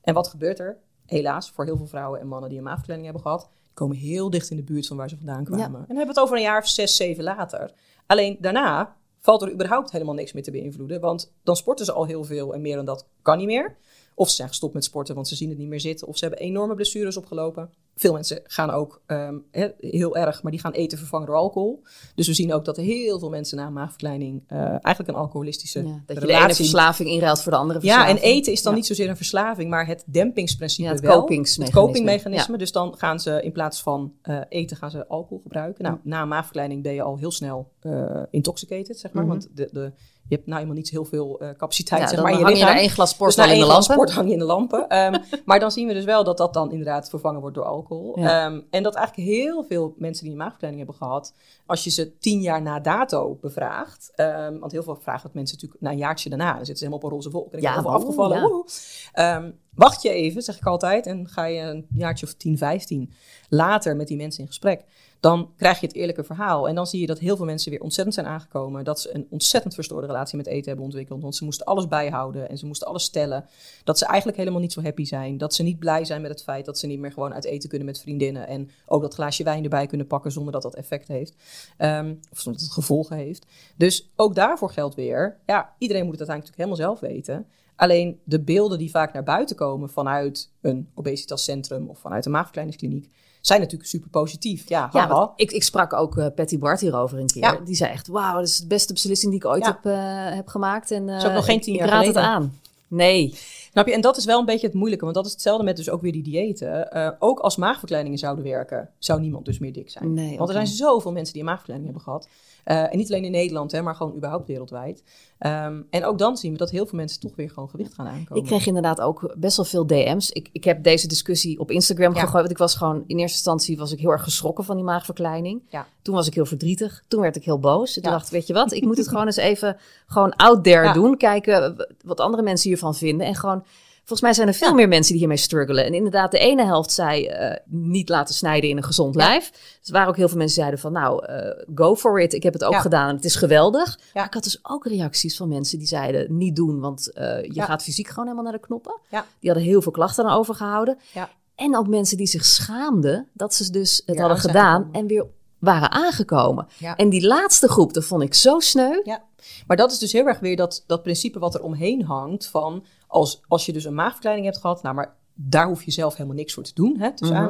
En 0.00 0.14
wat 0.14 0.28
gebeurt 0.28 0.58
er? 0.58 0.78
Helaas, 1.06 1.50
voor 1.50 1.64
heel 1.64 1.76
veel 1.76 1.86
vrouwen 1.86 2.20
en 2.20 2.26
mannen 2.26 2.48
die 2.48 2.58
een 2.58 2.64
maagverkleining 2.64 3.10
hebben 3.10 3.32
gehad, 3.32 3.50
die 3.62 3.72
komen 3.74 3.96
heel 3.96 4.30
dicht 4.30 4.50
in 4.50 4.56
de 4.56 4.62
buurt 4.62 4.86
van 4.86 4.96
waar 4.96 5.08
ze 5.08 5.16
vandaan 5.16 5.44
kwamen. 5.44 5.64
En 5.64 5.70
dan 5.70 5.96
hebben 5.96 5.96
we 5.96 6.12
het 6.12 6.20
over 6.20 6.36
een 6.36 6.42
jaar 6.42 6.60
of 6.60 6.68
zes, 6.68 6.96
zeven 6.96 7.24
later. 7.24 7.72
Alleen 8.06 8.36
daarna 8.40 8.96
valt 9.20 9.42
er 9.42 9.52
überhaupt 9.52 9.90
helemaal 9.90 10.14
niks 10.14 10.32
meer 10.32 10.42
te 10.42 10.50
beïnvloeden. 10.50 11.00
Want 11.00 11.32
dan 11.42 11.56
sporten 11.56 11.84
ze 11.84 11.92
al 11.92 12.06
heel 12.06 12.24
veel 12.24 12.54
en 12.54 12.60
meer 12.60 12.76
dan 12.76 12.84
dat 12.84 13.06
kan 13.22 13.38
niet 13.38 13.46
meer. 13.46 13.76
Of 14.14 14.28
ze 14.28 14.34
zijn 14.34 14.48
gestopt 14.48 14.74
met 14.74 14.84
sporten, 14.84 15.14
want 15.14 15.28
ze 15.28 15.36
zien 15.36 15.48
het 15.48 15.58
niet 15.58 15.68
meer 15.68 15.80
zitten. 15.80 16.06
Of 16.08 16.16
ze 16.18 16.24
hebben 16.24 16.44
enorme 16.44 16.74
blessures 16.74 17.16
opgelopen. 17.16 17.70
Veel 17.96 18.12
mensen 18.12 18.40
gaan 18.44 18.70
ook 18.70 19.00
ehm, 19.06 19.34
he- 19.50 19.72
heel 19.78 20.16
erg, 20.16 20.42
maar 20.42 20.52
die 20.52 20.60
gaan 20.60 20.72
eten 20.72 20.98
vervangen 20.98 21.26
door 21.26 21.36
alcohol. 21.36 21.82
Dus 22.14 22.26
we 22.26 22.34
zien 22.34 22.52
ook 22.54 22.64
dat 22.64 22.76
heel 22.76 23.18
veel 23.18 23.28
mensen 23.30 23.56
na 23.56 23.70
maagverkleining 23.70 24.42
eh, 24.46 24.58
eigenlijk 24.60 25.08
een 25.08 25.14
alcoholistische 25.14 25.78
Ja, 25.86 26.02
dat 26.06 26.16
je 26.16 26.26
de 26.26 26.26
relatie 26.26 26.54
verslaving 26.54 27.08
inruilt 27.08 27.42
voor 27.42 27.52
de 27.52 27.58
andere 27.58 27.78
ja, 27.82 27.84
verslaving. 27.94 28.18
en 28.18 28.24
eten 28.30 28.52
is 28.52 28.62
dan 28.62 28.72
Ja. 28.72 28.78
niet 28.78 28.86
zozeer 28.86 29.08
een 29.08 29.16
verslaving, 29.16 29.70
maar 29.70 29.86
het 29.86 30.04
dempingsprincipe 30.06 30.88
Ja, 30.88 30.94
het 30.94 31.00
wel. 31.00 31.18
kopingsmechanisme. 31.20 31.80
Het 31.80 31.88
copingmechanisme. 31.90 32.58
Dus 32.58 32.72
dan 32.72 32.94
gaan 32.98 33.20
ze 33.20 33.42
in 33.42 33.52
plaats 33.52 33.82
van 33.82 34.12
eh, 34.22 34.38
eten, 34.48 34.76
gaan 34.76 34.90
ze 34.90 35.06
alcohol 35.08 35.40
gebruiken. 35.42 35.84
Nou, 35.84 35.96
na 36.02 36.24
maagverkleining 36.24 36.82
ben 36.82 36.94
je 36.94 37.02
al 37.02 37.16
heel 37.18 37.30
snel 37.32 37.70
eh, 37.80 38.22
intoxicated, 38.30 38.98
zeg 38.98 39.12
maar. 39.12 39.22
Mhm. 39.24 39.32
Want 39.32 39.48
de, 39.54 39.68
de, 39.72 39.92
je 40.28 40.34
hebt 40.34 40.46
nou 40.46 40.56
helemaal 40.58 40.78
niet 40.80 40.90
heel 40.90 41.04
veel 41.04 41.40
capaciteit, 41.56 42.00
Ja, 42.00 42.06
zeg 42.06 42.14
dan 42.16 42.24
maar, 42.24 42.32
in 42.32 42.38
je 42.38 42.44
hang 42.64 42.74
je 42.74 42.80
één 42.80 42.90
glas 42.90 43.10
sport 43.10 43.36
Dus 43.36 43.46
na 43.46 43.52
in 43.52 43.58
de 43.60 43.66
lampen. 43.66 43.82
sport 43.84 44.12
hang 44.12 44.26
je 44.26 44.32
in 44.32 44.38
de 44.38 44.44
lampen. 44.44 44.88
Ehm, 44.88 45.18
maar 45.44 45.60
dan 45.60 45.70
zien 45.70 45.86
we 45.86 45.92
dus 45.94 46.04
wel 46.04 46.24
dat 46.24 46.36
dat 46.36 46.54
dan 46.54 46.70
inderdaad 46.70 47.08
vervangen 47.08 47.40
wordt 47.40 47.56
door 47.56 47.64
alcohol. 47.64 47.82
Ja. 48.16 48.46
Ehm, 48.46 48.60
en 48.70 48.82
dat 48.82 48.94
eigenlijk 48.94 49.28
heel 49.28 49.64
veel 49.64 49.94
mensen 49.96 50.22
die 50.22 50.32
een 50.32 50.38
maagverkleining 50.38 50.84
hebben 50.86 51.06
gehad, 51.06 51.34
als 51.66 51.84
je 51.84 51.90
ze 51.90 52.18
tien 52.18 52.40
jaar 52.40 52.62
na 52.62 52.80
dato 52.80 53.38
bevraagt, 53.40 54.12
ehm, 54.14 54.58
want 54.58 54.72
heel 54.72 54.82
veel 54.82 54.96
vragen 54.96 55.22
dat 55.22 55.34
mensen 55.34 55.54
natuurlijk 55.54 55.82
na 55.82 55.90
een 55.90 55.96
jaartje 55.98 56.28
daarna, 56.28 56.46
dan 56.56 56.56
zitten 56.66 56.76
ze 56.76 56.84
helemaal 56.84 56.98
op 57.04 57.04
een 57.04 57.16
roze 57.16 57.30
wolk 57.30 57.52
en 57.52 57.58
ik 57.58 57.64
Ja, 57.64 57.82
ben 57.82 57.90
afgevallen. 57.92 58.64
ja. 59.12 59.52
Wacht 59.74 60.02
je 60.02 60.10
even, 60.10 60.42
zeg 60.42 60.56
ik 60.56 60.66
altijd, 60.66 61.06
en 61.06 61.28
ga 61.28 61.44
je 61.44 61.60
een 61.60 61.86
jaartje 61.94 62.26
of 62.26 62.34
10, 62.34 62.58
15 62.58 63.12
later 63.48 63.96
met 63.96 64.08
die 64.08 64.16
mensen 64.16 64.40
in 64.40 64.46
gesprek, 64.46 64.84
dan 65.24 65.52
krijg 65.56 65.80
je 65.80 65.86
het 65.86 65.96
eerlijke 65.96 66.24
verhaal. 66.24 66.68
En 66.68 66.74
dan 66.74 66.86
zie 66.86 67.00
je 67.00 67.06
dat 67.06 67.18
heel 67.18 67.36
veel 67.36 67.44
mensen 67.44 67.70
weer 67.70 67.80
ontzettend 67.80 68.14
zijn 68.14 68.26
aangekomen. 68.26 68.84
Dat 68.84 69.00
ze 69.00 69.14
een 69.14 69.26
ontzettend 69.30 69.74
verstoorde 69.74 70.06
relatie 70.06 70.36
met 70.36 70.46
eten 70.46 70.66
hebben 70.66 70.84
ontwikkeld. 70.84 71.22
Want 71.22 71.36
ze 71.36 71.44
moesten 71.44 71.66
alles 71.66 71.88
bijhouden 71.88 72.48
en 72.48 72.58
ze 72.58 72.66
moesten 72.66 72.86
alles 72.86 73.04
stellen. 73.04 73.46
Dat 73.84 73.98
ze 73.98 74.06
eigenlijk 74.06 74.38
helemaal 74.38 74.60
niet 74.60 74.72
zo 74.72 74.82
happy 74.82 75.04
zijn. 75.04 75.38
Dat 75.38 75.54
ze 75.54 75.62
niet 75.62 75.78
blij 75.78 76.04
zijn 76.04 76.20
met 76.20 76.30
het 76.30 76.42
feit 76.42 76.64
dat 76.64 76.78
ze 76.78 76.86
niet 76.86 76.98
meer 76.98 77.12
gewoon 77.12 77.34
uit 77.34 77.44
eten 77.44 77.68
kunnen 77.68 77.86
met 77.86 78.00
vriendinnen. 78.00 78.46
En 78.46 78.70
ook 78.86 79.02
dat 79.02 79.14
glaasje 79.14 79.44
wijn 79.44 79.62
erbij 79.62 79.86
kunnen 79.86 80.06
pakken 80.06 80.32
zonder 80.32 80.52
dat 80.52 80.62
dat 80.62 80.74
effect 80.74 81.08
heeft. 81.08 81.34
Ehm, 81.76 82.14
of 82.32 82.40
zonder 82.40 82.60
dat 82.60 82.70
het 82.70 82.78
gevolgen 82.78 83.16
heeft. 83.16 83.46
Dus 83.76 84.10
ook 84.16 84.34
daarvoor 84.34 84.70
geldt 84.70 84.94
weer, 84.94 85.38
ja, 85.46 85.74
iedereen 85.78 86.04
moet 86.04 86.18
het 86.18 86.28
uiteindelijk 86.28 86.58
natuurlijk 86.58 86.58
helemaal 86.58 86.98
zelf 86.98 87.00
weten. 87.00 87.46
Alleen 87.76 88.20
de 88.24 88.40
beelden 88.40 88.78
die 88.78 88.90
vaak 88.90 89.12
naar 89.12 89.22
buiten 89.22 89.56
komen 89.56 89.90
vanuit 89.90 90.50
een 90.60 90.88
obesitascentrum 90.94 91.88
of 91.88 91.98
vanuit 91.98 92.26
een 92.26 92.32
maagverkleiningskliniek, 92.32 93.08
zijn 93.40 93.60
natuurlijk 93.60 93.90
super 93.90 94.08
positief. 94.10 94.68
Ja, 94.68 94.88
Ja, 94.92 95.32
ik, 95.36 95.52
ik 95.52 95.62
sprak 95.62 95.92
ook 95.92 96.18
eh, 96.18 96.26
Patty 96.34 96.58
Bart 96.58 96.80
hierover 96.80 97.18
een 97.18 97.26
keer. 97.26 97.42
Ja. 97.42 97.58
Die 97.64 97.74
zei 97.74 97.90
echt, 97.92 98.06
wauw, 98.06 98.34
dat 98.38 98.48
is 98.48 98.58
de 98.58 98.66
beste 98.66 98.92
beslissing 98.92 99.30
die 99.32 99.40
ik 99.40 99.46
ooit 99.46 99.64
Ja. 99.64 99.78
heb, 99.82 99.92
eh, 99.92 100.36
heb 100.36 100.48
gemaakt. 100.48 100.90
En, 100.90 101.08
is 101.08 101.22
ook 101.22 101.28
eh, 101.28 101.34
nog 101.34 101.44
geen 101.44 101.56
ik- 101.56 101.62
tien 101.62 101.74
ik 101.74 101.80
jaar 101.80 101.88
raad 101.88 101.98
geleden. 102.00 102.22
het 102.22 102.30
aan. 102.30 102.58
Nee. 102.88 103.38
Snap 103.74 103.86
je? 103.86 103.92
En 103.92 104.00
dat 104.00 104.16
is 104.16 104.24
wel 104.24 104.38
een 104.38 104.44
beetje 104.44 104.66
het 104.66 104.76
moeilijke, 104.76 105.04
want 105.04 105.16
dat 105.16 105.26
is 105.26 105.32
hetzelfde 105.32 105.64
met 105.64 105.76
dus 105.76 105.90
ook 105.90 106.00
weer 106.00 106.12
die 106.12 106.22
diëten. 106.22 106.90
Eh, 106.92 107.10
ook 107.18 107.38
als 107.38 107.56
maagverkleiningen 107.56 108.18
zouden 108.18 108.44
werken, 108.44 108.90
zou 108.98 109.20
niemand 109.20 109.44
dus 109.44 109.58
meer 109.58 109.72
dik 109.72 109.90
zijn. 109.90 110.12
Nee, 110.12 110.36
want 110.36 110.48
er 110.48 110.54
zijn 110.54 110.66
zoveel 110.66 111.12
mensen 111.12 111.32
die 111.32 111.42
een 111.42 111.48
maagverkleining 111.48 111.90
hebben 111.92 112.06
gehad. 112.12 112.28
Eh, 112.64 112.92
en 112.92 112.98
niet 112.98 113.08
alleen 113.12 113.24
in 113.24 113.30
Nederland, 113.30 113.72
hè, 113.72 113.82
maar 113.82 113.94
gewoon 113.94 114.16
überhaupt 114.16 114.46
wereldwijd. 114.46 115.02
Ehm, 115.38 115.80
en 115.90 116.04
ook 116.04 116.18
dan 116.18 116.36
zien 116.36 116.52
we 116.52 116.58
dat 116.58 116.70
heel 116.70 116.86
veel 116.86 116.98
mensen 116.98 117.20
toch 117.20 117.36
weer 117.36 117.50
gewoon 117.50 117.68
gewicht 117.68 117.94
gaan 117.94 118.06
aankomen. 118.06 118.42
Ik 118.42 118.44
kreeg 118.48 118.66
inderdaad 118.66 119.00
ook 119.00 119.34
best 119.38 119.56
wel 119.56 119.66
veel 119.66 119.86
DM's. 119.86 120.30
Ik, 120.30 120.48
ik 120.52 120.64
heb 120.64 120.82
deze 120.82 121.08
discussie 121.08 121.58
op 121.58 121.70
Instagram 121.70 122.14
Ja. 122.14 122.20
gegooid. 122.20 122.32
Want 122.34 122.50
ik 122.50 122.58
was 122.58 122.74
gewoon, 122.76 122.96
in 123.06 123.18
eerste 123.18 123.36
instantie 123.36 123.76
was 123.76 123.92
ik 123.92 123.98
heel 123.98 124.10
erg 124.10 124.22
geschrokken 124.22 124.64
van 124.64 124.76
die 124.76 124.84
maagverkleining. 124.84 125.62
Ja. 125.68 125.86
Toen 126.02 126.14
was 126.14 126.26
ik 126.26 126.34
heel 126.34 126.46
verdrietig. 126.46 127.04
Toen 127.08 127.20
werd 127.20 127.36
ik 127.36 127.44
heel 127.44 127.58
boos. 127.58 127.92
Toen 127.94 128.02
Ja. 128.02 128.10
dacht 128.10 128.26
ik, 128.26 128.32
weet 128.32 128.46
je 128.46 128.52
wat, 128.52 128.72
ik 128.72 128.84
moet 128.84 128.96
het 128.96 129.08
gewoon 129.12 129.26
eens 129.26 129.36
even 129.36 129.76
gewoon 130.06 130.36
out 130.36 130.64
there 130.64 130.92
doen. 130.92 131.16
Kijken 131.16 131.86
wat 132.04 132.20
andere 132.20 132.42
mensen 132.42 132.68
hiervan 132.68 132.94
vinden. 132.94 133.26
En 133.26 133.34
gewoon, 133.34 133.63
volgens 134.04 134.20
mij 134.20 134.32
zijn 134.32 134.48
er 134.48 134.54
veel 134.54 134.68
Ja. 134.68 134.74
meer 134.74 134.88
mensen 134.88 135.10
die 135.10 135.18
hiermee 135.18 135.36
struggelen. 135.36 135.84
En 135.84 135.94
inderdaad, 135.94 136.30
de 136.30 136.38
ene 136.38 136.64
helft 136.64 136.92
zei 136.92 137.26
eh, 137.26 137.56
niet 137.66 138.08
laten 138.08 138.34
snijden 138.34 138.70
in 138.70 138.76
een 138.76 138.82
gezond 138.82 139.14
Ja. 139.14 139.20
lijf. 139.28 139.50
Dus 139.50 139.86
er 139.86 139.92
waren 139.92 140.08
ook 140.08 140.16
heel 140.16 140.28
veel 140.28 140.38
mensen 140.38 140.54
die 140.56 140.64
zeiden 140.64 140.78
van, 140.80 140.92
nou, 140.92 141.24
eh, 141.26 141.64
go 141.74 141.96
for 141.96 142.20
it. 142.20 142.32
Ik 142.32 142.42
heb 142.42 142.52
het 142.52 142.64
ook 142.64 142.72
Ja. 142.72 142.80
gedaan 142.80 143.08
en 143.08 143.14
het 143.16 143.24
is 143.24 143.36
geweldig. 143.36 143.98
Maar 144.14 144.24
ik 144.26 144.34
had 144.34 144.44
dus 144.44 144.58
ook 144.62 144.86
reacties 144.86 145.36
van 145.36 145.48
mensen 145.48 145.78
die 145.78 145.86
zeiden, 145.86 146.36
niet 146.36 146.56
doen, 146.56 146.80
want 146.80 147.12
eh, 147.12 147.42
je 147.42 147.62
gaat 147.62 147.82
fysiek 147.82 148.08
gewoon 148.08 148.24
helemaal 148.24 148.44
naar 148.44 148.60
de 148.60 148.66
knoppen. 148.66 149.00
Die 149.10 149.50
hadden 149.50 149.68
heel 149.68 149.82
veel 149.82 149.92
klachten 149.92 150.24
aan 150.24 150.36
overgehouden. 150.38 150.98
Ja. 151.12 151.30
En 151.54 151.76
ook 151.76 151.88
mensen 151.88 152.16
die 152.16 152.26
zich 152.26 152.44
schaamden 152.44 153.28
dat 153.32 153.54
ze 153.54 153.70
dus 153.70 154.02
het 154.06 154.18
hadden 154.18 154.38
gedaan 154.38 154.76
gekomen. 154.80 155.00
en 155.00 155.06
weer 155.06 155.26
waren 155.58 155.90
aangekomen. 155.90 156.66
En 156.96 157.08
die 157.08 157.26
laatste 157.26 157.68
groep, 157.68 157.92
dat 157.94 158.04
vond 158.04 158.22
ik 158.22 158.34
zo 158.34 158.58
sneu. 158.60 159.00
Ja, 159.04 159.22
maar 159.66 159.76
dat 159.76 159.92
is 159.92 159.98
dus 159.98 160.12
heel 160.12 160.26
erg 160.26 160.38
weer 160.40 160.56
dat, 160.56 160.84
dat 160.86 161.02
principe 161.02 161.38
wat 161.38 161.54
er 161.54 161.62
omheen 161.62 162.02
hangt 162.04 162.46
van 162.46 162.84
als, 163.14 163.42
als 163.48 163.66
je 163.66 163.72
dus 163.72 163.84
een 163.84 163.94
maagverkleining 163.94 164.46
hebt 164.46 164.58
gehad, 164.58 164.82
nou 164.82 164.94
maar 164.94 165.16
daar 165.34 165.66
hoef 165.66 165.82
je 165.82 165.90
zelf 165.90 166.14
helemaal 166.14 166.36
niks 166.36 166.54
voor 166.54 166.62
te 166.62 166.74
doen, 166.74 166.96
hè, 166.98 167.14
tussen 167.14 167.36
Mhm. 167.36 167.46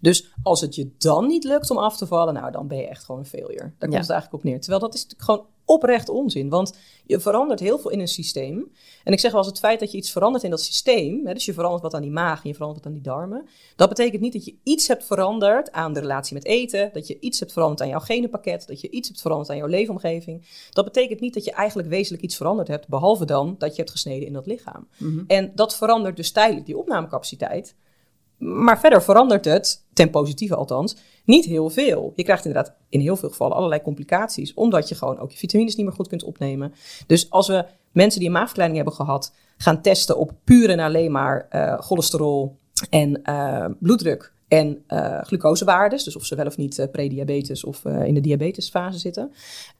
Dus 0.00 0.32
als 0.42 0.60
het 0.60 0.74
je 0.74 0.90
dan 0.98 1.26
niet 1.26 1.44
lukt 1.44 1.70
om 1.70 1.78
af 1.78 1.96
te 1.96 2.06
vallen, 2.06 2.34
nou 2.34 2.50
dan 2.50 2.66
ben 2.66 2.78
je 2.78 2.88
echt 2.88 3.04
gewoon 3.04 3.20
een 3.20 3.26
failure. 3.26 3.58
Daar 3.58 3.70
komt 3.78 3.92
Ja. 3.92 3.98
het 3.98 4.10
eigenlijk 4.10 4.32
op 4.32 4.50
neer. 4.50 4.60
Terwijl 4.60 4.80
dat 4.80 4.94
is 4.94 5.02
natuurlijk 5.02 5.30
gewoon 5.30 5.46
oprecht 5.70 6.08
onzin, 6.08 6.48
want 6.48 6.76
je 7.06 7.20
verandert 7.20 7.60
heel 7.60 7.78
veel 7.78 7.90
in 7.90 8.00
een 8.00 8.08
systeem. 8.08 8.72
En 9.04 9.12
ik 9.12 9.20
zeg 9.20 9.30
wel 9.30 9.40
eens 9.40 9.50
het 9.50 9.58
feit 9.58 9.80
dat 9.80 9.90
je 9.90 9.96
iets 9.96 10.10
verandert 10.10 10.44
in 10.44 10.50
dat 10.50 10.62
systeem, 10.62 11.26
hè, 11.26 11.34
dus 11.34 11.44
je 11.44 11.52
verandert 11.52 11.82
wat 11.82 11.94
aan 11.94 12.02
die 12.02 12.10
maag 12.10 12.42
en 12.42 12.48
je 12.48 12.54
verandert 12.54 12.84
wat 12.84 12.92
aan 12.92 12.98
die 12.98 13.12
darmen, 13.12 13.48
dat 13.76 13.88
betekent 13.88 14.20
niet 14.20 14.32
dat 14.32 14.44
je 14.44 14.54
iets 14.62 14.88
hebt 14.88 15.04
veranderd 15.04 15.72
aan 15.72 15.92
de 15.92 16.00
relatie 16.00 16.34
met 16.34 16.44
eten, 16.44 16.90
dat 16.92 17.06
je 17.06 17.20
iets 17.20 17.40
hebt 17.40 17.52
veranderd 17.52 17.80
aan 17.80 17.88
jouw 17.88 18.00
genenpakket, 18.00 18.66
dat 18.66 18.80
je 18.80 18.90
iets 18.90 19.08
hebt 19.08 19.20
veranderd 19.20 19.50
aan 19.50 19.56
jouw 19.56 19.66
leefomgeving. 19.66 20.46
Dat 20.70 20.84
betekent 20.84 21.20
niet 21.20 21.34
dat 21.34 21.44
je 21.44 21.52
eigenlijk 21.52 21.88
wezenlijk 21.88 22.22
iets 22.22 22.36
veranderd 22.36 22.68
hebt, 22.68 22.88
behalve 22.88 23.24
dan 23.24 23.54
dat 23.58 23.70
je 23.70 23.76
hebt 23.76 23.90
gesneden 23.90 24.26
in 24.26 24.32
dat 24.32 24.46
lichaam. 24.46 24.88
En 25.26 25.52
dat 25.54 25.76
verandert 25.76 26.16
dus 26.16 26.32
tijdelijk 26.32 26.66
die 26.66 26.78
opnamecapaciteit. 26.78 27.74
Maar 28.40 28.80
verder 28.80 29.02
verandert 29.02 29.44
het, 29.44 29.84
ten 29.92 30.10
positieve 30.10 30.56
althans, 30.56 30.96
niet 31.24 31.44
heel 31.44 31.70
veel. 31.70 32.12
Je 32.16 32.22
krijgt 32.22 32.44
inderdaad 32.44 32.74
in 32.88 33.00
heel 33.00 33.16
veel 33.16 33.28
gevallen 33.28 33.56
allerlei 33.56 33.82
complicaties, 33.82 34.54
omdat 34.54 34.88
je 34.88 34.94
gewoon 34.94 35.18
ook 35.18 35.30
je 35.30 35.38
vitamines 35.38 35.76
niet 35.76 35.86
meer 35.86 35.94
goed 35.94 36.08
kunt 36.08 36.24
opnemen. 36.24 36.74
Dus 37.06 37.30
als 37.30 37.48
we 37.48 37.64
mensen 37.92 38.18
die 38.18 38.28
een 38.28 38.34
maagverkleining 38.34 38.78
hebben 38.78 38.96
gehad, 38.96 39.34
gaan 39.56 39.82
testen 39.82 40.18
op 40.18 40.32
puur 40.44 40.70
en 40.70 40.80
alleen 40.80 41.12
maar 41.12 41.46
eh, 41.48 41.78
cholesterol 41.78 42.56
en 42.90 43.22
eh, 43.22 43.66
bloeddruk 43.78 44.32
en 44.50 44.84
eh 44.86 45.18
glucosewaardes, 45.22 46.04
dus 46.04 46.16
of 46.16 46.24
ze 46.24 46.34
wel 46.34 46.46
of 46.46 46.56
niet 46.56 46.78
eh, 46.78 46.88
prediabetes 46.92 47.64
of 47.64 47.84
eh, 47.84 48.04
in 48.04 48.14
de 48.14 48.20
diabetesfase 48.20 48.98
zitten, 48.98 49.32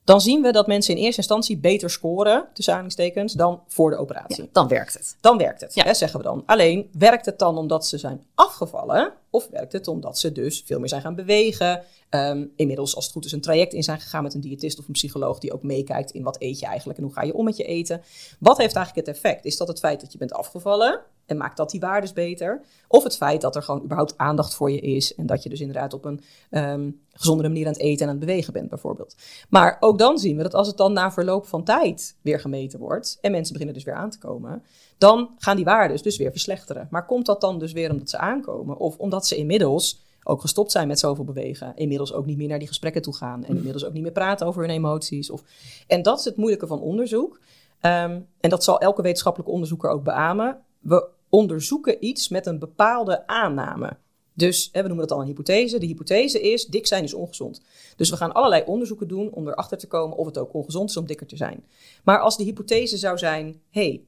dan 0.05 0.21
zien 0.21 0.43
we 0.43 0.53
dat 0.53 0.67
mensen 0.67 0.95
in 0.97 1.03
eerste 1.03 1.21
instantie 1.21 1.59
beter 1.59 1.91
scoren, 1.91 2.45
tussen 2.53 2.73
aanhalingstekens, 2.73 3.33
dan 3.33 3.61
voor 3.69 3.91
de 3.91 3.97
operatie. 3.97 4.43
Ja, 4.43 4.49
dan 4.53 4.69
werkt 4.69 4.95
het. 4.95 5.17
Dan 5.21 5.39
werkt 5.39 5.61
het, 5.61 5.75
Ja. 5.75 5.85
hè, 5.85 5.95
zeggen 5.95 6.19
we 6.19 6.25
dan. 6.25 6.43
Alleen, 6.47 6.89
werkt 6.93 7.27
het 7.27 7.39
dan 7.39 7.59
omdat 7.59 7.87
ze 7.87 7.99
zijn 7.99 8.25
afgevallen? 8.35 9.13
Of 9.31 9.49
werkt 9.51 9.73
het 9.73 9.89
omdat 9.89 10.19
ze 10.19 10.33
dus 10.33 10.63
veel 10.67 10.79
meer 10.79 10.89
zijn 10.89 11.03
gaan 11.03 11.15
bewegen? 11.15 11.83
Ehm, 12.09 12.45
inmiddels, 12.57 12.95
als 12.95 13.05
het 13.05 13.13
goed 13.13 13.25
is, 13.25 13.33
een 13.33 13.41
traject 13.41 13.73
in 13.73 13.83
zijn 13.83 14.01
gegaan 14.01 14.23
met 14.23 14.35
een 14.35 14.41
diëtist 14.41 14.79
of 14.79 14.87
een 14.87 14.93
psycholoog 14.93 15.39
die 15.39 15.53
ook 15.53 15.63
meekijkt 15.63 16.11
in 16.11 16.23
wat 16.23 16.37
eet 16.41 16.59
je 16.59 16.67
eigenlijk 16.67 16.99
en 16.99 17.05
hoe 17.05 17.15
ga 17.15 17.23
je 17.23 17.35
om 17.35 17.45
met 17.45 17.57
je 17.57 17.65
eten. 17.65 18.03
Wat 18.39 18.59
heeft 18.59 18.75
eigenlijk 18.75 19.07
het 19.07 19.17
effect? 19.17 19.45
Is 19.45 19.57
dat 19.57 19.69
het 19.69 19.79
feit 19.79 20.01
dat 20.01 20.13
je 20.13 20.19
bent 20.19 20.33
afgevallen 20.33 21.01
en 21.31 21.37
maakt 21.37 21.57
dat 21.57 21.71
die 21.71 21.81
waardes 21.81 22.13
beter? 22.13 22.61
Of 22.89 23.05
het 23.05 23.17
feit 23.17 23.41
dat 23.41 23.57
er 23.57 23.63
gewoon 23.63 23.83
überhaupt 23.83 24.19
aandacht 24.19 24.55
voor 24.55 24.71
je 24.71 24.81
is 24.81 25.15
en 25.15 25.27
dat 25.27 25.43
je 25.43 25.49
dus 25.49 25.61
inderdaad 25.61 25.93
op 25.93 26.05
een 26.05 26.21
ehm, 26.51 26.91
gezondere 27.13 27.49
manier 27.49 27.67
aan 27.67 27.73
het 27.73 27.81
eten 27.83 28.01
en 28.01 28.13
aan 28.13 28.19
het 28.19 28.27
bewegen 28.27 28.53
bent, 28.53 28.69
bijvoorbeeld. 28.69 29.17
Maar 29.49 29.77
ook 29.81 29.99
dan 29.99 30.19
zien 30.19 30.37
we 30.37 30.43
dat 30.43 30.55
als 30.55 30.67
het 30.67 30.77
dan 30.77 30.93
na 30.93 31.13
verloop 31.13 31.47
van 31.47 31.65
tijd 31.65 32.17
weer 32.23 32.41
gemeten 32.41 32.79
wordt 32.79 33.19
en 33.21 33.31
mensen 33.31 33.53
beginnen 33.53 33.77
dus 33.77 33.85
weer 33.85 33.95
aan 33.95 34.11
te 34.11 34.19
komen, 34.19 34.63
dan 34.99 35.31
gaan 35.39 35.57
die 35.57 35.65
waardes 35.65 36.03
dus 36.03 36.17
weer 36.17 36.31
verslechteren. 36.31 36.89
Maar 36.91 37.07
komt 37.07 37.27
dat 37.27 37.41
dan 37.41 37.59
dus 37.59 37.73
weer 37.73 37.91
omdat 37.91 38.11
ze 38.11 38.19
aankomen 38.19 38.77
of 38.77 38.97
omdat 38.97 39.27
ze 39.27 39.37
inmiddels 39.37 40.03
ook 40.23 40.41
gestopt 40.41 40.73
zijn 40.73 40.89
met 40.89 40.99
zoveel 40.99 41.25
bewegen, 41.25 41.73
inmiddels 41.77 42.13
ook 42.13 42.27
niet 42.27 42.37
meer 42.37 42.49
naar 42.49 42.59
die 42.59 42.69
gesprekken 42.69 43.03
toe 43.03 43.15
gaan 43.15 43.45
en 43.45 43.57
inmiddels 43.57 43.85
ook 43.85 43.93
niet 43.93 44.03
meer 44.03 44.13
praten 44.13 44.47
over 44.47 44.63
hun 44.63 44.71
emoties? 44.71 45.31
Of... 45.31 45.43
En 45.87 46.03
dat 46.03 46.19
is 46.19 46.25
het 46.25 46.37
moeilijke 46.37 46.67
van 46.67 46.81
onderzoek. 46.81 47.41
Ehm, 47.81 48.21
en 48.41 48.51
dat 48.51 48.65
zal 48.65 48.81
elke 48.81 49.03
wetenschappelijke 49.03 49.53
onderzoeker 49.53 49.91
ook 49.91 50.05
beamen. 50.05 50.59
We 50.81 51.09
onderzoeken 51.31 52.05
iets 52.05 52.29
met 52.29 52.47
een 52.47 52.59
bepaalde 52.59 53.27
aanname. 53.27 53.97
Dus 54.35 54.69
hè, 54.73 54.83
we 54.83 54.89
noemen 54.89 55.07
dat 55.07 55.17
al 55.17 55.23
een 55.23 55.29
hypothese. 55.29 55.79
De 55.79 55.87
hypothese 55.87 56.41
is, 56.41 56.67
dik 56.67 56.87
zijn 56.87 57.05
is 57.05 57.15
ongezond. 57.15 57.63
Dus 57.97 58.11
we 58.11 58.17
gaan 58.17 58.33
allerlei 58.33 58.63
onderzoeken 58.67 59.09
doen 59.09 59.33
om 59.33 59.49
erachter 59.49 59.79
te 59.79 59.87
komen 59.87 60.17
of 60.17 60.27
het 60.27 60.39
ook 60.39 60.55
ongezond 60.55 60.91
is 60.91 60.97
om 60.97 61.07
dikker 61.07 61.27
te 61.27 61.37
zijn. 61.37 61.65
Maar 62.05 62.21
als 62.21 62.37
de 62.37 62.45
hypothese 62.45 62.97
zou 62.97 63.19
zijn, 63.19 63.61
hey, 63.71 64.05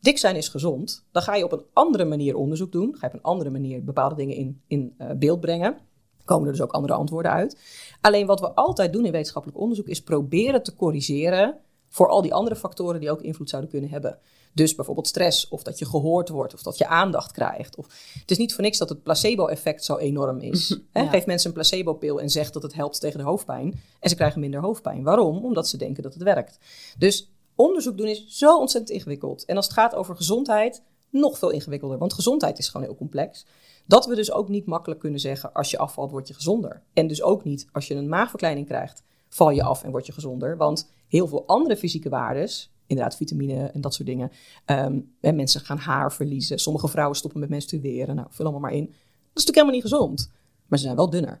dik 0.00 0.18
zijn 0.18 0.36
is 0.36 0.48
gezond, 0.48 1.04
dan 1.12 1.22
ga 1.22 1.34
je 1.34 1.44
op 1.44 1.52
een 1.52 1.64
andere 1.72 2.04
manier 2.04 2.36
onderzoek 2.36 2.72
doen. 2.72 2.94
Ga 2.94 3.06
je 3.06 3.12
op 3.12 3.18
een 3.18 3.30
andere 3.30 3.50
manier 3.50 3.84
bepaalde 3.84 4.14
dingen 4.14 4.36
in, 4.36 4.60
in 4.66 4.94
eh, 4.98 5.10
beeld 5.16 5.40
brengen. 5.40 5.78
Komen 6.24 6.46
er 6.46 6.52
dus 6.52 6.62
ook 6.62 6.72
andere 6.72 6.92
antwoorden 6.92 7.32
uit. 7.32 7.58
Alleen 8.00 8.26
wat 8.26 8.40
we 8.40 8.54
altijd 8.54 8.92
doen 8.92 9.04
in 9.04 9.12
wetenschappelijk 9.12 9.60
onderzoek 9.60 9.86
is 9.86 10.02
proberen 10.02 10.62
te 10.62 10.76
corrigeren 10.76 11.58
voor 11.88 12.08
al 12.08 12.22
die 12.22 12.34
andere 12.34 12.56
factoren 12.56 13.00
die 13.00 13.10
ook 13.10 13.22
invloed 13.22 13.48
zouden 13.48 13.70
kunnen 13.70 13.90
hebben. 13.90 14.18
Dus 14.52 14.74
bijvoorbeeld 14.74 15.06
stress, 15.06 15.48
of 15.48 15.62
dat 15.62 15.78
je 15.78 15.86
gehoord 15.86 16.28
wordt, 16.28 16.54
of 16.54 16.62
dat 16.62 16.78
je 16.78 16.86
aandacht 16.86 17.32
krijgt. 17.32 17.76
Of, 17.76 17.86
het 18.20 18.30
is 18.30 18.38
niet 18.38 18.54
voor 18.54 18.64
niks 18.64 18.78
dat 18.78 18.88
het 18.88 19.02
placebo-effect 19.02 19.84
zo 19.84 19.96
enorm 19.96 20.38
is. 20.38 20.68
Hè? 20.92 21.00
Ja. 21.00 21.08
Geef 21.08 21.26
mensen 21.26 21.48
een 21.48 21.54
placebo-pil 21.54 22.20
en 22.20 22.30
zeg 22.30 22.50
dat 22.50 22.62
het 22.62 22.74
helpt 22.74 23.00
tegen 23.00 23.18
de 23.18 23.24
hoofdpijn. 23.24 23.80
En 24.00 24.08
ze 24.08 24.16
krijgen 24.16 24.40
minder 24.40 24.60
hoofdpijn. 24.60 25.02
Waarom? 25.02 25.44
Omdat 25.44 25.68
ze 25.68 25.76
denken 25.76 26.02
dat 26.02 26.14
het 26.14 26.22
werkt. 26.22 26.58
Dus 26.98 27.32
onderzoek 27.54 27.96
doen 27.96 28.06
is 28.06 28.24
zo 28.28 28.58
ontzettend 28.58 28.96
ingewikkeld. 28.96 29.44
En 29.44 29.56
als 29.56 29.64
het 29.64 29.74
gaat 29.74 29.94
over 29.94 30.16
gezondheid, 30.16 30.82
nog 31.10 31.38
veel 31.38 31.50
ingewikkelder. 31.50 31.98
Want 31.98 32.12
gezondheid 32.12 32.58
is 32.58 32.68
gewoon 32.68 32.86
heel 32.86 32.96
complex. 32.96 33.46
Dat 33.86 34.06
we 34.06 34.14
dus 34.14 34.32
ook 34.32 34.48
niet 34.48 34.66
makkelijk 34.66 35.00
kunnen 35.00 35.20
zeggen, 35.20 35.52
als 35.52 35.70
je 35.70 35.78
afvalt, 35.78 36.10
word 36.10 36.28
je 36.28 36.34
gezonder. 36.34 36.82
En 36.92 37.06
dus 37.06 37.22
ook 37.22 37.44
niet, 37.44 37.66
als 37.72 37.86
je 37.86 37.94
een 37.94 38.08
maagverkleining 38.08 38.66
krijgt, 38.66 39.02
val 39.28 39.50
je 39.50 39.62
af 39.62 39.82
en 39.82 39.90
word 39.90 40.06
je 40.06 40.12
gezonder. 40.12 40.56
Want 40.56 40.90
heel 41.08 41.26
veel 41.26 41.46
andere 41.46 41.76
fysieke 41.76 42.08
waardes, 42.08 42.70
inderdaad 42.90 43.16
vitamine 43.16 43.66
en 43.66 43.80
dat 43.80 43.94
soort 43.94 44.08
dingen. 44.08 44.30
ehm, 44.64 44.98
en 45.20 45.36
mensen 45.36 45.60
gaan 45.60 45.78
haar 45.78 46.12
verliezen. 46.12 46.58
Sommige 46.58 46.88
vrouwen 46.88 47.16
stoppen 47.16 47.40
met 47.40 47.48
menstrueren. 47.48 48.14
Nou, 48.14 48.26
vul 48.30 48.44
allemaal 48.44 48.62
maar 48.70 48.72
in. 48.78 48.84
Dat 48.86 48.94
is 49.42 49.46
natuurlijk 49.46 49.56
helemaal 49.56 49.74
niet 49.74 49.82
gezond. 49.82 50.30
Maar 50.66 50.78
ze 50.78 50.84
zijn 50.84 50.96
wel 50.96 51.10
dunner. 51.10 51.40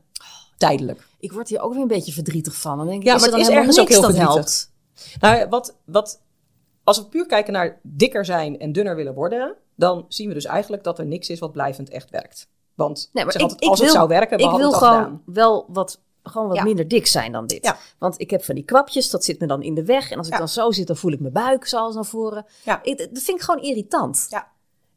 Tijdelijk. 0.56 1.06
Ik 1.18 1.32
word 1.32 1.48
hier 1.48 1.60
ook 1.60 1.72
weer 1.72 1.82
een 1.82 1.88
beetje 1.88 2.12
verdrietig 2.12 2.54
van. 2.54 2.76
Dan 2.76 2.86
denk 2.86 3.00
ik, 3.00 3.06
Ja, 3.06 3.14
is 3.14 3.20
maar 3.20 3.30
er 3.30 3.38
het 3.38 3.48
is 3.48 3.54
ergens 3.54 3.80
ook 3.80 3.88
heel 3.88 4.02
verdrietig. 4.02 4.34
helpt? 4.34 4.72
Nou, 5.20 5.48
wat, 5.48 5.76
wat, 5.84 6.22
als 6.84 6.98
we 6.98 7.04
puur 7.04 7.26
kijken 7.26 7.52
naar 7.52 7.80
dikker 7.82 8.24
zijn 8.24 8.58
en 8.58 8.72
dunner 8.72 8.96
willen 8.96 9.14
worden, 9.14 9.54
dan 9.76 10.04
zien 10.08 10.28
we 10.28 10.34
dus 10.34 10.44
eigenlijk 10.44 10.84
dat 10.84 10.98
er 10.98 11.06
niks 11.06 11.28
is 11.28 11.38
wat 11.38 11.52
blijvend 11.52 11.88
echt 11.90 12.10
werkt. 12.10 12.48
Want 12.74 13.10
Nee, 13.12 13.24
maar 13.24 13.32
zeg 13.32 13.42
ik, 13.42 13.48
altijd, 13.48 13.62
ik 13.64 13.68
als 13.70 13.78
wil, 13.78 13.88
het 13.88 13.96
zou 13.96 14.08
werken, 14.08 14.36
we 14.38 14.42
ik 14.44 14.50
wil 14.50 14.72
gewoon 14.72 14.94
gedaan. 15.02 15.22
wel 15.24 15.66
wat, 15.68 16.00
gewoon 16.22 16.48
wat 16.48 16.56
Ja. 16.56 16.62
minder 16.62 16.88
dik 16.88 17.06
zijn 17.06 17.32
dan 17.32 17.46
dit. 17.46 17.64
Ja. 17.64 17.76
Want 17.98 18.20
ik 18.20 18.30
heb 18.30 18.44
van 18.44 18.54
die 18.54 18.64
kwapjes, 18.64 19.10
dat 19.10 19.24
zit 19.24 19.40
me 19.40 19.46
dan 19.46 19.62
in 19.62 19.74
de 19.74 19.84
weg. 19.84 20.10
En 20.10 20.18
als 20.18 20.28
ik 20.28 20.38
dan 20.38 20.48
zo 20.48 20.70
zit, 20.70 20.86
dan 20.86 20.96
voel 20.96 21.12
ik 21.12 21.20
mijn 21.20 21.32
buik 21.32 21.66
zoals 21.66 21.94
naar 21.94 22.04
voren. 22.04 22.46
Ik, 22.82 22.98
dat 22.98 23.22
vind 23.22 23.38
ik 23.38 23.40
gewoon 23.40 23.62
irritant. 23.62 24.26
Ja. 24.28 24.48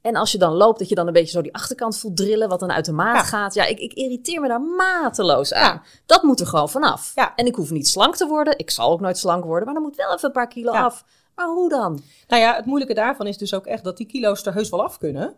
En 0.01 0.15
als 0.15 0.31
je 0.31 0.37
dan 0.37 0.53
loopt, 0.53 0.79
dat 0.79 0.89
je 0.89 0.95
dan 0.95 1.07
een 1.07 1.13
beetje 1.13 1.31
zo 1.31 1.41
die 1.41 1.53
achterkant 1.53 1.97
voelt 1.97 2.17
drillen, 2.17 2.49
wat 2.49 2.59
dan 2.59 2.71
uit 2.71 2.85
de 2.85 2.91
maat 2.91 3.15
Ja. 3.15 3.23
gaat. 3.23 3.53
Ja, 3.53 3.65
ik, 3.65 3.79
ik 3.79 3.93
irriteer 3.93 4.41
me 4.41 4.47
daar 4.47 4.61
mateloos 4.61 5.53
aan. 5.53 5.73
Ja. 5.73 5.81
Dat 6.05 6.23
moet 6.23 6.39
er 6.39 6.47
gewoon 6.47 6.69
vanaf. 6.69 7.11
Ja. 7.15 7.35
En 7.35 7.45
ik 7.45 7.55
hoef 7.55 7.71
niet 7.71 7.87
slank 7.87 8.15
te 8.15 8.27
worden. 8.27 8.57
Ik 8.57 8.69
zal 8.71 8.91
ook 8.91 8.99
nooit 9.01 9.17
slank 9.17 9.43
worden, 9.43 9.65
maar 9.65 9.73
dan 9.73 9.83
moet 9.83 9.95
wel 9.95 10.13
even 10.13 10.25
een 10.25 10.31
paar 10.31 10.47
kilo 10.47 10.71
af. 10.71 11.03
Maar 11.35 11.47
hoe 11.47 11.69
dan? 11.69 12.01
Nou 12.27 12.41
ja, 12.41 12.55
het 12.55 12.65
moeilijke 12.65 12.93
daarvan 12.93 13.27
is 13.27 13.37
dus 13.37 13.53
ook 13.53 13.65
echt 13.65 13.83
dat 13.83 13.97
die 13.97 14.05
kilo's 14.05 14.45
er 14.45 14.53
heus 14.53 14.69
wel 14.69 14.83
af 14.83 14.97
kunnen. 14.97 15.35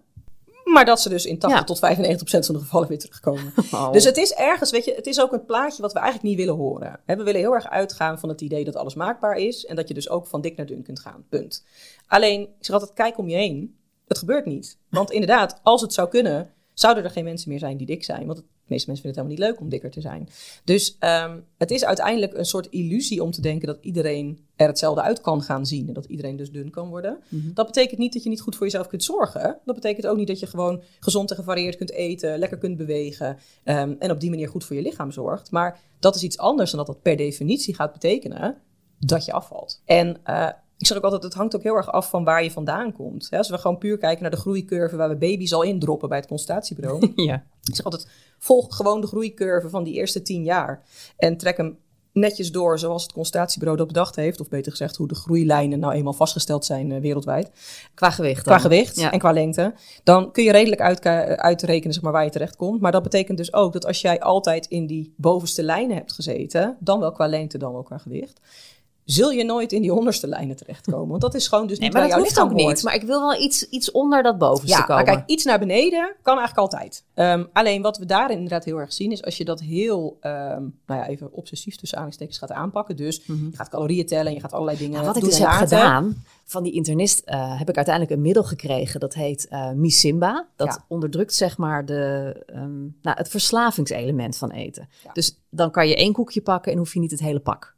Maar 0.76 0.86
dat 0.86 1.02
ze 1.02 1.10
dus 1.10 1.26
in 1.26 1.40
80 1.40 1.60
Ja. 1.60 1.66
tot 1.66 1.80
95 1.80 2.20
procent 2.22 2.46
van 2.46 2.56
de 2.56 2.62
gevallen 2.62 2.88
weer 2.88 3.00
terugkomen. 3.00 3.54
Oh. 3.72 3.92
Dus 3.92 4.04
het 4.04 4.18
is 4.18 4.34
ergens, 4.34 4.72
weet 4.72 4.86
je, 4.86 4.94
het 4.94 5.06
is 5.06 5.22
ook 5.22 5.34
een 5.34 5.46
plaatje 5.46 5.82
wat 5.82 5.94
we 5.94 6.00
eigenlijk 6.00 6.28
niet 6.30 6.38
willen 6.46 6.56
horen. 6.62 7.00
We 7.06 7.16
willen 7.16 7.36
heel 7.42 7.54
erg 7.54 7.70
uitgaan 7.70 8.20
van 8.20 8.30
het 8.30 8.42
idee 8.42 8.64
dat 8.66 8.76
alles 8.76 8.96
maakbaar 8.96 9.36
is. 9.38 9.66
En 9.66 9.76
dat 9.76 9.88
je 9.88 9.94
dus 9.94 10.10
ook 10.10 10.28
van 10.28 10.42
dik 10.42 10.56
naar 10.58 10.66
dun 10.66 10.84
kunt 10.84 11.00
gaan. 11.00 11.26
Punt. 11.30 11.66
Alleen, 12.08 12.42
ik 12.42 12.50
zeg 12.60 12.76
altijd, 12.76 12.94
kijk 12.94 13.18
om 13.18 13.30
je 13.30 13.36
heen. 13.36 13.78
Het 14.08 14.18
gebeurt 14.18 14.46
niet. 14.46 14.78
Want 14.90 15.12
inderdaad, 15.12 15.60
als 15.64 15.82
het 15.82 15.94
zou 15.94 16.10
kunnen, 16.10 16.54
zouden 16.74 17.04
er 17.04 17.10
geen 17.10 17.24
mensen 17.24 17.50
meer 17.50 17.60
zijn 17.60 17.78
die 17.78 17.88
dik 17.88 18.04
zijn. 18.04 18.26
Want 18.26 18.38
het- 18.38 18.48
de 18.66 18.74
meeste 18.74 18.90
mensen 18.90 19.06
vinden 19.06 19.24
het 19.24 19.32
helemaal 19.32 19.50
niet 19.50 19.60
leuk 19.60 19.60
om 19.60 19.70
dikker 19.70 19.92
te 19.92 20.02
zijn. 20.02 20.30
Dus 20.64 20.96
ehm, 21.00 21.40
het 21.58 21.72
is 21.72 21.86
uiteindelijk 21.86 22.34
een 22.34 22.46
soort 22.46 22.68
illusie 22.70 23.24
om 23.24 23.32
te 23.32 23.42
denken 23.42 23.68
dat 23.68 23.78
iedereen 23.82 24.40
er 24.56 24.68
hetzelfde 24.68 25.02
uit 25.02 25.22
kan 25.22 25.42
gaan 25.42 25.66
zien. 25.66 25.88
En 25.88 25.94
dat 25.94 26.06
iedereen 26.06 26.36
dus 26.36 26.52
dun 26.52 26.70
kan 26.70 26.90
worden. 26.90 27.20
Dat 27.30 27.66
betekent 27.66 28.00
niet 28.00 28.14
dat 28.14 28.24
je 28.24 28.30
niet 28.30 28.42
goed 28.42 28.56
voor 28.56 28.66
jezelf 28.66 28.88
kunt 28.88 29.04
zorgen. 29.04 29.60
Dat 29.66 29.76
betekent 29.76 30.08
ook 30.08 30.18
niet 30.18 30.28
dat 30.28 30.40
je 30.40 30.48
gewoon 30.48 30.82
gezond 31.00 31.30
en 31.30 31.36
gevarieerd 31.36 31.76
kunt 31.76 31.92
eten, 31.92 32.40
lekker 32.40 32.58
kunt 32.58 32.78
bewegen. 32.78 33.38
ehm, 33.64 33.94
en 34.00 34.12
op 34.12 34.20
die 34.20 34.30
manier 34.30 34.48
goed 34.48 34.64
voor 34.64 34.76
je 34.76 34.82
lichaam 34.82 35.12
zorgt. 35.12 35.52
Maar 35.52 35.80
dat 36.00 36.16
is 36.16 36.24
iets 36.24 36.38
anders 36.38 36.70
dan 36.72 36.80
dat 36.80 36.88
dat 36.88 37.02
per 37.02 37.18
definitie 37.18 37.76
gaat 37.76 37.92
betekenen 37.94 38.58
dat 39.00 39.26
je 39.26 39.32
afvalt. 39.32 39.82
En 39.86 40.18
eh, 40.24 40.50
ik 40.78 40.86
zeg 40.88 40.98
ook 40.98 41.04
altijd, 41.04 41.24
het 41.24 41.34
hangt 41.34 41.56
ook 41.56 41.64
heel 41.64 41.76
erg 41.76 41.92
af 41.92 42.10
van 42.10 42.24
waar 42.24 42.44
je 42.44 42.52
vandaan 42.52 42.92
komt. 42.94 43.28
Hè, 43.30 43.38
als 43.38 43.50
we 43.50 43.58
gewoon 43.58 43.78
puur 43.78 43.98
kijken 43.98 44.22
naar 44.22 44.32
de 44.32 44.38
groeicurve 44.38 44.96
waar 44.96 45.10
we 45.10 45.16
baby's 45.18 45.54
al 45.54 45.62
indroppen 45.62 46.10
bij 46.10 46.18
het 46.18 46.28
consultatiebureau. 46.28 47.12
ja. 47.30 47.44
Ik 47.64 47.76
zeg 47.76 47.86
altijd, 47.86 48.08
volg 48.38 48.76
gewoon 48.76 49.02
de 49.02 49.08
groeicurve 49.08 49.70
van 49.70 49.84
die 49.84 49.94
eerste 49.94 50.22
tien 50.22 50.44
jaar. 50.44 50.84
En 51.18 51.38
trek 51.38 51.58
hem 51.58 51.78
netjes 52.14 52.52
door 52.52 52.80
zoals 52.80 53.04
het 53.04 53.12
consultatiebureau 53.12 53.78
dat 53.78 53.88
bedacht 53.88 54.16
heeft. 54.16 54.40
Of 54.40 54.50
beter 54.50 54.72
gezegd, 54.72 54.96
hoe 54.96 55.08
de 55.08 55.16
groeilijnen 55.16 55.80
nou 55.80 55.94
eenmaal 55.94 56.14
vastgesteld 56.14 56.66
zijn 56.66 56.92
eh, 56.92 57.02
wereldwijd. 57.02 57.52
Qua 57.94 58.10
gewicht 58.12 58.42
Qua 58.42 58.52
dan. 58.52 58.62
gewicht 58.62 58.96
Ja. 59.00 59.12
en 59.12 59.20
qua 59.20 59.32
lengte. 59.32 59.74
Dan 60.04 60.32
kun 60.32 60.44
je 60.44 60.52
redelijk 60.52 60.82
uitka- 60.82 61.36
uitrekenen 61.36 61.94
zeg 61.94 62.04
maar, 62.04 62.12
waar 62.12 62.24
je 62.24 62.30
terecht 62.30 62.56
komt. 62.56 62.82
Maar 62.82 62.92
dat 62.92 63.04
betekent 63.04 63.38
dus 63.38 63.54
ook 63.54 63.74
dat 63.74 63.86
als 63.86 64.02
jij 64.02 64.20
altijd 64.20 64.66
in 64.66 64.88
die 64.88 65.14
bovenste 65.18 65.64
lijnen 65.64 65.96
hebt 65.96 66.14
gezeten. 66.14 66.78
Dan 66.80 67.00
wel 67.00 67.12
qua 67.12 67.28
lengte, 67.28 67.58
dan 67.58 67.74
wel 67.74 67.84
qua 67.84 67.98
gewicht. 67.98 68.40
Zul 69.06 69.32
je 69.32 69.44
nooit 69.44 69.72
in 69.72 69.82
die 69.82 69.94
onderste 69.94 70.28
lijnen 70.28 70.56
terechtkomen. 70.56 71.08
Want 71.08 71.22
dat 71.22 71.36
is 71.36 71.48
gewoon 71.48 71.68
dus 71.68 71.80
Nee, 71.80 71.90
niet 71.90 71.98
maar 71.98 72.08
dat 72.10 72.20
hoeft 72.20 72.40
ook 72.40 72.54
niet. 72.54 72.84
Maar 72.84 72.96
ik 72.96 73.04
wil 73.04 73.20
wel 73.20 73.42
iets, 73.42 73.70
iets 73.70 73.92
onder 73.92 74.24
dat 74.24 74.38
bovenste 74.38 74.78
Ja, 74.78 74.84
komen. 74.84 74.96
maar 75.06 75.16
kijk, 75.16 75.30
iets 75.30 75.44
naar 75.44 75.60
beneden 75.60 76.16
kan 76.22 76.38
eigenlijk 76.38 76.74
altijd. 76.74 77.04
Ehm, 77.14 77.44
alleen 77.54 77.82
wat 77.82 77.98
we 77.98 78.06
daarin 78.06 78.36
inderdaad 78.36 78.64
heel 78.66 78.78
erg 78.78 78.94
zien, 78.94 79.12
is 79.12 79.24
als 79.24 79.38
je 79.38 79.46
dat 79.46 79.60
heel, 79.60 80.18
ehm, 80.22 80.62
nou 80.86 81.02
ja, 81.02 81.08
even 81.08 81.32
obsessief 81.34 81.76
tussen 81.76 81.98
aanhalingstekens 81.98 82.38
gaat 82.38 82.52
aanpakken. 82.52 82.96
Dus 82.96 83.22
je 83.26 83.50
gaat 83.54 83.70
calorieën 83.70 84.06
tellen 84.06 84.26
en 84.28 84.34
je 84.34 84.40
gaat 84.40 84.54
allerlei 84.54 84.78
dingen 84.78 84.94
Nou, 84.94 85.06
wat 85.06 85.16
ik 85.16 85.24
dus 85.24 85.40
heb 85.40 85.50
gedaan, 85.50 86.24
van 86.46 86.64
die 86.64 86.74
internist 86.74 87.20
eh, 87.20 87.60
heb 87.60 87.70
ik 87.70 87.76
uiteindelijk 87.76 88.16
een 88.16 88.22
middel 88.22 88.44
gekregen. 88.44 89.00
Dat 89.00 89.14
heet 89.14 89.48
eh 89.48 89.72
Misimba. 89.72 90.48
Dat 90.56 90.68
Ja. 90.68 90.86
onderdrukt 90.88 91.34
zeg 91.34 91.58
maar 91.58 91.86
de, 91.86 92.34
ehm, 92.46 92.80
nou, 93.02 93.18
het 93.18 93.28
verslavingselement 93.30 94.38
van 94.38 94.52
eten. 94.52 94.88
Ja. 95.04 95.12
Dus 95.14 95.38
dan 95.50 95.72
kan 95.72 95.88
je 95.88 95.96
één 95.96 96.14
koekje 96.14 96.42
pakken 96.42 96.72
en 96.72 96.78
hoef 96.78 96.94
je 96.94 97.00
niet 97.00 97.12
het 97.12 97.20
hele 97.20 97.40
pak. 97.40 97.75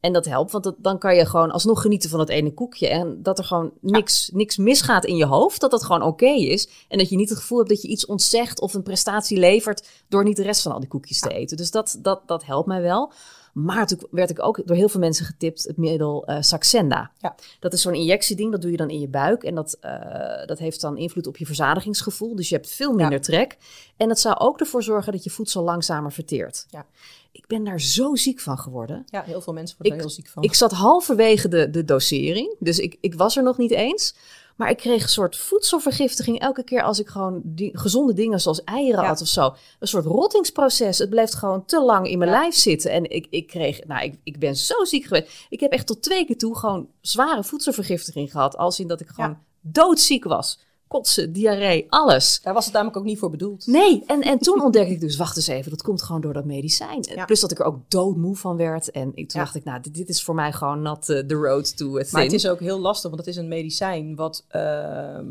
En 0.00 0.12
dat 0.12 0.24
helpt, 0.24 0.52
want 0.52 0.64
dat, 0.64 0.74
dan 0.78 0.98
kan 0.98 1.14
je 1.16 1.26
gewoon 1.26 1.50
alsnog 1.50 1.80
genieten 1.80 2.10
van 2.10 2.20
het 2.20 2.28
ene 2.28 2.54
koekje. 2.54 2.88
En 2.88 3.22
dat 3.22 3.38
er 3.38 3.44
gewoon 3.44 3.72
niks, 3.80 4.30
niks 4.32 4.56
misgaat 4.56 5.04
in 5.04 5.16
je 5.16 5.26
hoofd. 5.26 5.60
Dat 5.60 5.70
dat 5.70 5.84
gewoon 5.84 6.02
oké 6.02 6.26
is. 6.30 6.68
En 6.88 6.98
dat 6.98 7.08
je 7.08 7.16
niet 7.16 7.28
het 7.28 7.38
gevoel 7.38 7.58
hebt 7.58 7.70
dat 7.70 7.82
je 7.82 7.88
iets 7.88 8.06
ontzegt 8.06 8.60
of 8.60 8.74
een 8.74 8.82
prestatie 8.82 9.38
levert. 9.38 9.88
door 10.08 10.24
niet 10.24 10.36
de 10.36 10.42
rest 10.42 10.62
van 10.62 10.72
al 10.72 10.80
die 10.80 10.88
koekjes 10.88 11.20
te 11.20 11.28
eten. 11.28 11.56
Dus 11.56 11.70
dat, 11.70 11.98
dat, 12.02 12.22
dat 12.26 12.44
helpt 12.44 12.66
mij 12.68 12.82
wel. 12.82 13.12
Maar 13.52 13.86
toen 13.86 13.98
werd 14.10 14.30
ik 14.30 14.42
ook 14.42 14.66
door 14.66 14.76
heel 14.76 14.88
veel 14.88 15.00
mensen 15.00 15.24
getipt 15.24 15.64
het 15.64 15.76
middel 15.76 16.26
eh, 16.26 16.36
Saxenda. 16.40 17.10
Ja. 17.18 17.34
Dat 17.60 17.72
is 17.72 17.82
zo'n 17.82 17.94
injectieding, 17.94 18.52
dat 18.52 18.62
doe 18.62 18.70
je 18.70 18.76
dan 18.76 18.90
in 18.90 19.00
je 19.00 19.08
buik. 19.08 19.42
En 19.42 19.54
dat, 19.54 19.76
eh, 19.80 20.46
dat 20.46 20.58
heeft 20.58 20.80
dan 20.80 20.96
invloed 20.96 21.26
op 21.26 21.36
je 21.36 21.46
verzadigingsgevoel. 21.46 22.36
Dus 22.36 22.48
je 22.48 22.54
hebt 22.54 22.70
veel 22.70 22.92
minder 22.92 23.12
Ja. 23.12 23.18
trek. 23.20 23.56
En 23.96 24.08
het 24.08 24.18
zou 24.18 24.36
ook 24.38 24.60
ervoor 24.60 24.82
zorgen 24.82 25.12
dat 25.12 25.24
je 25.24 25.30
voedsel 25.30 25.62
langzamer 25.62 26.12
verteert. 26.12 26.66
Ja. 26.70 26.86
Ik 27.32 27.46
ben 27.46 27.64
daar 27.64 27.80
zo 27.80 28.14
ziek 28.14 28.40
van 28.40 28.58
geworden. 28.58 29.02
Ja, 29.06 29.22
heel 29.22 29.40
veel 29.40 29.52
mensen 29.52 29.76
worden 29.78 29.96
Ik- 29.96 30.02
er 30.02 30.06
heel 30.08 30.16
ziek 30.16 30.28
van. 30.28 30.42
Ik 30.42 30.54
zat 30.54 30.72
halverwege 30.72 31.48
de, 31.48 31.70
de 31.70 31.84
dosering, 31.84 32.56
dus 32.58 32.78
ik, 32.78 32.96
ik 33.00 33.14
was 33.14 33.36
er 33.36 33.42
nog 33.42 33.56
niet 33.58 33.70
eens. 33.70 34.14
Maar 34.56 34.70
ik 34.70 34.76
kreeg 34.76 35.02
een 35.02 35.08
soort 35.08 35.36
voedselvergiftiging 35.36 36.38
elke 36.40 36.62
keer 36.62 36.82
als 36.82 36.98
ik 36.98 37.08
gewoon 37.08 37.40
die, 37.44 37.78
gezonde 37.78 38.12
dingen 38.12 38.40
zoals 38.40 38.64
eieren 38.64 39.02
Ja. 39.02 39.08
had 39.08 39.20
of 39.20 39.26
zo. 39.28 39.54
Een 39.78 39.88
soort 39.88 40.04
rottingsproces. 40.04 40.98
Het 40.98 41.10
bleef 41.10 41.32
gewoon 41.32 41.64
te 41.64 41.80
lang 41.82 42.08
in 42.08 42.18
mijn 42.18 42.30
Ja. 42.30 42.38
lijf 42.40 42.54
zitten. 42.54 42.90
En 42.90 43.10
ik, 43.10 43.26
ik 43.30 43.46
kreeg, 43.46 43.84
nou, 43.84 44.04
ik, 44.04 44.18
ik 44.24 44.38
ben 44.38 44.56
zo 44.56 44.84
ziek 44.84 45.04
geweest. 45.04 45.46
Ik 45.48 45.60
heb 45.60 45.72
echt 45.72 45.86
tot 45.86 46.02
twee 46.02 46.26
keer 46.26 46.38
toe 46.38 46.56
gewoon 46.56 46.88
zware 47.00 47.44
voedselvergiftiging 47.44 48.30
gehad. 48.30 48.56
Als 48.56 48.80
in 48.80 48.86
dat 48.86 49.00
ik 49.00 49.08
gewoon 49.08 49.38
doodziek 49.60 50.24
was. 50.24 50.60
Kotsen, 50.88 51.32
diarree, 51.32 51.86
alles. 51.88 52.40
Daar 52.42 52.54
was 52.54 52.64
het 52.64 52.74
namelijk 52.74 52.96
ook 52.98 53.04
niet 53.04 53.18
voor 53.18 53.30
bedoeld. 53.30 53.66
Nee, 53.66 54.02
en, 54.06 54.20
en 54.20 54.38
toen 54.38 54.62
ontdekte 54.62 54.92
ik 54.92 55.00
dus, 55.00 55.16
wacht 55.16 55.36
eens 55.36 55.46
even, 55.46 55.70
dat 55.70 55.82
komt 55.82 56.02
gewoon 56.02 56.20
door 56.20 56.32
dat 56.32 56.44
medicijn. 56.44 57.04
Ja. 57.14 57.24
Plus 57.24 57.40
dat 57.40 57.50
ik 57.50 57.58
er 57.58 57.64
ook 57.64 57.78
doodmoe 57.88 58.36
van 58.36 58.56
werd. 58.56 58.90
En 58.90 59.08
ik, 59.14 59.28
toen 59.28 59.40
Ja. 59.40 59.44
dacht 59.44 59.54
ik, 59.54 59.64
nou, 59.64 59.80
dit, 59.80 59.94
dit 59.94 60.08
is 60.08 60.22
voor 60.22 60.34
mij 60.34 60.52
gewoon 60.52 60.82
not 60.82 61.08
uh, 61.08 61.18
the 61.18 61.34
road 61.34 61.76
to 61.76 61.98
a 61.98 62.04
Maar 62.10 62.22
het 62.22 62.32
is 62.32 62.48
ook 62.48 62.60
heel 62.60 62.78
lastig, 62.78 63.10
want 63.10 63.26
het 63.26 63.34
is 63.34 63.36
een 63.36 63.48
medicijn 63.48 64.14
wat 64.16 64.44
ehm 64.48 65.26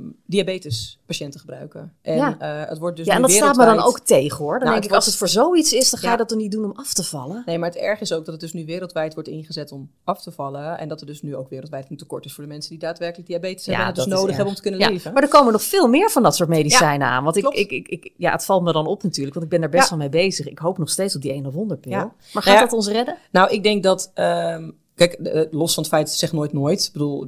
diabetespatiënten 1.08 1.40
gebruiken. 1.40 1.94
En 2.02 2.16
Ja. 2.16 2.36
eh, 2.64 2.70
het 2.70 2.78
wordt 2.78 2.98
dus 2.98 3.06
ja, 3.06 3.14
en 3.16 3.22
dat 3.22 3.32
staat 3.32 3.42
me 3.42 3.48
dan 3.66 3.66
wereldwijd- 3.66 3.88
ook 3.88 4.06
tegen 4.06 4.38
hoor. 4.38 4.54
Dan 4.54 4.60
Nou, 4.68 4.72
denk 4.72 4.84
ik, 4.86 4.92
als 4.96 5.06
het 5.06 5.16
voor 5.16 5.28
zoiets 5.28 5.74
is, 5.74 5.90
dan 5.90 6.00
ga 6.00 6.06
Ja. 6.06 6.12
je 6.12 6.18
dat 6.18 6.28
toch 6.30 6.38
niet 6.38 6.52
doen 6.52 6.64
om 6.66 6.72
af 6.76 6.94
te 6.94 7.04
vallen? 7.04 7.44
Nee, 7.46 7.58
maar 7.58 7.70
het 7.70 7.78
erg 7.78 8.00
is 8.00 8.12
ook 8.14 8.26
dat 8.26 8.34
het 8.34 8.40
dus 8.42 8.54
nu 8.54 8.66
wereldwijd 8.66 9.14
wordt 9.14 9.30
ingezet 9.30 9.72
om 9.72 9.92
af 10.04 10.22
te 10.22 10.32
vallen. 10.32 10.78
En 10.78 10.88
dat 10.88 11.00
er 11.02 11.08
dus 11.08 11.22
nu 11.22 11.36
ook 11.36 11.50
wereldwijd 11.50 11.90
een 11.90 11.98
tekort 11.98 12.26
is 12.26 12.34
voor 12.34 12.44
de 12.44 12.50
mensen 12.50 12.70
die 12.70 12.80
daadwerkelijk 12.80 13.28
diabetes 13.28 13.66
hebben. 13.66 13.86
En 13.86 13.94
dus 13.94 14.06
nodig 14.06 14.22
erg. 14.26 14.30
hebben 14.36 14.48
om 14.48 14.56
te 14.56 14.62
kunnen 14.62 14.80
Ja, 14.80 14.90
leven. 14.90 15.14
Maar 15.14 15.24
er 15.24 15.30
komen 15.30 15.52
nog 15.52 15.64
veel 15.64 15.88
meer 15.88 16.10
van 16.10 16.24
dat 16.24 16.36
soort 16.36 16.50
medicijnen 16.50 17.08
aan. 17.08 17.24
Want 17.24 17.36
ik, 17.38 17.48
ik, 17.48 17.72
ik, 17.72 17.88
ik, 17.88 18.14
ja, 18.18 18.32
het 18.32 18.46
valt 18.46 18.64
me 18.64 18.72
dan 18.72 18.88
op 18.88 19.04
natuurlijk, 19.04 19.34
want 19.34 19.46
ik 19.46 19.52
ben 19.52 19.62
daar 19.62 19.70
best 19.80 19.90
wel 19.90 20.00
mee 20.00 20.10
bezig. 20.10 20.48
Ik 20.48 20.60
hoop 20.60 20.78
nog 20.78 20.90
steeds 20.90 21.16
op 21.16 21.22
die 21.22 21.32
ene 21.32 21.52
wonderpil. 21.52 21.92
Maar 21.92 22.12
gaat 22.34 22.44
Nou 22.46 22.56
ja, 22.58 22.62
dat 22.64 22.74
ons 22.74 22.88
redden? 22.88 23.18
Nou, 23.32 23.52
ik 23.52 23.64
denk 23.64 23.84
dat. 23.84 24.12
ehm, 24.14 24.70
kijk, 24.98 25.14
eh, 25.14 25.42
los 25.52 25.74
van 25.74 25.84
het 25.84 25.92
feit, 25.92 26.10
zeg 26.10 26.32
nooit 26.34 26.54
nooit. 26.54 26.84
Ik 26.86 26.92
bedoel, 26.92 27.28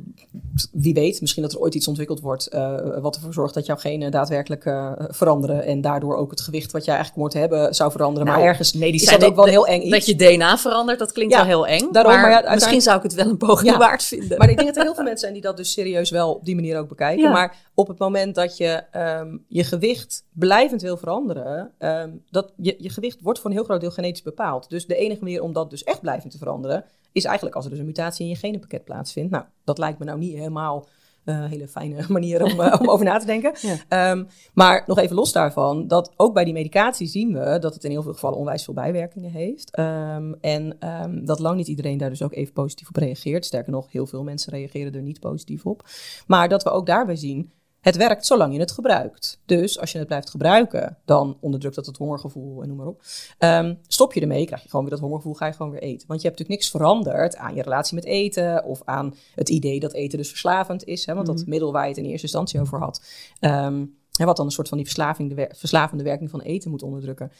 wie 0.71 0.93
weet, 0.93 1.21
misschien 1.21 1.43
dat 1.43 1.53
er 1.53 1.59
ooit 1.59 1.75
iets 1.75 1.87
ontwikkeld 1.87 2.19
wordt. 2.21 2.47
eh, 2.47 2.75
wat 3.01 3.15
ervoor 3.15 3.33
zorgt 3.33 3.53
dat 3.53 3.65
jouw 3.65 3.75
genen 3.75 4.11
daadwerkelijk 4.11 4.65
eh, 4.65 4.91
veranderen. 4.97 5.63
En 5.63 5.81
daardoor 5.81 6.15
ook 6.15 6.31
het 6.31 6.41
gewicht 6.41 6.71
wat 6.71 6.85
jij 6.85 6.95
eigenlijk 6.95 7.23
moet 7.23 7.33
hebben 7.41 7.75
zou 7.75 7.91
veranderen. 7.91 8.27
Nou, 8.27 8.39
maar 8.39 8.47
ergens 8.47 8.73
medicijn 8.73 9.15
is 9.15 9.21
dat 9.21 9.29
ook 9.29 9.35
wel 9.35 9.45
heel 9.45 9.67
eng 9.67 9.81
iets. 9.81 9.89
Dat 9.91 10.05
je 10.05 10.15
DNA 10.15 10.57
verandert, 10.57 10.99
dat 10.99 11.11
klinkt 11.11 11.33
Ja, 11.33 11.39
wel 11.39 11.47
heel 11.47 11.67
eng. 11.67 11.91
daarom, 11.91 12.11
maar 12.11 12.21
maar 12.21 12.29
ja, 12.29 12.35
uiteindelijk- 12.35 12.53
misschien 12.53 12.81
zou 12.81 12.97
ik 12.97 13.03
het 13.03 13.13
wel 13.13 13.25
een 13.29 13.37
poging 13.37 13.71
Ja. 13.71 13.77
waard 13.77 14.03
vinden. 14.03 14.37
Maar 14.37 14.49
ik 14.49 14.55
denk 14.55 14.67
dat 14.67 14.77
er 14.77 14.83
heel 14.83 14.93
veel 14.95 15.03
mensen 15.03 15.19
zijn 15.21 15.33
die 15.33 15.41
dat 15.41 15.57
dus 15.57 15.71
serieus 15.71 16.09
wel 16.09 16.33
op 16.33 16.45
die 16.45 16.55
manier 16.55 16.77
ook 16.79 16.87
bekijken. 16.87 17.31
Maar 17.31 17.55
op 17.73 17.87
het 17.87 17.97
moment 17.97 18.35
dat 18.35 18.57
je 18.57 18.83
ehm, 18.91 19.37
je 19.47 19.63
gewicht 19.63 20.23
blijvend 20.33 20.81
wil 20.81 20.97
veranderen, 20.97 21.71
ehm, 21.77 22.09
dat 22.31 22.51
je, 22.55 22.75
je 22.77 22.89
gewicht 22.89 23.21
wordt 23.21 23.39
voor 23.39 23.49
een 23.49 23.55
heel 23.55 23.65
groot 23.65 23.81
deel 23.81 23.91
genetisch 23.91 24.21
bepaald. 24.21 24.69
Dus 24.69 24.85
de 24.87 24.95
enige 24.95 25.23
manier 25.23 25.41
om 25.41 25.53
dat 25.53 25.69
dus 25.69 25.83
echt 25.83 26.01
blijvend 26.01 26.31
te 26.31 26.37
veranderen, 26.37 26.85
is 27.11 27.25
eigenlijk 27.25 27.55
als 27.55 27.65
er 27.65 27.71
dus 27.71 27.79
een 27.79 27.85
mutatie 27.85 28.25
in 28.25 28.31
je 28.31 28.37
genenpakket 28.37 28.83
plaatsvindt. 28.83 29.31
Nou, 29.31 29.43
dat 29.63 29.77
lijkt 29.77 29.99
me 29.99 30.05
nou 30.05 30.19
niet 30.19 30.33
helemaal 30.33 30.87
eh, 31.23 31.35
een 31.35 31.49
hele 31.49 31.67
fijne 31.67 32.05
manier 32.17 32.43
om, 32.43 32.59
eh, 32.59 32.79
om 32.81 32.89
over 32.89 33.05
na 33.05 33.17
te 33.17 33.25
denken. 33.25 33.53
Ja. 33.61 33.75
Ehm, 33.87 34.23
maar 34.53 34.83
nog 34.85 34.97
even 34.97 35.15
los 35.15 35.31
daarvan, 35.31 35.87
dat 35.87 36.13
ook 36.15 36.33
bij 36.33 36.43
die 36.43 36.53
medicatie 36.53 37.07
zien 37.07 37.33
we 37.33 37.59
dat 37.59 37.73
het 37.73 37.83
in 37.83 37.91
heel 37.91 38.03
veel 38.03 38.13
gevallen 38.13 38.37
onwijs 38.37 38.63
veel 38.63 38.73
bijwerkingen 38.73 39.31
heeft. 39.31 39.71
Ehm, 39.71 40.33
en 40.41 40.75
ehm, 40.79 41.25
dat 41.25 41.39
lang 41.39 41.57
niet 41.57 41.67
iedereen 41.67 41.97
daar 41.97 42.09
dus 42.09 42.23
ook 42.23 42.33
even 42.33 42.53
positief 42.53 42.87
op 42.87 42.95
reageert. 42.95 43.45
Sterker 43.45 43.71
nog, 43.71 43.91
heel 43.91 44.05
veel 44.07 44.23
mensen 44.23 44.53
reageren 44.53 44.93
er 44.93 45.01
niet 45.01 45.19
positief 45.19 45.65
op. 45.65 45.83
Maar 46.27 46.49
dat 46.49 46.63
we 46.63 46.69
ook 46.69 46.85
daarbij 46.85 47.15
zien, 47.15 47.51
het 47.81 47.95
werkt 47.95 48.25
zolang 48.25 48.53
je 48.53 48.59
het 48.59 48.71
gebruikt. 48.71 49.39
Dus 49.45 49.79
als 49.79 49.91
je 49.91 49.97
het 49.97 50.07
blijft 50.07 50.29
gebruiken, 50.29 50.97
dan 51.05 51.37
onderdrukt 51.41 51.75
dat 51.75 51.85
het 51.85 51.97
hongergevoel 51.97 52.61
en 52.61 52.67
noem 52.67 52.77
maar 52.77 52.87
op. 52.87 53.03
Ehm, 53.37 53.75
stop 53.87 54.13
je 54.13 54.21
ermee, 54.21 54.45
krijg 54.45 54.61
je 54.63 54.69
gewoon 54.69 54.85
weer 54.85 54.93
dat 54.93 55.03
hongergevoel, 55.03 55.33
ga 55.33 55.45
je 55.45 55.53
gewoon 55.53 55.71
weer 55.71 55.81
eten. 55.81 56.07
Want 56.07 56.21
je 56.21 56.27
hebt 56.27 56.39
natuurlijk 56.39 56.49
niks 56.49 56.69
veranderd 56.69 57.35
aan 57.35 57.55
je 57.55 57.61
relatie 57.61 57.95
met 57.95 58.05
eten 58.05 58.63
of 58.63 58.81
aan 58.85 59.15
het 59.35 59.49
idee 59.49 59.79
dat 59.79 59.93
eten 59.93 60.17
dus 60.17 60.29
verslavend 60.29 60.83
is. 60.83 61.05
Hè, 61.05 61.13
want 61.13 61.27
dat 61.27 61.45
middel 61.45 61.71
waar 61.71 61.83
je 61.83 61.89
het 61.89 61.97
in 61.97 62.05
eerste 62.05 62.25
instantie 62.25 62.59
over 62.59 62.79
had. 62.79 63.03
Ehm, 63.39 63.85
hè, 64.11 64.25
wat 64.25 64.37
dan 64.37 64.45
een 64.45 64.51
soort 64.51 64.67
van 64.67 64.77
die 64.77 64.85
verslaving, 64.85 65.29
de 65.29 65.35
wer- 65.35 65.55
verslavende 65.55 66.03
werking 66.03 66.29
van 66.29 66.41
eten 66.41 66.71
moet 66.71 66.83
onderdrukken. 66.83 67.31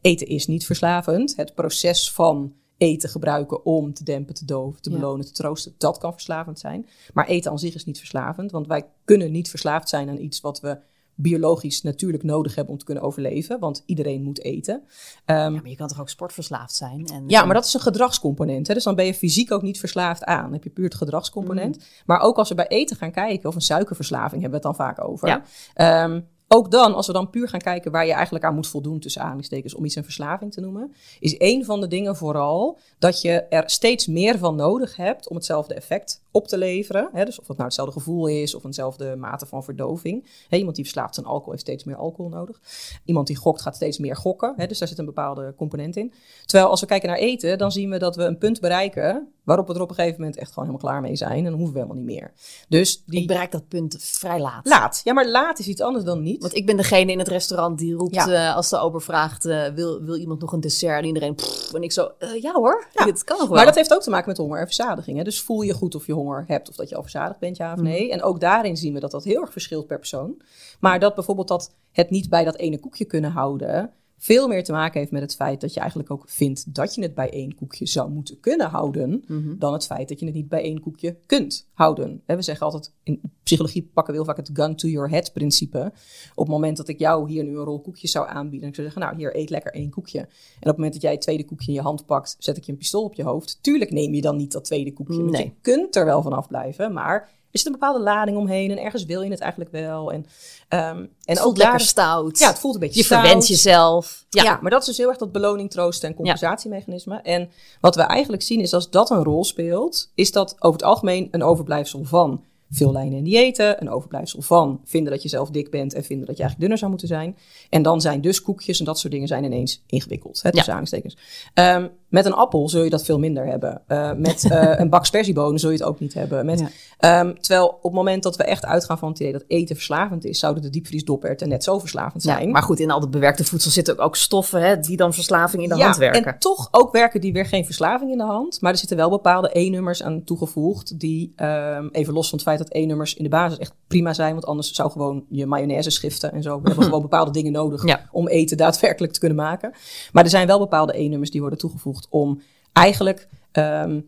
Eten 0.00 0.26
is 0.26 0.46
niet 0.46 0.66
verslavend. 0.66 1.36
Het 1.36 1.54
proces 1.54 2.12
van 2.12 2.54
eten 2.84 3.08
gebruiken 3.08 3.64
om 3.64 3.94
te 3.94 4.04
dempen, 4.04 4.34
te 4.34 4.44
doven, 4.44 4.82
te 4.82 4.90
belonen, 4.90 5.26
te 5.26 5.32
troosten, 5.32 5.74
dat 5.78 5.98
kan 5.98 6.12
verslavend 6.12 6.58
zijn. 6.58 6.86
Maar 7.12 7.26
eten 7.26 7.50
aan 7.50 7.58
zich 7.58 7.74
is 7.74 7.84
niet 7.84 7.98
verslavend, 7.98 8.50
want 8.50 8.66
wij 8.66 8.86
kunnen 9.04 9.32
niet 9.32 9.50
verslaafd 9.50 9.88
zijn 9.88 10.08
aan 10.08 10.18
iets 10.18 10.40
wat 10.40 10.60
we 10.60 10.78
biologisch 11.14 11.82
natuurlijk 11.82 12.22
nodig 12.22 12.54
hebben 12.54 12.72
om 12.72 12.78
te 12.78 12.84
kunnen 12.84 13.02
overleven. 13.02 13.58
Want 13.58 13.82
iedereen 13.86 14.22
moet 14.22 14.40
eten. 14.40 14.82
Ehm, 15.24 15.38
Ja, 15.38 15.50
maar 15.50 15.68
je 15.68 15.76
kan 15.76 15.88
toch 15.88 16.00
ook 16.00 16.08
sportverslaafd 16.08 16.74
zijn? 16.74 17.06
En, 17.06 17.24
ja, 17.26 17.44
maar 17.44 17.54
dat 17.54 17.64
is 17.64 17.74
een 17.74 17.80
gedragscomponent. 17.80 18.66
Hè? 18.66 18.74
Dus 18.74 18.84
dan 18.84 18.94
ben 18.94 19.06
je 19.06 19.14
fysiek 19.14 19.52
ook 19.52 19.62
niet 19.62 19.78
verslaafd 19.78 20.24
aan. 20.24 20.42
Dan 20.42 20.52
heb 20.52 20.64
je 20.64 20.70
puur 20.70 20.84
het 20.84 20.94
gedragscomponent. 20.94 21.76
Mhm. 21.76 21.86
Maar 22.06 22.20
ook 22.20 22.36
als 22.36 22.48
we 22.48 22.54
bij 22.54 22.68
eten 22.68 22.96
gaan 22.96 23.10
kijken, 23.10 23.48
of 23.48 23.54
een 23.54 23.60
suikerverslaving 23.60 24.42
hebben 24.42 24.60
we 24.60 24.66
het 24.68 24.76
dan 24.76 24.86
vaak 24.86 25.08
over. 25.08 25.28
Ja. 25.28 25.42
Ehm, 25.74 26.20
ook 26.54 26.70
dan, 26.70 26.94
als 26.94 27.06
we 27.06 27.12
dan 27.12 27.30
puur 27.30 27.48
gaan 27.48 27.60
kijken 27.60 27.92
waar 27.92 28.06
je 28.06 28.12
eigenlijk 28.12 28.44
aan 28.44 28.54
moet 28.54 28.66
voldoen, 28.66 29.00
tussen 29.00 29.20
aanhalingstekens, 29.20 29.74
om 29.74 29.84
iets 29.84 29.96
een 29.96 30.04
verslaving 30.04 30.52
te 30.52 30.60
noemen, 30.60 30.94
is 31.20 31.34
een 31.38 31.64
van 31.64 31.80
de 31.80 31.88
dingen 31.88 32.16
vooral 32.16 32.78
dat 32.98 33.20
je 33.20 33.30
er 33.30 33.70
steeds 33.70 34.06
meer 34.06 34.38
van 34.38 34.56
nodig 34.56 34.96
hebt 34.96 35.28
om 35.28 35.36
hetzelfde 35.36 35.74
effect 35.74 36.22
op 36.30 36.48
te 36.48 36.58
leveren. 36.58 37.08
Hè? 37.12 37.24
Dus 37.24 37.40
of 37.40 37.46
het 37.46 37.56
nou 37.56 37.68
hetzelfde 37.68 37.92
gevoel 37.92 38.26
is 38.26 38.54
of 38.54 38.64
eenzelfde 38.64 39.16
mate 39.16 39.46
van 39.46 39.64
verdoving. 39.64 40.26
Hè, 40.48 40.56
iemand 40.56 40.76
die 40.76 40.84
verslaafd 40.84 41.18
aan 41.18 41.24
alcohol 41.24 41.50
heeft 41.50 41.62
steeds 41.62 41.84
meer 41.84 41.96
alcohol 41.96 42.30
nodig. 42.30 42.60
Iemand 43.04 43.26
die 43.26 43.36
gokt 43.36 43.62
gaat 43.62 43.74
steeds 43.74 43.98
meer 43.98 44.16
gokken. 44.16 44.54
Hè? 44.56 44.66
Dus 44.66 44.78
daar 44.78 44.88
zit 44.88 44.98
een 44.98 45.04
bepaalde 45.04 45.54
component 45.56 45.96
in. 45.96 46.12
Terwijl 46.44 46.70
als 46.70 46.80
we 46.80 46.86
kijken 46.86 47.08
naar 47.08 47.18
eten, 47.18 47.58
dan 47.58 47.72
zien 47.72 47.90
we 47.90 47.98
dat 47.98 48.16
we 48.16 48.22
een 48.24 48.38
punt 48.38 48.60
bereiken 48.60 49.28
waarop 49.44 49.66
we 49.66 49.74
er 49.74 49.80
op 49.80 49.88
een 49.88 49.94
gegeven 49.94 50.20
moment 50.20 50.36
echt 50.38 50.52
gewoon 50.52 50.68
helemaal 50.68 50.90
klaar 50.90 51.02
mee 51.02 51.16
zijn. 51.16 51.36
En 51.36 51.44
dan 51.44 51.52
hoeven 51.52 51.72
we 51.72 51.80
helemaal 51.80 52.02
niet 52.02 52.14
meer. 52.14 52.32
Dus 52.68 53.02
die 53.06 53.20
Ik 53.20 53.26
bereik 53.26 53.52
dat 53.52 53.68
punt 53.68 53.96
vrij 54.00 54.40
laat. 54.40 54.66
laat. 54.66 55.00
Ja, 55.04 55.12
maar 55.12 55.28
laat 55.28 55.58
is 55.58 55.68
iets 55.68 55.80
anders 55.80 56.04
dan 56.04 56.22
niet. 56.22 56.42
Want 56.44 56.56
ik 56.56 56.66
ben 56.66 56.76
degene 56.76 57.12
in 57.12 57.18
het 57.18 57.28
restaurant 57.28 57.78
die 57.78 57.94
roept 57.94 58.14
Ja. 58.14 58.28
eh, 58.48 58.56
als 58.56 58.68
de 58.70 58.78
ober 58.78 59.02
vraagt: 59.02 59.44
eh, 59.44 59.66
wil, 59.74 60.02
wil 60.02 60.16
iemand 60.16 60.40
nog 60.40 60.52
een 60.52 60.60
dessert? 60.60 60.98
En 61.00 61.06
iedereen, 61.06 61.34
pff, 61.34 61.72
en 61.74 61.82
ik 61.82 61.92
zo, 61.92 62.10
eh, 62.18 62.42
ja 62.42 62.52
hoor, 62.52 62.86
Ja. 62.92 63.04
het 63.06 63.24
kan 63.24 63.38
nog 63.38 63.46
wel. 63.48 63.56
Maar 63.56 63.66
dat 63.66 63.74
heeft 63.74 63.94
ook 63.94 64.02
te 64.02 64.10
maken 64.10 64.28
met 64.28 64.36
honger 64.36 64.58
en 64.58 64.64
verzadiging. 64.66 65.16
Hè? 65.16 65.24
Dus 65.24 65.40
voel 65.40 65.62
je 65.62 65.72
goed 65.72 65.94
of 65.94 66.06
je 66.06 66.12
honger 66.12 66.44
hebt 66.46 66.68
of 66.68 66.74
dat 66.76 66.88
je 66.88 66.96
al 66.96 67.02
verzadigd 67.02 67.38
bent, 67.40 67.56
ja 67.56 67.70
of 67.72 67.78
Mhm. 67.78 67.84
nee. 67.88 68.10
En 68.12 68.22
ook 68.22 68.40
daarin 68.40 68.76
zien 68.76 68.94
we 68.94 69.00
dat 69.00 69.10
dat 69.10 69.24
heel 69.24 69.40
erg 69.40 69.52
verschilt 69.52 69.86
per 69.86 69.98
persoon. 69.98 70.42
Maar 70.80 70.98
dat 71.00 71.14
bijvoorbeeld 71.14 71.48
dat 71.48 71.74
het 71.92 72.10
niet 72.10 72.28
bij 72.28 72.44
dat 72.44 72.56
ene 72.56 72.78
koekje 72.80 73.04
kunnen 73.04 73.30
houden... 73.30 73.90
veel 74.18 74.48
meer 74.48 74.64
te 74.64 74.72
maken 74.72 75.00
heeft 75.00 75.12
met 75.12 75.22
het 75.22 75.34
feit 75.34 75.60
dat 75.60 75.74
je 75.74 75.80
eigenlijk 75.80 76.10
ook 76.10 76.24
vindt... 76.26 76.74
dat 76.74 76.94
je 76.94 77.02
het 77.02 77.14
bij 77.14 77.30
één 77.30 77.54
koekje 77.54 77.86
zou 77.86 78.10
moeten 78.10 78.40
kunnen 78.40 78.68
houden... 78.70 79.24
Mhm. 79.26 79.58
dan 79.58 79.72
het 79.72 79.86
feit 79.86 80.08
dat 80.08 80.18
je 80.20 80.26
het 80.26 80.34
niet 80.34 80.48
bij 80.48 80.62
één 80.62 80.80
koekje 80.80 81.16
kunt 81.26 81.68
houden. 81.72 82.22
We 82.26 82.42
zeggen 82.42 82.66
altijd, 82.66 82.92
in 83.02 83.20
psychologie 83.42 83.90
pakken 83.94 84.12
we 84.12 84.18
heel 84.18 84.28
vaak 84.28 84.46
het 84.46 84.50
gun 84.52 84.76
to 84.76 84.88
your 84.88 85.10
head 85.10 85.32
principe. 85.32 85.92
Op 86.34 86.44
het 86.44 86.54
moment 86.54 86.76
dat 86.76 86.88
ik 86.88 86.98
jou 86.98 87.30
hier 87.30 87.44
nu 87.44 87.50
een 87.50 87.64
rol 87.64 87.80
koekjes 87.80 88.10
zou 88.10 88.28
aanbieden... 88.28 88.62
en 88.62 88.68
ik 88.68 88.74
zou 88.74 88.86
zeggen, 88.86 89.06
nou 89.06 89.16
hier, 89.16 89.36
eet 89.36 89.50
lekker 89.50 89.72
één 89.72 89.90
koekje. 89.90 90.18
En 90.18 90.26
op 90.60 90.64
het 90.64 90.76
moment 90.76 90.92
dat 90.92 91.02
jij 91.02 91.12
het 91.12 91.20
tweede 91.20 91.44
koekje 91.44 91.68
in 91.68 91.74
je 91.74 91.80
hand 91.80 92.06
pakt... 92.06 92.36
zet 92.38 92.56
ik 92.56 92.64
je 92.64 92.72
een 92.72 92.78
pistool 92.78 93.04
op 93.04 93.14
je 93.14 93.22
hoofd. 93.22 93.58
Tuurlijk 93.62 93.90
neem 93.90 94.14
je 94.14 94.20
dan 94.20 94.36
niet 94.36 94.52
dat 94.52 94.64
tweede 94.64 94.92
koekje. 94.92 95.22
Nee. 95.22 95.44
je 95.44 95.52
kunt 95.60 95.96
er 95.96 96.04
wel 96.04 96.22
vanaf 96.22 96.48
blijven, 96.48 96.92
maar... 96.92 97.42
Er 97.54 97.60
zit 97.60 97.66
een 97.66 97.80
bepaalde 97.80 98.00
lading 98.00 98.36
omheen 98.36 98.70
en 98.70 98.78
ergens 98.78 99.04
wil 99.04 99.22
je 99.22 99.30
het 99.30 99.40
eigenlijk 99.40 99.72
wel. 99.72 100.12
En, 100.12 100.26
ehm, 100.68 101.06
en 101.24 101.36
ook 101.36 101.42
voelt 101.42 101.56
daar, 101.56 101.66
lekker 101.66 101.86
stout. 101.86 102.38
Ja, 102.38 102.48
het 102.48 102.58
voelt 102.58 102.74
een 102.74 102.80
beetje 102.80 102.98
je 102.98 103.04
stout. 103.04 103.46
jezelf. 103.46 104.24
Ja. 104.28 104.42
Ja. 104.42 104.58
maar 104.62 104.70
dat 104.70 104.80
is 104.80 104.86
dus 104.86 104.96
heel 104.96 105.08
erg 105.08 105.18
dat 105.18 105.32
beloning, 105.32 105.70
troosten 105.70 106.08
en 106.08 106.14
compensatiemechanisme. 106.14 107.20
En 107.22 107.50
wat 107.80 107.96
we 107.96 108.02
eigenlijk 108.02 108.42
zien 108.42 108.60
is 108.60 108.72
als 108.72 108.90
dat 108.90 109.10
een 109.10 109.24
rol 109.24 109.44
speelt, 109.44 110.10
is 110.14 110.32
dat 110.32 110.56
over 110.58 110.80
het 110.80 110.88
algemeen 110.88 111.28
een 111.30 111.42
overblijfsel 111.42 112.04
van 112.04 112.44
veel 112.74 112.92
lijnen 112.92 113.18
en 113.18 113.24
diëten, 113.24 113.80
een 113.82 113.90
overblijfsel 113.90 114.42
van 114.42 114.80
vinden 114.84 115.12
dat 115.12 115.22
je 115.22 115.28
zelf 115.28 115.50
dik 115.50 115.70
bent 115.70 115.94
en 115.94 116.04
vinden 116.04 116.26
dat 116.26 116.36
je 116.36 116.42
eigenlijk 116.42 116.60
dunner 116.60 116.78
zou 116.78 116.90
moeten 116.90 117.08
zijn. 117.08 117.36
En 117.70 117.82
dan 117.82 118.00
zijn 118.00 118.20
dus 118.20 118.42
koekjes 118.42 118.78
en 118.78 118.84
dat 118.84 118.98
soort 118.98 119.12
dingen 119.12 119.28
zijn 119.28 119.44
ineens 119.44 119.82
ingewikkeld, 119.86 120.42
hè, 120.42 120.50
tussen 120.50 120.72
aanhalingstekens. 120.74 121.16
Ehm, 121.54 121.88
met 122.08 122.24
een 122.26 122.32
appel 122.34 122.68
zul 122.68 122.82
je 122.82 122.90
dat 122.90 123.04
veel 123.04 123.18
minder 123.18 123.46
hebben. 123.46 123.82
Eh, 123.86 124.12
met 124.12 124.50
eh, 124.50 124.72
een 124.80 124.88
bak 124.90 125.06
sperziebonen 125.06 125.60
zul 125.60 125.70
je 125.70 125.76
het 125.76 125.86
ook 125.86 126.00
niet 126.00 126.14
hebben. 126.14 126.46
Met, 126.46 126.58
Ja. 126.60 126.68
ehm, 126.98 127.34
terwijl 127.40 127.66
op 127.68 127.82
het 127.82 127.92
moment 127.92 128.22
dat 128.22 128.36
we 128.36 128.44
echt 128.44 128.64
uitgaan 128.64 128.98
van 128.98 129.08
het 129.08 129.20
idee 129.20 129.32
dat 129.32 129.44
eten 129.46 129.76
verslavend 129.76 130.24
is, 130.24 130.38
zouden 130.38 130.62
de 130.62 130.70
diepvriesdopperten 130.70 131.48
net 131.48 131.64
zo 131.64 131.78
verslavend 131.78 132.22
Ja, 132.22 132.34
zijn. 132.36 132.50
maar 132.50 132.62
goed, 132.62 132.80
in 132.80 132.90
al 132.90 133.00
dat 133.00 133.10
bewerkte 133.10 133.44
voedsel 133.44 133.70
zitten 133.70 133.98
ook 133.98 134.16
stoffen 134.16 134.62
hè, 134.62 134.80
die 134.80 134.96
dan 134.96 135.14
verslaving 135.14 135.62
in 135.62 135.68
de 135.68 135.82
hand 135.82 135.96
werken. 135.96 136.24
En 136.24 136.38
toch 136.38 136.68
ook 136.70 136.92
werken 136.92 137.20
die 137.20 137.32
weer 137.32 137.46
geen 137.46 137.64
verslaving 137.64 138.10
in 138.10 138.18
de 138.18 138.24
hand. 138.24 138.60
Maar 138.60 138.72
er 138.72 138.78
zitten 138.78 138.96
wel 138.96 139.10
bepaalde 139.10 139.50
E-nummers 139.58 140.02
aan 140.02 140.24
toegevoegd. 140.24 140.98
Die 141.00 141.32
ehm, 141.36 141.88
even 141.92 142.12
los 142.14 142.28
van 142.28 142.38
het 142.38 142.46
feit 142.46 142.58
dat 142.58 142.63
E-nummers 142.72 143.14
in 143.14 143.22
de 143.22 143.28
basis 143.30 143.58
echt 143.58 143.74
prima 143.86 144.12
zijn. 144.12 144.32
Want 144.32 144.46
anders 144.46 144.72
zou 144.72 144.90
gewoon 144.90 145.24
je 145.28 145.46
mayonaise 145.46 145.90
schiften 145.90 146.32
en 146.32 146.42
zo. 146.42 146.60
We 146.60 146.66
hebben 146.66 146.84
gewoon 146.84 147.02
bepaalde 147.02 147.30
dingen 147.30 147.52
nodig 147.52 147.86
Ja. 147.86 148.08
om 148.12 148.28
eten 148.28 148.56
daadwerkelijk 148.56 149.12
te 149.12 149.18
kunnen 149.18 149.38
maken. 149.38 149.72
Maar 150.12 150.24
er 150.24 150.30
zijn 150.30 150.46
wel 150.46 150.58
bepaalde 150.58 150.98
E-nummers 150.98 151.30
die 151.30 151.40
worden 151.40 151.58
toegevoegd 151.58 152.06
om 152.10 152.40
eigenlijk 152.72 153.28
ehm, 153.52 154.00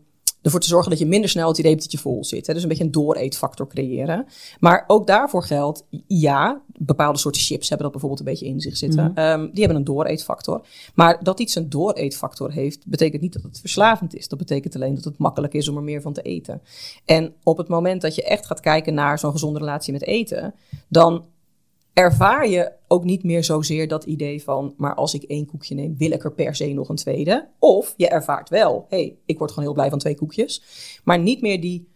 ervoor 0.47 0.61
te 0.61 0.67
zorgen 0.67 0.89
dat 0.89 0.99
je 0.99 1.05
minder 1.05 1.29
snel 1.29 1.47
het 1.47 1.57
idee 1.57 1.71
hebt 1.71 1.83
dat 1.83 1.91
je 1.91 1.97
vol 1.97 2.25
zit. 2.25 2.47
Hè? 2.47 2.53
Dus 2.53 2.63
een 2.63 2.69
beetje 2.69 2.83
een 2.83 2.91
dooreetfactor 2.91 3.67
creëren. 3.67 4.25
Maar 4.59 4.83
ook 4.87 5.07
daarvoor 5.07 5.43
geldt, 5.43 5.85
ja, 6.07 6.61
bepaalde 6.77 7.19
soorten 7.19 7.41
chips 7.41 7.69
hebben 7.69 7.91
dat 7.91 7.91
bijvoorbeeld 7.91 8.19
een 8.19 8.33
beetje 8.33 8.45
in 8.45 8.61
zich 8.61 8.77
zitten. 8.77 9.11
Ehm, 9.15 9.39
die 9.39 9.59
hebben 9.59 9.77
een 9.77 9.83
dooreetfactor. 9.83 10.65
Maar 10.95 11.23
dat 11.23 11.39
iets 11.39 11.55
een 11.55 11.69
dooreetfactor 11.69 12.51
heeft, 12.51 12.87
betekent 12.87 13.21
niet 13.21 13.33
dat 13.33 13.43
het 13.43 13.59
verslavend 13.59 14.15
is. 14.15 14.27
Dat 14.27 14.39
betekent 14.39 14.75
alleen 14.75 14.95
dat 14.95 15.03
het 15.03 15.17
makkelijk 15.17 15.53
is 15.53 15.67
om 15.67 15.77
er 15.77 15.83
meer 15.83 16.01
van 16.01 16.13
te 16.13 16.21
eten. 16.21 16.61
En 17.05 17.33
op 17.43 17.57
het 17.57 17.67
moment 17.67 18.01
dat 18.01 18.15
je 18.15 18.23
echt 18.23 18.45
gaat 18.45 18.59
kijken 18.59 18.93
naar 18.93 19.19
zo'n 19.19 19.31
gezonde 19.31 19.59
relatie 19.59 19.93
met 19.93 20.03
eten, 20.03 20.53
dan 20.87 21.23
ervaar 21.97 22.47
je 22.47 22.71
ook 22.87 23.03
niet 23.03 23.23
meer 23.23 23.43
zozeer 23.43 23.87
dat 23.87 24.03
idee 24.03 24.43
van, 24.43 24.73
maar 24.77 24.95
als 24.95 25.13
ik 25.13 25.23
één 25.23 25.45
koekje 25.45 25.75
neem, 25.75 25.95
wil 25.97 26.11
ik 26.11 26.23
er 26.23 26.31
per 26.33 26.55
se 26.55 26.67
nog 26.73 26.89
een 26.89 26.95
tweede. 26.95 27.47
Of 27.59 27.93
je 27.97 28.07
ervaart 28.07 28.49
wel, 28.49 28.85
hé, 28.89 28.97
hey, 28.97 29.15
ik 29.25 29.37
word 29.37 29.49
gewoon 29.49 29.65
heel 29.65 29.73
blij 29.73 29.89
van 29.89 29.99
twee 29.99 30.15
koekjes. 30.15 30.63
Maar 31.03 31.19
niet 31.19 31.41
meer 31.41 31.61
die, 31.61 31.87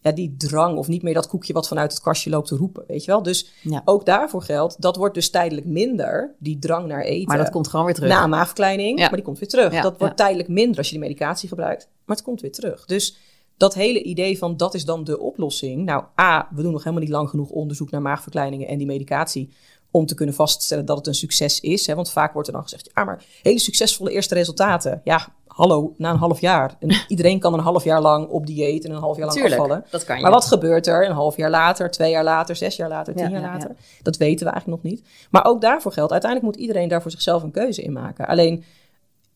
ja, 0.00 0.12
die 0.12 0.34
drang 0.38 0.78
of 0.78 0.88
niet 0.88 1.02
meer 1.02 1.14
dat 1.14 1.26
koekje 1.26 1.52
wat 1.52 1.68
vanuit 1.68 1.92
het 1.92 2.00
kastje 2.02 2.30
loopt 2.30 2.48
te 2.48 2.56
roepen, 2.56 2.84
weet 2.86 3.04
je 3.04 3.10
wel. 3.10 3.22
Dus 3.22 3.52
Ja. 3.62 3.82
ook 3.84 4.06
daarvoor 4.06 4.42
geldt, 4.42 4.80
dat 4.80 4.96
wordt 4.96 5.14
dus 5.14 5.30
tijdelijk 5.30 5.66
minder, 5.66 6.34
die 6.38 6.58
drang 6.58 6.86
naar 6.86 7.02
eten. 7.02 7.28
Maar 7.28 7.38
dat 7.38 7.50
komt 7.50 7.68
gewoon 7.68 7.84
weer 7.84 7.94
terug. 7.94 8.10
Na 8.10 8.22
een 8.22 8.30
maagverkleining, 8.30 8.98
Ja. 8.98 9.04
maar 9.04 9.14
die 9.14 9.24
komt 9.24 9.38
weer 9.38 9.48
terug. 9.48 9.72
Ja, 9.72 9.82
dat 9.82 9.98
wordt 9.98 10.16
tijdelijk 10.16 10.48
minder 10.48 10.76
als 10.78 10.86
je 10.86 10.92
die 10.92 11.02
medicatie 11.02 11.48
gebruikt, 11.48 11.88
maar 12.04 12.16
het 12.16 12.24
komt 12.24 12.40
weer 12.40 12.52
terug. 12.52 12.84
Dus 12.84 13.16
dat 13.56 13.74
hele 13.74 14.02
idee 14.02 14.38
van 14.38 14.56
dat 14.56 14.74
is 14.74 14.84
dan 14.84 15.04
de 15.04 15.20
oplossing. 15.20 15.84
Nou, 15.84 16.04
A, 16.20 16.48
we 16.54 16.62
doen 16.62 16.72
nog 16.72 16.82
helemaal 16.82 17.04
niet 17.04 17.12
lang 17.14 17.28
genoeg 17.28 17.50
onderzoek 17.50 17.90
naar 17.90 18.02
maagverkleiningen 18.02 18.68
en 18.68 18.78
die 18.78 18.86
medicatie 18.86 19.52
om 19.90 20.06
te 20.06 20.14
kunnen 20.14 20.34
vaststellen 20.34 20.84
dat 20.84 20.96
het 20.96 21.06
een 21.06 21.14
succes 21.14 21.60
is. 21.60 21.86
Hè? 21.86 21.94
Want 21.94 22.10
vaak 22.10 22.32
wordt 22.32 22.48
er 22.48 22.54
dan 22.54 22.62
gezegd, 22.62 22.90
ja, 22.94 23.04
maar 23.04 23.24
hele 23.42 23.58
succesvolle 23.58 24.10
eerste 24.10 24.34
resultaten. 24.34 25.00
Ja, 25.04 25.28
hallo, 25.46 25.94
na 25.96 26.10
een 26.10 26.16
half 26.16 26.40
jaar. 26.40 26.76
En 26.78 26.96
iedereen 27.08 27.38
kan 27.38 27.52
een 27.52 27.60
half 27.60 27.84
jaar 27.84 28.00
lang 28.00 28.28
op 28.28 28.46
dieet 28.46 28.84
en 28.84 28.90
een 28.90 29.00
half 29.00 29.16
jaar 29.16 29.26
lang 29.26 29.38
Tuurlijk, 29.38 29.60
afvallen. 29.60 29.84
dat 29.90 30.04
kan 30.04 30.16
je. 30.16 30.22
Maar 30.22 30.30
wat 30.30 30.44
gebeurt 30.44 30.86
er 30.86 31.06
een 31.06 31.12
half 31.12 31.36
jaar 31.36 31.50
later, 31.50 31.90
twee 31.90 32.10
jaar 32.10 32.24
later, 32.24 32.56
zes 32.56 32.76
jaar 32.76 32.88
later, 32.88 33.14
tien 33.14 33.24
Ja, 33.24 33.30
jaar 33.30 33.40
ja, 33.40 33.46
later? 33.52 33.68
ja. 33.68 33.76
Dat 34.02 34.16
weten 34.16 34.46
we 34.46 34.52
eigenlijk 34.52 34.82
nog 34.82 34.92
niet. 34.92 35.04
Maar 35.30 35.44
ook 35.44 35.60
daarvoor 35.60 35.92
geldt, 35.92 36.12
uiteindelijk 36.12 36.52
moet 36.52 36.62
iedereen 36.62 36.88
daar 36.88 37.02
voor 37.02 37.10
zichzelf 37.10 37.42
een 37.42 37.50
keuze 37.50 37.82
in 37.82 37.92
maken. 37.92 38.26
Alleen, 38.26 38.64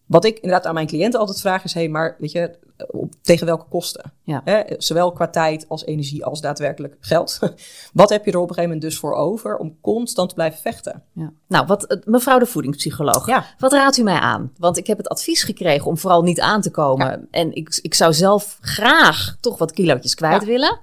wat 0.06 0.24
ik 0.24 0.34
inderdaad 0.34 0.66
aan 0.66 0.74
mijn 0.74 0.86
cliënten 0.86 1.20
altijd 1.20 1.40
vraag 1.40 1.64
is, 1.64 1.74
hey, 1.74 1.88
maar 1.88 2.16
weet 2.18 2.32
je, 2.32 2.58
op- 2.86 3.12
tegen 3.22 3.46
welke 3.46 3.64
kosten? 3.68 4.12
Ja. 4.22 4.40
Hè? 4.44 4.62
Zowel 4.76 5.12
qua 5.12 5.28
tijd 5.28 5.64
als 5.68 5.84
energie 5.84 6.24
als 6.24 6.40
daadwerkelijk 6.40 6.96
geld. 7.00 7.38
wat 7.92 8.10
heb 8.10 8.24
je 8.24 8.30
er 8.30 8.36
op 8.38 8.48
een 8.48 8.54
gegeven 8.54 8.74
moment 8.74 8.90
dus 8.90 8.98
voor 8.98 9.14
over 9.14 9.56
om 9.56 9.76
constant 9.80 10.28
te 10.28 10.34
blijven 10.34 10.60
vechten? 10.60 11.02
Ja. 11.12 11.32
Nou, 11.48 11.66
wat, 11.66 11.84
eh, 11.84 11.98
mevrouw 12.04 12.38
de 12.38 12.46
voedingspsycholoog, 12.46 13.26
Ja. 13.26 13.44
wat 13.58 13.72
raadt 13.72 13.96
u 13.96 14.02
mij 14.02 14.18
aan? 14.18 14.52
Want 14.58 14.76
ik 14.76 14.86
heb 14.86 14.96
het 14.96 15.08
advies 15.08 15.42
gekregen 15.42 15.86
om 15.86 15.98
vooral 15.98 16.22
niet 16.22 16.40
aan 16.40 16.60
te 16.60 16.70
komen. 16.70 17.28
En 17.30 17.54
ik, 17.54 17.78
ik 17.82 17.94
zou 17.94 18.12
zelf 18.12 18.58
graag 18.60 19.36
toch 19.40 19.58
wat 19.58 19.72
kilootjes 19.72 20.14
kwijt 20.14 20.44
willen. 20.44 20.80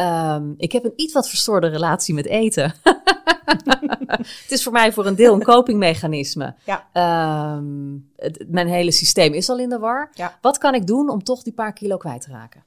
Ehm, 0.00 0.52
ik 0.56 0.72
heb 0.72 0.84
een 0.84 0.92
iets 0.96 1.12
wat 1.12 1.28
verstoorde 1.28 1.66
relatie 1.68 2.14
met 2.14 2.26
eten. 2.26 2.74
het 4.16 4.46
is 4.48 4.62
voor 4.62 4.72
mij 4.72 4.92
voor 4.92 5.06
een 5.06 5.14
deel 5.14 5.34
een 5.34 5.42
copingmechanisme. 5.42 6.54
Ja. 6.66 6.88
Ehm, 6.92 7.96
het- 8.16 8.44
mijn 8.48 8.68
hele 8.68 8.90
systeem 8.90 9.32
is 9.34 9.48
al 9.48 9.58
in 9.58 9.68
de 9.68 9.78
war. 9.78 10.10
Ja. 10.14 10.38
Wat 10.40 10.58
kan 10.58 10.74
ik 10.74 10.86
doen 10.86 11.08
om 11.10 11.22
toch 11.22 11.42
die 11.42 11.52
paar 11.52 11.72
kilo 11.72 11.96
kwijt 11.96 12.20
te 12.20 12.30
raken? 12.30 12.64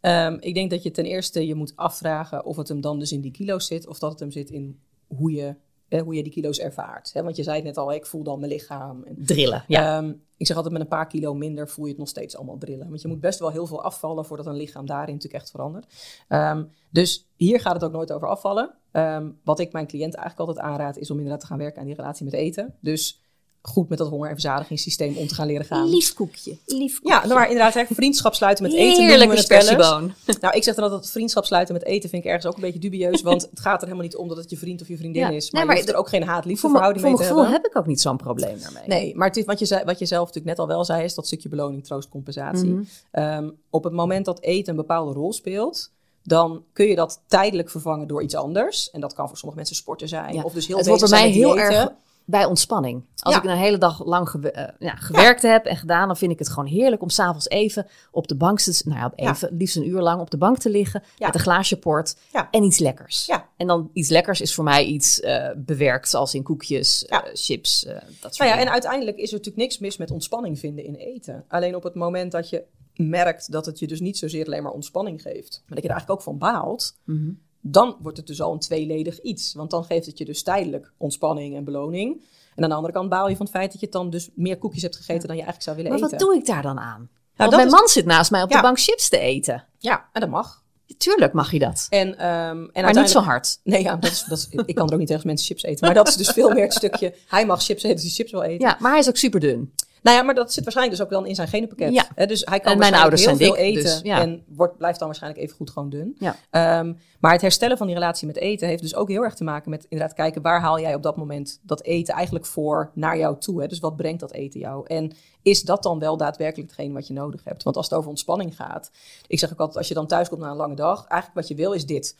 Ehm, 0.00 0.36
ik 0.40 0.54
denk 0.54 0.70
dat 0.70 0.82
je 0.82 0.90
ten 0.90 1.04
eerste 1.04 1.46
je 1.46 1.54
moet 1.54 1.72
afvragen 1.76 2.44
of 2.44 2.56
het 2.56 2.68
hem 2.68 2.80
dan 2.80 2.98
dus 2.98 3.12
in 3.12 3.20
die 3.20 3.30
kilo's 3.30 3.66
zit, 3.66 3.86
of 3.86 3.98
dat 3.98 4.10
het 4.10 4.20
hem 4.20 4.30
zit 4.30 4.50
in 4.50 4.80
hoe 5.06 5.32
je, 5.32 5.54
eh, 5.88 6.02
hoe 6.02 6.14
je 6.14 6.22
die 6.22 6.32
kilo's 6.32 6.58
ervaart. 6.58 7.12
Hè? 7.12 7.22
Want 7.22 7.36
je 7.36 7.42
zei 7.42 7.56
het 7.56 7.64
net 7.64 7.76
al, 7.76 7.92
ik 7.92 8.06
voel 8.06 8.22
dan 8.22 8.38
mijn 8.38 8.52
lichaam. 8.52 9.04
En, 9.04 9.14
Drillen. 9.18 9.64
Ja. 9.66 9.96
Ehm, 9.96 10.12
ik 10.36 10.46
zeg 10.46 10.56
altijd 10.56 10.74
met 10.74 10.82
een 10.82 10.88
paar 10.88 11.06
kilo 11.06 11.34
minder 11.34 11.68
voel 11.68 11.84
je 11.84 11.90
het 11.90 12.00
nog 12.00 12.08
steeds 12.08 12.36
allemaal 12.36 12.58
drillen. 12.58 12.88
Want 12.88 13.02
je 13.02 13.08
moet 13.08 13.20
best 13.20 13.38
wel 13.38 13.50
heel 13.50 13.66
veel 13.66 13.82
afvallen 13.82 14.24
voordat 14.24 14.46
een 14.46 14.56
lichaam 14.56 14.86
daarin 14.86 15.14
natuurlijk 15.14 15.42
echt 15.42 15.50
verandert. 15.50 15.86
Ehm, 16.28 16.64
dus 16.90 17.28
hier 17.36 17.60
gaat 17.60 17.74
het 17.74 17.84
ook 17.84 17.92
nooit 17.92 18.12
over 18.12 18.28
afvallen. 18.28 18.74
Ehm, 18.90 19.30
wat 19.44 19.58
ik 19.58 19.72
mijn 19.72 19.86
cliënten 19.86 20.20
eigenlijk 20.20 20.48
altijd 20.48 20.66
aanraad 20.66 20.96
is 20.96 21.10
om 21.10 21.16
inderdaad 21.16 21.40
te 21.40 21.46
gaan 21.46 21.58
werken 21.58 21.80
aan 21.80 21.86
die 21.86 21.96
relatie 21.96 22.24
met 22.24 22.34
eten. 22.34 22.74
Dus 22.80 23.22
goed 23.68 23.88
met 23.88 23.98
dat 23.98 24.08
honger- 24.08 24.28
en 24.28 24.32
verzadigingssysteem 24.34 25.16
om 25.16 25.26
te 25.26 25.34
gaan 25.34 25.46
leren 25.46 25.66
gaan. 25.66 25.88
Lief 25.88 26.14
koekje. 26.14 26.56
Lief 26.66 27.00
Ja, 27.02 27.20
nou, 27.22 27.34
maar 27.34 27.48
inderdaad, 27.48 27.74
hè, 27.74 27.84
vriendschap 27.90 28.34
sluiten 28.34 28.64
met 28.64 28.72
eten. 28.72 29.04
Heerlijke 29.06 29.34
we 29.34 29.38
het 29.38 29.48
wel 29.48 29.58
eens. 29.58 29.66
spersieboon. 29.68 30.12
Nou, 30.40 30.56
ik 30.56 30.62
zeg 30.62 30.74
dan 30.74 30.84
altijd 30.90 31.10
vriendschap 31.10 31.44
sluiten 31.44 31.74
met 31.74 31.84
eten 31.84 32.08
vind 32.10 32.22
ik 32.22 32.28
ergens 32.28 32.46
ook 32.46 32.54
een 32.54 32.60
beetje 32.60 32.78
dubieus. 32.78 33.22
Want 33.22 33.42
het 33.50 33.60
gaat 33.60 33.74
er 33.80 33.86
helemaal 33.86 34.06
niet 34.06 34.16
om 34.16 34.28
dat 34.28 34.36
het 34.36 34.50
je 34.50 34.56
vriend 34.56 34.80
of 34.80 34.88
je 34.88 34.96
vriendin 34.96 35.22
Ja. 35.22 35.28
is. 35.28 35.42
Nee, 35.50 35.50
Maar, 35.52 35.64
maar 35.66 35.74
je 35.74 35.80
hoeft 35.80 35.92
er 35.92 35.98
ook 35.98 36.08
geen 36.08 36.22
haat-liefde 36.22 36.60
Voor, 36.60 36.70
mijn- 36.70 36.82
verhouding 36.82 37.00
voor 37.00 37.08
mee 37.10 37.18
mijn 37.18 37.28
te 37.28 37.34
gevoel 37.34 37.42
hebben. 37.42 37.62
heb 37.62 37.70
ik 37.72 37.76
ook 37.78 37.86
niet 37.86 38.00
zo'n 38.00 38.16
probleem 38.16 38.58
daarmee. 38.62 38.82
Nee, 38.86 39.16
maar 39.16 39.26
het 39.28 39.36
is 39.36 39.44
wat 39.44 39.58
je, 39.58 39.64
zei, 39.66 39.84
wat 39.84 39.98
je 39.98 40.06
zelf 40.06 40.26
natuurlijk 40.26 40.56
net 40.56 40.58
al 40.58 40.74
wel 40.74 40.84
zei, 40.84 41.04
is 41.04 41.14
dat 41.14 41.26
stukje 41.26 41.48
beloning, 41.48 41.84
troost, 41.84 42.08
compensatie. 42.08 42.68
Mhm. 42.70 42.82
Ehm, 43.10 43.50
op 43.70 43.84
het 43.84 43.92
moment 43.92 44.24
dat 44.24 44.40
eten 44.40 44.70
een 44.70 44.76
bepaalde 44.76 45.12
rol 45.12 45.32
speelt, 45.32 45.90
dan 46.22 46.64
kun 46.72 46.86
je 46.86 46.94
dat 46.94 47.20
tijdelijk 47.26 47.70
vervangen 47.70 48.06
door 48.08 48.22
iets 48.22 48.34
anders. 48.34 48.90
En 48.90 49.00
dat 49.00 49.14
kan 49.14 49.26
voor 49.28 49.36
sommige 49.36 49.56
mensen 49.58 49.76
sporten 49.76 50.08
zijn. 50.08 50.34
Ja. 50.34 50.42
Of 50.42 50.52
dus 50.52 50.66
heel 50.66 50.76
het 50.76 50.86
wordt 50.86 51.10
bij 51.10 51.20
mij 51.20 51.30
heel 51.30 51.58
erg 51.58 51.88
bij 52.30 52.44
ontspanning. 52.44 53.04
Als 53.16 53.34
Ja. 53.34 53.42
ik 53.42 53.48
een 53.48 53.56
hele 53.56 53.78
dag 53.78 54.04
lang 54.04 54.28
eh, 54.44 54.68
ja, 54.78 54.94
gewerkt 54.94 55.42
heb 55.42 55.64
en 55.64 55.76
gedaan, 55.76 56.06
dan 56.06 56.16
vind 56.16 56.32
ik 56.32 56.38
het 56.38 56.48
gewoon 56.48 56.66
heerlijk 56.66 57.02
om 57.02 57.08
s'avonds 57.08 57.48
even 57.48 57.86
op 58.10 58.28
de 58.28 58.34
bank 58.36 58.60
te, 58.60 58.82
nou 58.84 58.98
ja, 59.00 59.12
even, 59.30 59.56
liefst 59.58 59.76
een 59.76 59.88
uur 59.88 60.00
lang 60.00 60.20
op 60.20 60.30
de 60.30 60.36
bank 60.36 60.58
te 60.58 60.70
liggen 60.70 61.02
met 61.18 61.34
een 61.34 61.40
glaasje 61.40 61.78
port 61.78 62.16
en 62.50 62.62
iets 62.62 62.78
lekkers. 62.78 63.26
En 63.56 63.66
dan 63.66 63.90
iets 63.92 64.08
lekkers 64.08 64.40
is 64.40 64.54
voor 64.54 64.64
mij 64.64 64.84
iets 64.84 65.20
eh, 65.20 65.50
bewerkt, 65.56 66.08
zoals 66.08 66.34
in 66.34 66.42
koekjes, 66.42 67.04
eh, 67.06 67.18
chips, 67.32 67.80
dat 68.20 68.34
soort 68.34 68.38
Nou 68.38 68.50
ja, 68.50 68.58
en 68.66 68.70
uiteindelijk 68.70 69.16
is 69.16 69.28
er 69.30 69.36
natuurlijk 69.36 69.62
niks 69.64 69.78
mis 69.78 69.96
met 69.96 70.10
ontspanning 70.10 70.58
vinden 70.58 70.84
in 70.84 70.94
eten. 70.94 71.44
Alleen 71.48 71.74
op 71.76 71.82
het 71.82 71.94
moment 71.94 72.32
dat 72.32 72.48
je 72.48 72.64
merkt 72.94 73.52
dat 73.52 73.66
het 73.66 73.78
je 73.78 73.86
dus 73.86 74.00
niet 74.00 74.18
zozeer 74.18 74.46
alleen 74.46 74.62
maar 74.62 74.72
ontspanning 74.72 75.22
geeft, 75.22 75.62
maar 75.66 75.74
dat 75.74 75.82
je 75.82 75.88
er 75.88 75.96
eigenlijk 75.96 76.10
ook 76.10 76.22
van 76.22 76.38
baalt, 76.38 76.96
Mhm. 77.04 77.30
Dan 77.60 77.96
wordt 78.00 78.16
het 78.16 78.26
dus 78.26 78.40
al 78.40 78.52
een 78.52 78.58
tweeledig 78.58 79.20
iets. 79.20 79.54
Want 79.54 79.70
dan 79.70 79.84
geeft 79.84 80.06
het 80.06 80.18
je 80.18 80.24
dus 80.24 80.42
tijdelijk 80.42 80.92
ontspanning 80.96 81.56
en 81.56 81.64
beloning. 81.64 82.22
En 82.54 82.62
aan 82.64 82.68
de 82.70 82.74
andere 82.74 82.92
kant 82.94 83.08
baal 83.08 83.28
je 83.28 83.36
van 83.36 83.46
het 83.46 83.54
feit 83.54 83.72
dat 83.72 83.80
je 83.80 83.88
dan 83.88 84.10
dus 84.10 84.30
meer 84.34 84.58
koekjes 84.58 84.82
hebt 84.82 84.96
gegeten 84.96 85.28
dan 85.28 85.36
je 85.36 85.42
eigenlijk 85.42 85.62
zou 85.62 85.76
willen 85.76 85.90
Maar 85.90 86.00
eten. 86.00 86.18
wat 86.18 86.26
doe 86.28 86.36
ik 86.36 86.46
daar 86.46 86.62
dan 86.62 86.78
aan? 86.78 86.98
Nou, 87.36 87.50
Want 87.50 87.50
mijn 87.50 87.66
is- 87.66 87.72
man 87.72 87.88
zit 87.88 88.04
naast 88.04 88.30
mij 88.30 88.42
op 88.42 88.50
Ja. 88.50 88.56
de 88.56 88.62
bank 88.62 88.80
chips 88.80 89.08
te 89.08 89.18
eten. 89.18 89.64
Ja, 89.78 90.08
en 90.12 90.20
dat 90.20 90.30
mag. 90.30 90.62
Tuurlijk 90.98 91.32
mag 91.32 91.52
je 91.52 91.58
dat. 91.58 91.86
En, 91.90 92.18
ehm, 92.18 92.66
en 92.72 92.84
Maar 92.84 92.94
niet 92.94 93.10
zo 93.10 93.20
hard. 93.20 93.60
Nee, 93.64 93.82
ja, 93.82 93.96
dat 93.96 94.10
is, 94.10 94.24
dat 94.24 94.38
is, 94.38 94.48
ik 94.66 94.74
kan 94.74 94.86
er 94.86 94.92
ook 94.92 94.98
niet 94.98 95.08
tegen 95.08 95.26
mensen 95.26 95.46
chips 95.46 95.62
eten. 95.62 95.86
Maar 95.86 95.94
dat 95.94 96.08
is 96.08 96.16
dus 96.16 96.28
veel 96.28 96.50
meer 96.50 96.62
het 96.62 96.72
stukje. 96.72 97.14
Hij 97.28 97.46
mag 97.46 97.62
chips 97.62 97.82
eten, 97.82 98.04
dus 98.04 98.14
chips 98.14 98.30
wil 98.30 98.42
eten. 98.42 98.66
Ja, 98.68 98.76
maar 98.80 98.90
hij 98.90 99.00
is 99.00 99.08
ook 99.08 99.16
super 99.16 99.40
dun. 99.40 99.72
Nou 100.02 100.16
ja, 100.16 100.22
maar 100.22 100.34
dat 100.34 100.52
zit 100.52 100.64
waarschijnlijk 100.64 100.98
dus 100.98 101.06
ook 101.06 101.12
dan 101.12 101.26
in 101.26 101.34
zijn 101.34 101.48
genenpakket. 101.48 101.92
Ja. 101.92 102.26
Dus 102.26 102.42
hij 102.44 102.60
kan 102.60 102.72
En 102.72 102.78
mijn 102.78 102.94
ouders 102.94 103.24
heel 103.24 103.36
zijn 103.36 103.48
veel 103.48 103.56
dik, 103.56 103.64
eten 103.64 103.82
dus, 103.82 104.00
ja. 104.02 104.20
en 104.20 104.44
wordt, 104.46 104.76
blijft 104.76 104.98
dan 104.98 105.08
waarschijnlijk 105.08 105.42
even 105.42 105.56
goed 105.56 105.70
gewoon 105.70 105.90
dun. 105.90 106.16
Ja. 106.18 106.36
Ehm, 106.50 106.92
maar 107.20 107.32
het 107.32 107.40
herstellen 107.40 107.76
van 107.76 107.86
die 107.86 107.96
relatie 107.96 108.26
met 108.26 108.36
eten 108.36 108.68
heeft 108.68 108.82
dus 108.82 108.94
ook 108.94 109.08
heel 109.08 109.22
erg 109.22 109.34
te 109.34 109.44
maken 109.44 109.70
met 109.70 109.86
inderdaad 109.88 110.16
kijken 110.16 110.42
waar 110.42 110.60
haal 110.60 110.80
jij 110.80 110.94
op 110.94 111.02
dat 111.02 111.16
moment 111.16 111.60
dat 111.62 111.82
eten 111.82 112.14
eigenlijk 112.14 112.46
voor 112.46 112.90
naar 112.94 113.18
jou 113.18 113.38
toe. 113.38 113.66
Dus 113.68 113.78
wat 113.78 113.96
brengt 113.96 114.20
dat 114.20 114.32
eten 114.32 114.60
jou? 114.60 114.86
En 114.86 115.12
is 115.42 115.62
dat 115.62 115.82
dan 115.82 115.98
wel 115.98 116.16
daadwerkelijk 116.16 116.70
hetgeen 116.70 116.92
wat 116.92 117.06
je 117.06 117.12
nodig 117.12 117.44
hebt? 117.44 117.62
Want 117.62 117.76
als 117.76 117.88
het 117.88 117.98
over 117.98 118.10
ontspanning 118.10 118.56
gaat, 118.56 118.90
ik 119.26 119.38
zeg 119.38 119.52
ook 119.52 119.58
altijd 119.58 119.76
als 119.76 119.88
je 119.88 119.94
dan 119.94 120.06
thuis 120.06 120.28
komt 120.28 120.40
na 120.40 120.50
een 120.50 120.56
lange 120.56 120.74
dag, 120.74 121.06
eigenlijk 121.06 121.40
wat 121.40 121.48
je 121.48 121.62
wil 121.62 121.72
is 121.72 121.86
dit. 121.86 122.16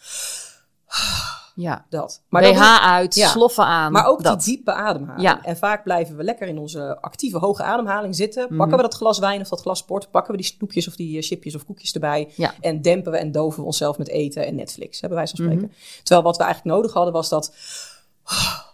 Ja. 1.61 1.85
Dat. 1.89 2.23
Maar 2.29 2.43
BH 2.43 2.79
uit, 2.83 3.15
Ja. 3.15 3.29
sloffen 3.29 3.65
aan. 3.65 3.93
maar 3.93 4.07
ook 4.07 4.23
dat. 4.23 4.45
die 4.45 4.55
diepe 4.55 4.73
ademhaling. 4.73 5.23
Ja. 5.23 5.43
En 5.45 5.57
vaak 5.57 5.83
blijven 5.83 6.17
we 6.17 6.23
lekker 6.25 6.49
in 6.49 6.59
onze 6.59 7.01
actieve 7.01 7.39
hoge 7.39 7.63
ademhaling 7.63 8.17
zitten. 8.17 8.47
Mhm. 8.49 8.57
Pakken 8.57 8.77
we 8.77 8.83
dat 8.83 8.95
glas 8.95 9.19
wijn 9.19 9.41
of 9.41 9.49
dat 9.49 9.61
glas 9.61 9.79
sport. 9.79 10.11
Pakken 10.11 10.31
we 10.33 10.39
die 10.41 10.47
snoepjes 10.47 10.89
of 10.89 10.97
die 10.97 11.19
eh, 11.19 11.23
chipjes 11.25 11.55
of 11.55 11.65
koekjes 11.65 11.93
erbij. 11.93 12.29
Ja. 12.37 12.55
En 12.61 12.83
dempen 12.83 13.13
we 13.13 13.19
en 13.19 13.33
doven 13.33 13.61
we 13.61 13.67
onszelf 13.67 13.99
met 13.99 14.09
eten 14.09 14.47
en 14.47 14.55
Netflix. 14.55 15.01
Hebben 15.01 15.19
wij 15.19 15.27
van 15.29 15.45
Mhm. 15.45 15.53
spreken. 15.55 15.75
Terwijl 16.03 16.23
wat 16.27 16.37
we 16.37 16.43
eigenlijk 16.43 16.77
nodig 16.77 16.93
hadden 16.93 17.13
was 17.13 17.29
dat 17.29 17.55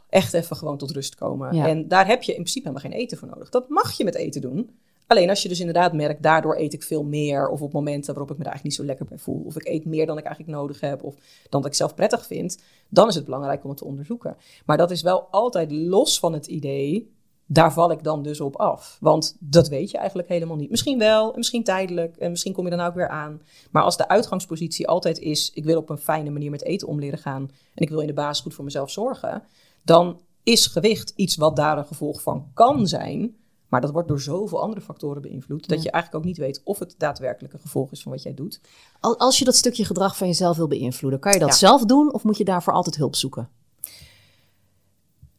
echt 0.08 0.32
even 0.34 0.56
gewoon 0.56 0.78
tot 0.78 0.90
rust 0.90 1.14
komen. 1.14 1.54
Ja. 1.54 1.66
En 1.66 1.88
daar 1.88 2.06
heb 2.06 2.22
je 2.22 2.30
in 2.32 2.38
principe 2.38 2.68
helemaal 2.68 2.90
geen 2.90 3.00
eten 3.00 3.18
voor 3.18 3.28
nodig. 3.28 3.48
Dat 3.48 3.68
mag 3.68 3.92
je 3.92 4.04
met 4.04 4.14
eten 4.14 4.40
doen. 4.40 4.76
Alleen 5.06 5.28
als 5.28 5.42
je 5.42 5.48
dus 5.48 5.60
inderdaad 5.60 5.92
merkt, 5.92 6.22
daardoor 6.22 6.56
eet 6.56 6.72
ik 6.72 6.82
veel 6.82 7.04
meer. 7.04 7.48
Of 7.48 7.62
op 7.62 7.72
momenten 7.72 8.14
waarop 8.14 8.30
ik 8.30 8.38
me 8.38 8.44
er 8.44 8.50
eigenlijk 8.50 8.62
niet 8.64 8.74
zo 8.74 8.84
lekker 8.84 9.06
bij 9.06 9.18
voel. 9.18 9.42
Of 9.46 9.56
ik 9.56 9.68
eet 9.68 9.84
meer 9.84 10.06
dan 10.06 10.18
ik 10.18 10.24
eigenlijk 10.24 10.56
nodig 10.56 10.80
heb. 10.80 11.02
Of 11.02 11.14
dan 11.48 11.60
dat 11.60 11.70
ik 11.70 11.76
zelf 11.76 11.94
prettig 11.94 12.26
vind. 12.26 12.62
Dan 12.88 13.08
is 13.08 13.14
het 13.14 13.24
belangrijk 13.24 13.62
om 13.62 13.68
het 13.68 13.78
te 13.78 13.84
onderzoeken. 13.84 14.36
Maar 14.66 14.76
dat 14.76 14.90
is 14.90 15.02
wel 15.02 15.28
altijd 15.30 15.72
los 15.72 16.18
van 16.18 16.32
het 16.32 16.46
idee. 16.46 17.12
Daar 17.46 17.72
val 17.72 17.90
ik 17.90 18.02
dan 18.02 18.22
dus 18.22 18.40
op 18.40 18.56
af. 18.56 18.96
Want 19.00 19.36
dat 19.40 19.68
weet 19.68 19.90
je 19.90 19.98
eigenlijk 19.98 20.28
helemaal 20.28 20.56
niet. 20.56 20.70
Misschien 20.70 20.98
wel, 20.98 21.30
en 21.30 21.38
misschien 21.38 21.64
tijdelijk. 21.64 22.16
En 22.16 22.30
misschien 22.30 22.52
kom 22.52 22.64
je 22.64 22.76
dan 22.76 22.86
ook 22.86 22.94
weer 22.94 23.08
aan. 23.08 23.42
Maar 23.70 23.82
als 23.82 23.96
de 23.96 24.08
uitgangspositie 24.08 24.88
altijd 24.88 25.18
is: 25.18 25.50
ik 25.54 25.64
wil 25.64 25.78
op 25.78 25.90
een 25.90 25.98
fijne 25.98 26.30
manier 26.30 26.50
met 26.50 26.64
eten 26.64 26.88
om 26.88 26.98
leren 26.98 27.18
gaan. 27.18 27.42
En 27.74 27.82
ik 27.82 27.88
wil 27.88 28.00
in 28.00 28.06
de 28.06 28.12
basis 28.12 28.42
goed 28.42 28.54
voor 28.54 28.64
mezelf 28.64 28.90
zorgen. 28.90 29.42
Dan 29.82 30.20
is 30.42 30.66
gewicht 30.66 31.12
iets 31.16 31.36
wat 31.36 31.56
daar 31.56 31.78
een 31.78 31.86
gevolg 31.86 32.22
van 32.22 32.50
kan 32.54 32.86
zijn. 32.86 33.36
Maar 33.74 33.82
dat 33.82 33.92
wordt 33.92 34.08
door 34.08 34.20
zoveel 34.20 34.60
andere 34.62 34.80
factoren 34.80 35.22
beïnvloed. 35.22 35.68
Dat 35.68 35.82
je 35.82 35.90
eigenlijk 35.90 36.24
ook 36.24 36.28
niet 36.30 36.38
weet 36.38 36.60
of 36.64 36.78
het 36.78 36.94
daadwerkelijk 36.98 37.54
een 37.54 37.60
gevolg 37.60 37.92
is 37.92 38.02
van 38.02 38.12
wat 38.12 38.22
jij 38.22 38.34
doet. 38.34 38.60
Al- 39.00 39.18
Als 39.18 39.38
je 39.38 39.44
dat 39.44 39.54
stukje 39.56 39.84
gedrag 39.84 40.16
van 40.16 40.26
jezelf 40.26 40.56
wil 40.56 40.66
beïnvloeden, 40.68 41.20
kan 41.20 41.32
je 41.32 41.38
dat 41.38 41.48
Ja. 41.48 41.54
zelf 41.54 41.84
doen 41.84 42.12
of 42.12 42.22
moet 42.24 42.36
je 42.36 42.44
daarvoor 42.44 42.72
altijd 42.72 42.96
hulp 42.96 43.16
zoeken? 43.16 43.48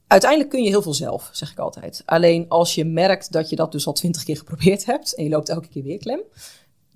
Uiteindelijk 0.08 0.50
kun 0.52 0.64
je 0.64 0.70
heel 0.70 0.82
veel 0.82 0.94
zelf, 0.94 1.30
zeg 1.32 1.52
ik 1.52 1.60
altijd. 1.60 2.02
Alleen 2.06 2.46
als 2.50 2.76
je 2.76 2.86
merkt 2.86 3.32
dat 3.32 3.50
je 3.50 3.56
dat 3.56 3.72
dus 3.72 3.88
al 3.88 3.94
twintig 3.94 4.24
keer 4.24 4.38
geprobeerd 4.38 4.86
hebt 4.86 5.16
en 5.16 5.24
je 5.24 5.30
loopt 5.30 5.50
elke 5.50 5.68
keer 5.68 5.84
weer 5.84 5.98
klem, 5.98 6.22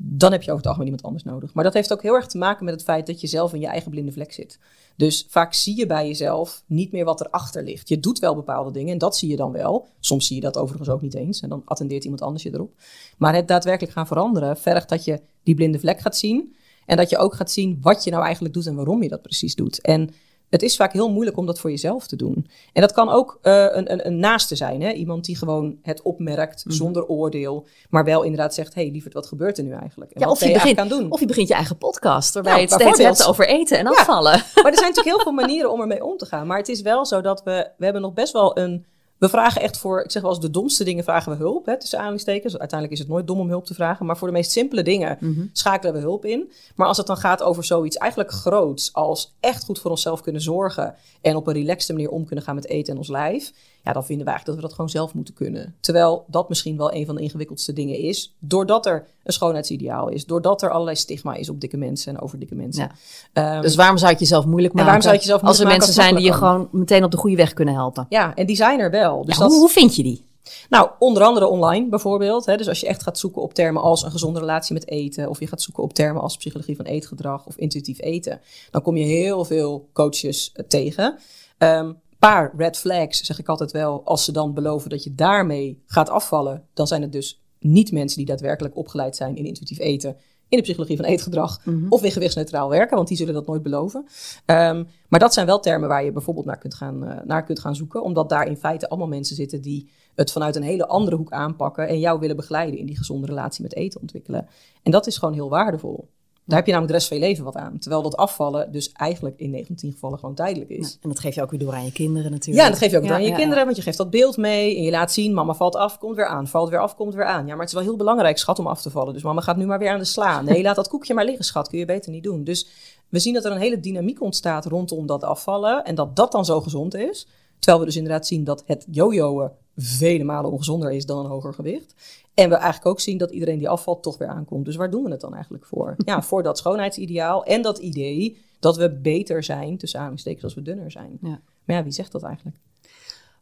dan 0.02 0.32
heb 0.32 0.42
je 0.42 0.52
over 0.52 0.58
het 0.58 0.66
algemeen 0.66 0.88
iemand 0.88 1.06
anders 1.06 1.24
nodig. 1.24 1.54
Maar 1.54 1.64
dat 1.64 1.74
heeft 1.74 1.94
ook 1.94 2.02
heel 2.02 2.14
erg 2.14 2.28
te 2.28 2.38
maken 2.38 2.66
met 2.66 2.74
het 2.74 2.84
feit 2.84 3.08
dat 3.08 3.22
je 3.22 3.28
zelf 3.28 3.54
in 3.54 3.60
je 3.60 3.68
eigen 3.68 3.92
blinde 3.92 4.12
vlek 4.12 4.34
zit. 4.34 4.60
Dus 4.96 5.26
vaak 5.30 5.54
zie 5.54 5.78
je 5.78 5.86
bij 5.86 6.08
jezelf 6.08 6.64
niet 6.66 6.92
meer 6.92 7.06
wat 7.06 7.22
erachter 7.22 7.64
ligt. 7.64 7.90
Je 7.90 8.00
doet 8.00 8.20
wel 8.20 8.36
bepaalde 8.36 8.72
dingen 8.72 8.94
en 8.94 8.98
dat 8.98 9.18
zie 9.18 9.30
je 9.30 9.36
dan 9.36 9.52
wel. 9.52 9.88
Soms 10.00 10.28
zie 10.28 10.36
je 10.36 10.42
dat 10.42 10.58
overigens 10.58 10.90
ook 10.90 11.02
niet 11.02 11.14
eens 11.14 11.42
en 11.42 11.50
dan 11.50 11.62
attendeert 11.66 12.04
iemand 12.04 12.22
anders 12.22 12.44
je 12.44 12.54
erop. 12.54 12.74
Maar 13.18 13.36
het 13.36 13.48
daadwerkelijk 13.48 13.94
gaan 13.94 14.08
veranderen 14.08 14.58
vergt 14.58 14.90
dat 14.90 15.06
je 15.06 15.22
die 15.44 15.56
blinde 15.56 15.80
vlek 15.80 16.00
gaat 16.00 16.18
zien 16.18 16.56
en 16.86 16.98
dat 16.98 17.10
je 17.10 17.18
ook 17.18 17.34
gaat 17.34 17.52
zien 17.52 17.78
wat 17.82 18.04
je 18.04 18.12
nou 18.12 18.24
eigenlijk 18.24 18.54
doet 18.54 18.68
en 18.68 18.76
waarom 18.76 19.04
je 19.04 19.10
dat 19.10 19.22
precies 19.22 19.56
doet. 19.56 19.82
En 19.82 20.10
het 20.50 20.62
is 20.62 20.76
vaak 20.76 20.94
heel 20.94 21.10
moeilijk 21.12 21.38
om 21.38 21.46
dat 21.46 21.60
voor 21.60 21.70
jezelf 21.70 22.08
te 22.08 22.16
doen. 22.16 22.48
En 22.74 22.82
dat 22.82 22.92
kan 22.92 23.10
ook 23.10 23.40
eh, 23.42 23.66
een, 23.70 23.92
een, 23.92 24.08
een 24.08 24.20
naaste 24.20 24.56
zijn. 24.56 24.82
Hè? 24.82 24.92
Iemand 24.92 25.26
die 25.26 25.38
gewoon 25.38 25.78
het 25.82 26.02
opmerkt 26.02 26.66
Mhm. 26.66 26.76
zonder 26.76 27.06
oordeel. 27.06 27.68
Maar 27.90 28.04
wel 28.06 28.24
inderdaad 28.24 28.54
zegt, 28.54 28.74
hé 28.74 28.82
hey, 28.82 28.92
lieverd, 28.92 29.14
wat 29.14 29.26
gebeurt 29.28 29.58
er 29.58 29.64
nu 29.64 29.72
eigenlijk? 29.72 30.12
En 30.12 30.20
Ja, 30.20 30.26
wat 30.26 30.36
of 30.36 30.42
je, 30.42 30.48
je 30.48 30.54
begint, 30.54 30.78
aan 30.78 30.88
doen? 30.88 31.12
of 31.12 31.20
je 31.20 31.26
begint 31.26 31.48
je 31.48 31.54
eigen 31.54 31.78
podcast, 31.78 32.34
waarbij 32.34 32.52
Ja, 32.52 32.58
je 32.60 32.64
het 32.66 32.74
steeds 32.82 32.98
hebt 32.98 33.28
over 33.28 33.48
eten 33.48 33.78
en 33.78 33.84
Ja. 33.86 33.90
afvallen. 33.92 34.32
Maar 34.32 34.72
er 34.72 34.78
zijn 34.78 34.90
natuurlijk 34.90 35.06
heel 35.16 35.20
veel 35.20 35.32
manieren 35.32 35.72
om 35.72 35.82
ermee 35.82 36.04
om 36.06 36.18
te 36.18 36.26
gaan. 36.26 36.48
Maar 36.48 36.58
het 36.58 36.70
is 36.70 36.82
wel 36.82 37.06
zo 37.06 37.22
dat 37.22 37.44
we, 37.44 37.70
we 37.78 37.84
hebben 37.84 38.02
nog 38.02 38.14
best 38.14 38.34
wel 38.34 38.58
een... 38.58 38.86
We 39.20 39.30
vragen 39.30 39.62
echt 39.62 39.78
voor, 39.78 40.02
ik 40.04 40.12
zeg 40.12 40.22
wel 40.22 40.32
eens, 40.32 40.40
de 40.40 40.50
domste 40.50 40.84
dingen 40.84 41.04
vragen 41.04 41.32
we 41.32 41.38
hulp. 41.38 41.66
Hè, 41.66 41.80
tussen 41.80 41.98
aanhalingstekens. 41.98 42.58
Uiteindelijk 42.58 43.00
is 43.00 43.06
het 43.06 43.14
nooit 43.14 43.28
dom 43.28 43.40
om 43.40 43.50
hulp 43.50 43.66
te 43.66 43.74
vragen. 43.74 44.06
Maar 44.06 44.18
voor 44.18 44.28
de 44.28 44.34
meest 44.34 44.52
simpele 44.52 44.84
dingen 44.84 45.18
Mhm. 45.20 45.46
schakelen 45.54 45.94
we 45.94 46.00
hulp 46.00 46.26
in. 46.26 46.52
Maar 46.76 46.88
als 46.88 46.98
het 46.98 47.08
dan 47.08 47.18
gaat 47.18 47.44
over 47.44 47.64
zoiets 47.64 47.98
eigenlijk 47.98 48.32
groots 48.32 48.94
als 48.94 49.34
echt 49.40 49.64
goed 49.64 49.80
voor 49.80 49.92
onszelf 49.92 50.22
kunnen 50.22 50.42
zorgen 50.42 50.96
en 51.22 51.36
op 51.36 51.48
een 51.48 51.54
relaxte 51.54 51.94
manier 51.94 52.10
om 52.10 52.26
kunnen 52.26 52.46
gaan 52.46 52.56
met 52.56 52.68
eten 52.68 52.92
en 52.94 52.98
ons 53.00 53.08
lijf, 53.10 53.52
ja, 53.84 53.94
dan 53.94 54.06
vinden 54.06 54.26
we 54.26 54.32
eigenlijk 54.32 54.46
dat 54.46 54.56
we 54.56 54.62
dat 54.62 54.74
gewoon 54.74 54.90
zelf 54.90 55.14
moeten 55.14 55.34
kunnen. 55.34 55.76
Terwijl 55.80 56.26
dat 56.28 56.50
misschien 56.50 56.78
wel 56.78 56.94
een 56.94 57.06
van 57.06 57.16
de 57.16 57.22
ingewikkeldste 57.22 57.74
dingen 57.74 57.98
is, 57.98 58.36
doordat 58.40 58.86
er 58.86 59.08
een 59.24 59.34
schoonheidsideaal 59.34 60.10
is, 60.10 60.26
doordat 60.26 60.62
er 60.62 60.70
allerlei 60.70 60.96
stigma 60.96 61.34
is 61.34 61.50
op 61.50 61.62
dikke 61.62 61.78
mensen 61.78 62.16
en 62.16 62.22
over 62.22 62.40
dikke 62.40 62.56
mensen. 62.56 62.92
Ja. 63.34 63.52
Ehm, 63.54 63.62
Dus 63.62 63.76
waarom 63.76 63.98
zou 63.98 64.08
je 64.08 64.18
het 64.18 64.28
jezelf 64.28 64.46
moeilijk 64.46 64.74
maken? 64.74 64.88
waarom 64.88 65.04
zou 65.04 65.16
het 65.16 65.24
jezelf 65.24 65.44
als 65.44 65.60
er 65.60 65.68
mensen 65.68 65.94
zijn 65.94 66.16
die 66.16 66.26
je 66.26 66.34
gewoon 66.34 66.68
meteen 66.72 67.04
op 67.04 67.12
de 67.12 67.18
goede 67.18 67.36
weg 67.36 67.54
kunnen 67.54 67.74
helpen? 67.74 68.06
ja, 68.10 68.36
en 68.36 68.46
die 68.46 68.56
zijn 68.56 68.80
er 68.80 68.92
wel. 68.92 69.26
Dus 69.26 69.36
Ja, 69.36 69.42
dat, 69.42 69.52
hoe, 69.52 69.60
hoe 69.60 69.70
vind 69.70 69.96
je 69.96 70.04
die? 70.04 70.28
Nou, 70.70 70.90
onder 71.00 71.24
andere 71.24 71.48
online 71.48 71.90
bijvoorbeeld. 71.90 72.46
Hè? 72.46 72.58
Dus 72.58 72.68
als 72.68 72.80
je 72.80 72.88
echt 72.88 73.04
gaat 73.04 73.18
zoeken 73.18 73.42
op 73.42 73.54
termen 73.54 73.82
als 73.82 74.04
een 74.04 74.12
gezonde 74.12 74.40
relatie 74.40 74.74
met 74.74 74.88
eten, 74.88 75.30
of 75.30 75.40
je 75.40 75.48
gaat 75.48 75.62
zoeken 75.62 75.84
op 75.84 75.94
termen 75.94 76.22
als 76.22 76.38
psychologie 76.38 76.76
van 76.76 76.86
eetgedrag 76.86 77.46
of 77.46 77.56
intuïtief 77.58 78.02
eten, 78.02 78.42
dan 78.72 78.82
kom 78.82 78.98
je 78.98 79.06
heel 79.06 79.46
veel 79.46 79.90
coaches 79.94 80.52
eh, 80.54 80.66
tegen. 80.68 81.18
Een 81.58 81.98
paar 82.20 82.54
red 82.58 82.78
flags, 82.78 83.24
zeg 83.24 83.40
ik 83.40 83.48
altijd 83.48 83.72
wel, 83.72 84.02
als 84.06 84.24
ze 84.26 84.32
dan 84.32 84.54
beloven 84.54 84.90
dat 84.90 85.04
je 85.04 85.16
daarmee 85.16 85.84
gaat 85.86 86.10
afvallen, 86.10 86.68
dan 86.74 86.88
zijn 86.88 87.02
het 87.02 87.12
dus 87.12 87.44
niet 87.60 87.92
mensen 87.92 88.18
die 88.18 88.26
daadwerkelijk 88.26 88.76
opgeleid 88.76 89.16
zijn 89.16 89.36
in 89.36 89.46
intuïtief 89.46 89.80
eten, 89.80 90.18
in 90.50 90.58
de 90.58 90.64
psychologie 90.64 90.96
van 90.96 91.06
eetgedrag 91.06 91.62
of 91.90 92.04
in 92.04 92.12
gewichtsneutraal 92.12 92.70
werken, 92.70 92.96
want 92.96 93.08
die 93.08 93.18
zullen 93.18 93.34
dat 93.34 93.48
nooit 93.48 93.64
beloven. 93.64 94.06
Ehm, 94.46 94.84
maar 95.08 95.20
dat 95.20 95.34
zijn 95.34 95.46
wel 95.46 95.60
termen 95.60 95.90
waar 95.90 96.04
je 96.04 96.12
bijvoorbeeld 96.12 96.46
naar 96.46 96.58
kunt, 96.58 96.74
gaan, 96.74 97.06
eh, 97.06 97.26
naar 97.26 97.44
kunt 97.44 97.60
gaan 97.60 97.76
zoeken, 97.76 98.04
omdat 98.04 98.30
daar 98.30 98.48
in 98.48 98.58
feite 98.58 98.90
allemaal 98.90 99.08
mensen 99.08 99.36
zitten 99.36 99.62
die 99.62 99.90
het 100.16 100.32
vanuit 100.32 100.56
een 100.56 100.64
hele 100.64 100.88
andere 100.88 101.16
hoek 101.16 101.32
aanpakken 101.32 101.88
en 101.88 102.00
jou 102.00 102.20
willen 102.20 102.36
begeleiden 102.36 102.80
in 102.80 102.86
die 102.86 102.98
gezonde 102.98 103.28
relatie 103.28 103.64
met 103.64 103.76
eten 103.76 104.02
ontwikkelen. 104.02 104.48
En 104.84 104.92
dat 104.92 105.08
is 105.08 105.18
gewoon 105.18 105.34
heel 105.34 105.50
waardevol. 105.50 106.10
Daar 106.50 106.58
heb 106.58 106.68
je 106.68 106.74
namelijk 106.74 106.88
de 106.88 106.94
rest 106.94 107.08
van 107.08 107.18
je 107.18 107.24
leven 107.24 107.44
wat 107.44 107.56
aan. 107.56 107.80
Terwijl 107.80 108.02
dat 108.02 108.18
afvallen 108.18 108.72
dus 108.72 108.92
eigenlijk 108.92 109.40
in 109.40 109.50
9 109.50 109.68
van 109.68 109.76
10 109.76 109.92
gevallen 109.92 110.20
gewoon 110.20 110.36
tijdelijk 110.36 110.70
is. 110.70 110.98
En 111.02 111.10
dat 111.10 111.20
geef 111.20 111.36
je 111.36 111.42
ook 111.42 111.50
weer 111.50 111.60
door 111.60 111.74
aan 111.74 111.86
je 111.86 111.92
kinderen 111.92 112.32
natuurlijk. 112.32 112.66
Ja, 112.66 112.70
dat 112.70 112.78
geef 112.80 112.92
je 112.92 112.98
ook 112.98 113.04
Ja, 113.04 113.08
door 113.10 113.18
aan 113.18 113.24
je 113.24 113.30
ja, 113.30 113.36
kinderen, 113.36 113.64
want 113.64 113.76
je 113.76 113.82
geeft 113.82 113.98
dat 113.98 114.10
beeld 114.10 114.38
mee 114.38 114.76
en 114.76 114.84
je 114.84 114.92
laat 114.92 115.12
zien, 115.12 115.34
mama 115.34 115.54
valt 115.54 115.76
af, 115.76 115.98
komt 115.98 116.16
weer 116.16 116.26
aan, 116.26 116.48
valt 116.48 116.70
weer 116.70 116.80
af, 116.80 116.96
komt 116.96 117.14
weer 117.14 117.26
aan. 117.26 117.46
Ja, 117.46 117.52
maar 117.52 117.60
het 117.60 117.68
is 117.68 117.74
wel 117.74 117.84
heel 117.84 117.96
belangrijk, 117.96 118.38
schat, 118.38 118.60
om 118.60 118.68
af 118.68 118.82
te 118.82 118.90
vallen. 118.90 119.14
Dus 119.14 119.24
mama 119.24 119.42
gaat 119.42 119.58
nu 119.58 119.66
maar 119.66 119.80
weer 119.80 119.92
aan 119.92 120.00
de 120.00 120.06
sla. 120.06 120.42
Nee, 120.42 120.62
laat 120.68 120.76
dat 120.76 120.88
koekje 120.88 121.14
maar 121.14 121.26
liggen, 121.26 121.46
schat, 121.46 121.68
kun 121.68 121.80
je 121.80 121.86
beter 121.86 122.12
niet 122.12 122.24
doen. 122.24 122.44
Dus 122.44 122.68
we 123.10 123.20
zien 123.20 123.34
dat 123.34 123.46
er 123.46 123.52
een 123.52 123.58
hele 123.58 123.80
dynamiek 123.80 124.22
ontstaat 124.22 124.66
rondom 124.66 125.06
dat 125.06 125.24
afvallen 125.24 125.84
en 125.84 125.96
dat 125.96 126.16
dat 126.16 126.32
dan 126.32 126.46
zo 126.46 126.62
gezond 126.62 126.96
is. 126.96 127.28
Terwijl 127.60 127.80
we 127.80 127.86
dus 127.86 127.98
inderdaad 127.98 128.28
zien 128.28 128.44
dat 128.44 128.64
het 128.66 128.86
jojoen 128.92 129.52
vele 129.82 130.24
malen 130.24 130.52
ongezonder 130.52 130.92
is 130.92 131.06
dan 131.06 131.20
een 131.20 131.32
hoger 131.32 131.54
gewicht. 131.54 131.94
En 132.34 132.50
we 132.50 132.56
eigenlijk 132.56 132.86
ook 132.86 133.00
zien 133.00 133.18
dat 133.18 133.32
iedereen 133.32 133.60
die 133.60 133.70
afvalt 133.70 134.04
toch 134.04 134.18
weer 134.18 134.28
aankomt. 134.28 134.66
Dus 134.66 134.76
waar 134.76 134.90
doen 134.90 135.04
we 135.04 135.12
het 135.12 135.22
dan 135.22 135.34
eigenlijk 135.34 135.66
voor? 135.66 135.96
Ja, 135.98 136.22
voor 136.30 136.44
dat 136.44 136.58
schoonheidsideaal 136.58 137.44
en 137.44 137.62
dat 137.62 137.78
idee 137.78 138.38
dat 138.60 138.78
we 138.78 138.92
beter 138.92 139.44
zijn, 139.44 139.78
tussen 139.78 140.00
aanhalingstekens, 140.00 140.44
als 140.44 140.54
we 140.54 140.62
dunner 140.62 140.92
zijn. 140.92 141.18
Ja. 141.22 141.42
Maar 141.64 141.76
ja, 141.76 141.84
wie 141.84 141.92
zegt 141.92 142.12
dat 142.12 142.24
eigenlijk? 142.24 142.58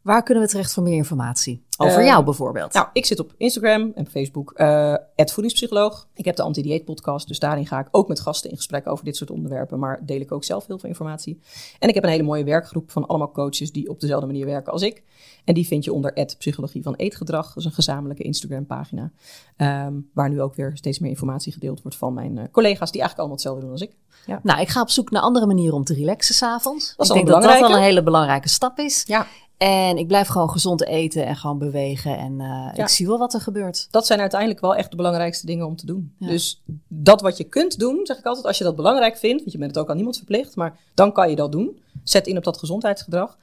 Waar 0.02 0.22
kunnen 0.22 0.42
we 0.44 0.48
terecht 0.50 0.72
voor 0.72 0.82
meer 0.82 0.94
informatie? 0.96 1.66
Over 1.78 1.98
Eh, 1.98 2.06
jou 2.06 2.24
bijvoorbeeld. 2.24 2.72
Nou, 2.72 2.86
ik 2.92 3.06
zit 3.06 3.20
op 3.20 3.34
Instagram 3.36 3.92
en 3.94 4.06
Facebook, 4.06 4.52
eh 4.52 4.94
voedingspsycholoog. 5.14 6.08
Ik 6.14 6.24
heb 6.24 6.36
de 6.36 6.42
Anti-Dieet 6.42 6.84
podcast, 6.84 7.28
dus 7.28 7.38
daarin 7.38 7.66
ga 7.66 7.78
ik 7.78 7.88
ook 7.90 8.08
met 8.08 8.20
gasten 8.20 8.50
in 8.50 8.56
gesprek 8.56 8.86
over 8.86 9.04
dit 9.04 9.16
soort 9.16 9.30
onderwerpen, 9.30 9.78
maar 9.78 10.06
deel 10.06 10.20
ik 10.20 10.32
ook 10.32 10.44
zelf 10.44 10.66
heel 10.66 10.78
veel 10.78 10.88
informatie. 10.88 11.40
En 11.78 11.88
ik 11.88 11.94
heb 11.94 12.04
een 12.04 12.10
hele 12.10 12.22
mooie 12.22 12.44
werkgroep 12.44 12.90
van 12.90 13.06
allemaal 13.06 13.30
coaches 13.30 13.72
die 13.72 13.88
op 13.88 14.00
dezelfde 14.00 14.26
manier 14.26 14.46
werken 14.46 14.72
als 14.72 14.82
ik. 14.82 15.02
En 15.44 15.54
die 15.54 15.66
vind 15.66 15.84
je 15.84 15.92
onder 15.92 16.26
Psychologie 16.38 16.82
van 16.82 16.94
Eetgedrag. 16.94 17.46
Dat 17.46 17.56
is 17.56 17.64
een 17.64 17.72
gezamenlijke 17.72 18.22
Instagram 18.22 18.66
pagina, 18.66 19.10
ehm, 19.56 19.92
waar 20.14 20.28
nu 20.28 20.40
ook 20.40 20.54
weer 20.54 20.70
steeds 20.74 20.98
meer 20.98 21.10
informatie 21.10 21.52
gedeeld 21.52 21.82
wordt 21.82 21.96
van 21.96 22.14
mijn 22.14 22.38
eh, 22.38 22.44
collega's 22.52 22.90
die 22.90 23.00
eigenlijk 23.00 23.18
allemaal 23.18 23.36
hetzelfde 23.36 23.60
doen 23.62 23.70
als 23.70 23.80
ik. 23.80 23.96
Ja. 24.26 24.40
Nou, 24.42 24.60
ik 24.60 24.68
ga 24.68 24.80
op 24.80 24.90
zoek 24.90 25.10
naar 25.10 25.22
andere 25.22 25.46
manieren 25.46 25.76
om 25.76 25.84
te 25.84 25.94
relaxen 25.94 26.34
s'avonds. 26.34 26.92
Ik 26.92 26.98
al 27.00 27.14
denk 27.14 27.26
dat 27.26 27.42
dat 27.42 27.60
wel 27.60 27.74
een 27.74 27.82
hele 27.82 28.02
belangrijke 28.02 28.48
stap 28.48 28.78
is. 28.78 29.02
Ja. 29.06 29.26
En 29.58 29.96
ik 29.98 30.06
blijf 30.06 30.28
gewoon 30.28 30.50
gezond 30.50 30.84
eten 30.86 31.26
en 31.26 31.36
gewoon 31.36 31.58
bewegen. 31.58 32.18
En 32.18 32.40
eh, 32.40 32.46
Ja. 32.46 32.72
ik 32.74 32.88
zie 32.88 33.06
wel 33.06 33.18
wat 33.18 33.34
er 33.34 33.40
gebeurt. 33.40 33.88
dat 33.90 34.06
zijn 34.06 34.20
uiteindelijk 34.20 34.60
wel 34.60 34.74
echt 34.74 34.90
de 34.90 34.96
belangrijkste 34.96 35.46
dingen 35.46 35.66
om 35.66 35.76
te 35.76 35.86
doen. 35.86 36.12
Ja. 36.18 36.26
Dus 36.26 36.62
dat 36.88 37.20
wat 37.20 37.36
je 37.36 37.44
kunt 37.44 37.78
doen, 37.78 38.00
zeg 38.02 38.18
ik 38.18 38.24
altijd, 38.24 38.46
als 38.46 38.58
je 38.58 38.64
dat 38.64 38.76
belangrijk 38.76 39.16
vindt, 39.16 39.38
want 39.40 39.52
je 39.52 39.58
bent 39.58 39.70
het 39.70 39.80
ook 39.80 39.88
aan 39.90 39.94
niemand 39.96 40.16
verplicht, 40.16 40.56
maar 40.56 40.76
dan 40.94 41.12
kan 41.12 41.30
je 41.30 41.36
dat 41.36 41.52
doen. 41.52 41.78
Zet 42.04 42.26
in 42.26 42.36
op 42.36 42.44
dat 42.44 42.58
gezondheidsgedrag. 42.58 43.36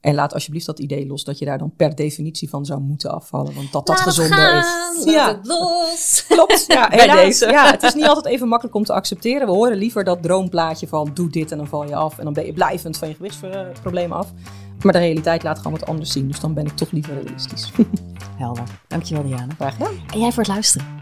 En 0.00 0.14
laat 0.14 0.34
alsjeblieft 0.34 0.66
dat 0.66 0.78
idee 0.78 1.06
los 1.06 1.24
dat 1.24 1.38
je 1.38 1.44
daar 1.44 1.58
dan 1.58 1.72
per 1.76 1.94
definitie 1.94 2.48
van 2.48 2.64
zou 2.66 2.80
moeten 2.80 3.10
afvallen, 3.10 3.54
want 3.54 3.72
dat 3.72 3.86
dat 3.86 3.96
Laat 3.96 4.06
gezonder 4.06 4.38
gaan, 4.38 4.58
is. 4.58 5.04
laat 5.04 5.14
ja, 5.14 5.28
het 5.36 5.46
los. 5.46 6.24
klopt. 6.28 6.64
Ja, 6.68 6.88
Bij 6.88 6.98
helaas. 7.00 7.16
deze. 7.20 7.46
Ja, 7.46 7.70
het 7.70 7.82
is 7.82 7.94
niet 7.94 8.06
altijd 8.06 8.26
even 8.34 8.48
makkelijk 8.48 8.76
om 8.76 8.84
te 8.84 8.92
accepteren. 8.92 9.46
We 9.46 9.52
horen 9.52 9.76
liever 9.76 10.04
dat 10.04 10.22
droomplaatje 10.22 10.88
van 10.88 11.10
doe 11.14 11.30
dit 11.30 11.50
en 11.52 11.56
dan 11.58 11.66
val 11.66 11.84
je 11.86 11.94
af 11.94 12.18
en 12.18 12.24
dan 12.24 12.32
ben 12.32 12.46
je 12.46 12.52
blijvend 12.52 12.96
van 12.96 13.08
je 13.08 13.14
gewichtsproblemen 13.14 14.16
af. 14.16 14.32
Maar 14.82 14.92
de 14.92 14.98
realiteit 14.98 15.42
laat 15.42 15.56
gewoon 15.56 15.72
wat 15.72 15.88
anders 15.88 16.12
zien, 16.12 16.28
dus 16.28 16.40
dan 16.40 16.54
ben 16.54 16.66
ik 16.66 16.76
toch 16.76 16.90
liever 16.90 17.14
realistisch. 17.14 17.72
Helder. 18.38 18.64
Dankjewel 18.86 19.24
Diana. 19.24 19.54
Graag 19.54 19.76
gedaan. 19.76 19.94
En 20.12 20.20
jij 20.20 20.32
voor 20.32 20.42
het 20.42 20.52
luisteren. 20.52 20.99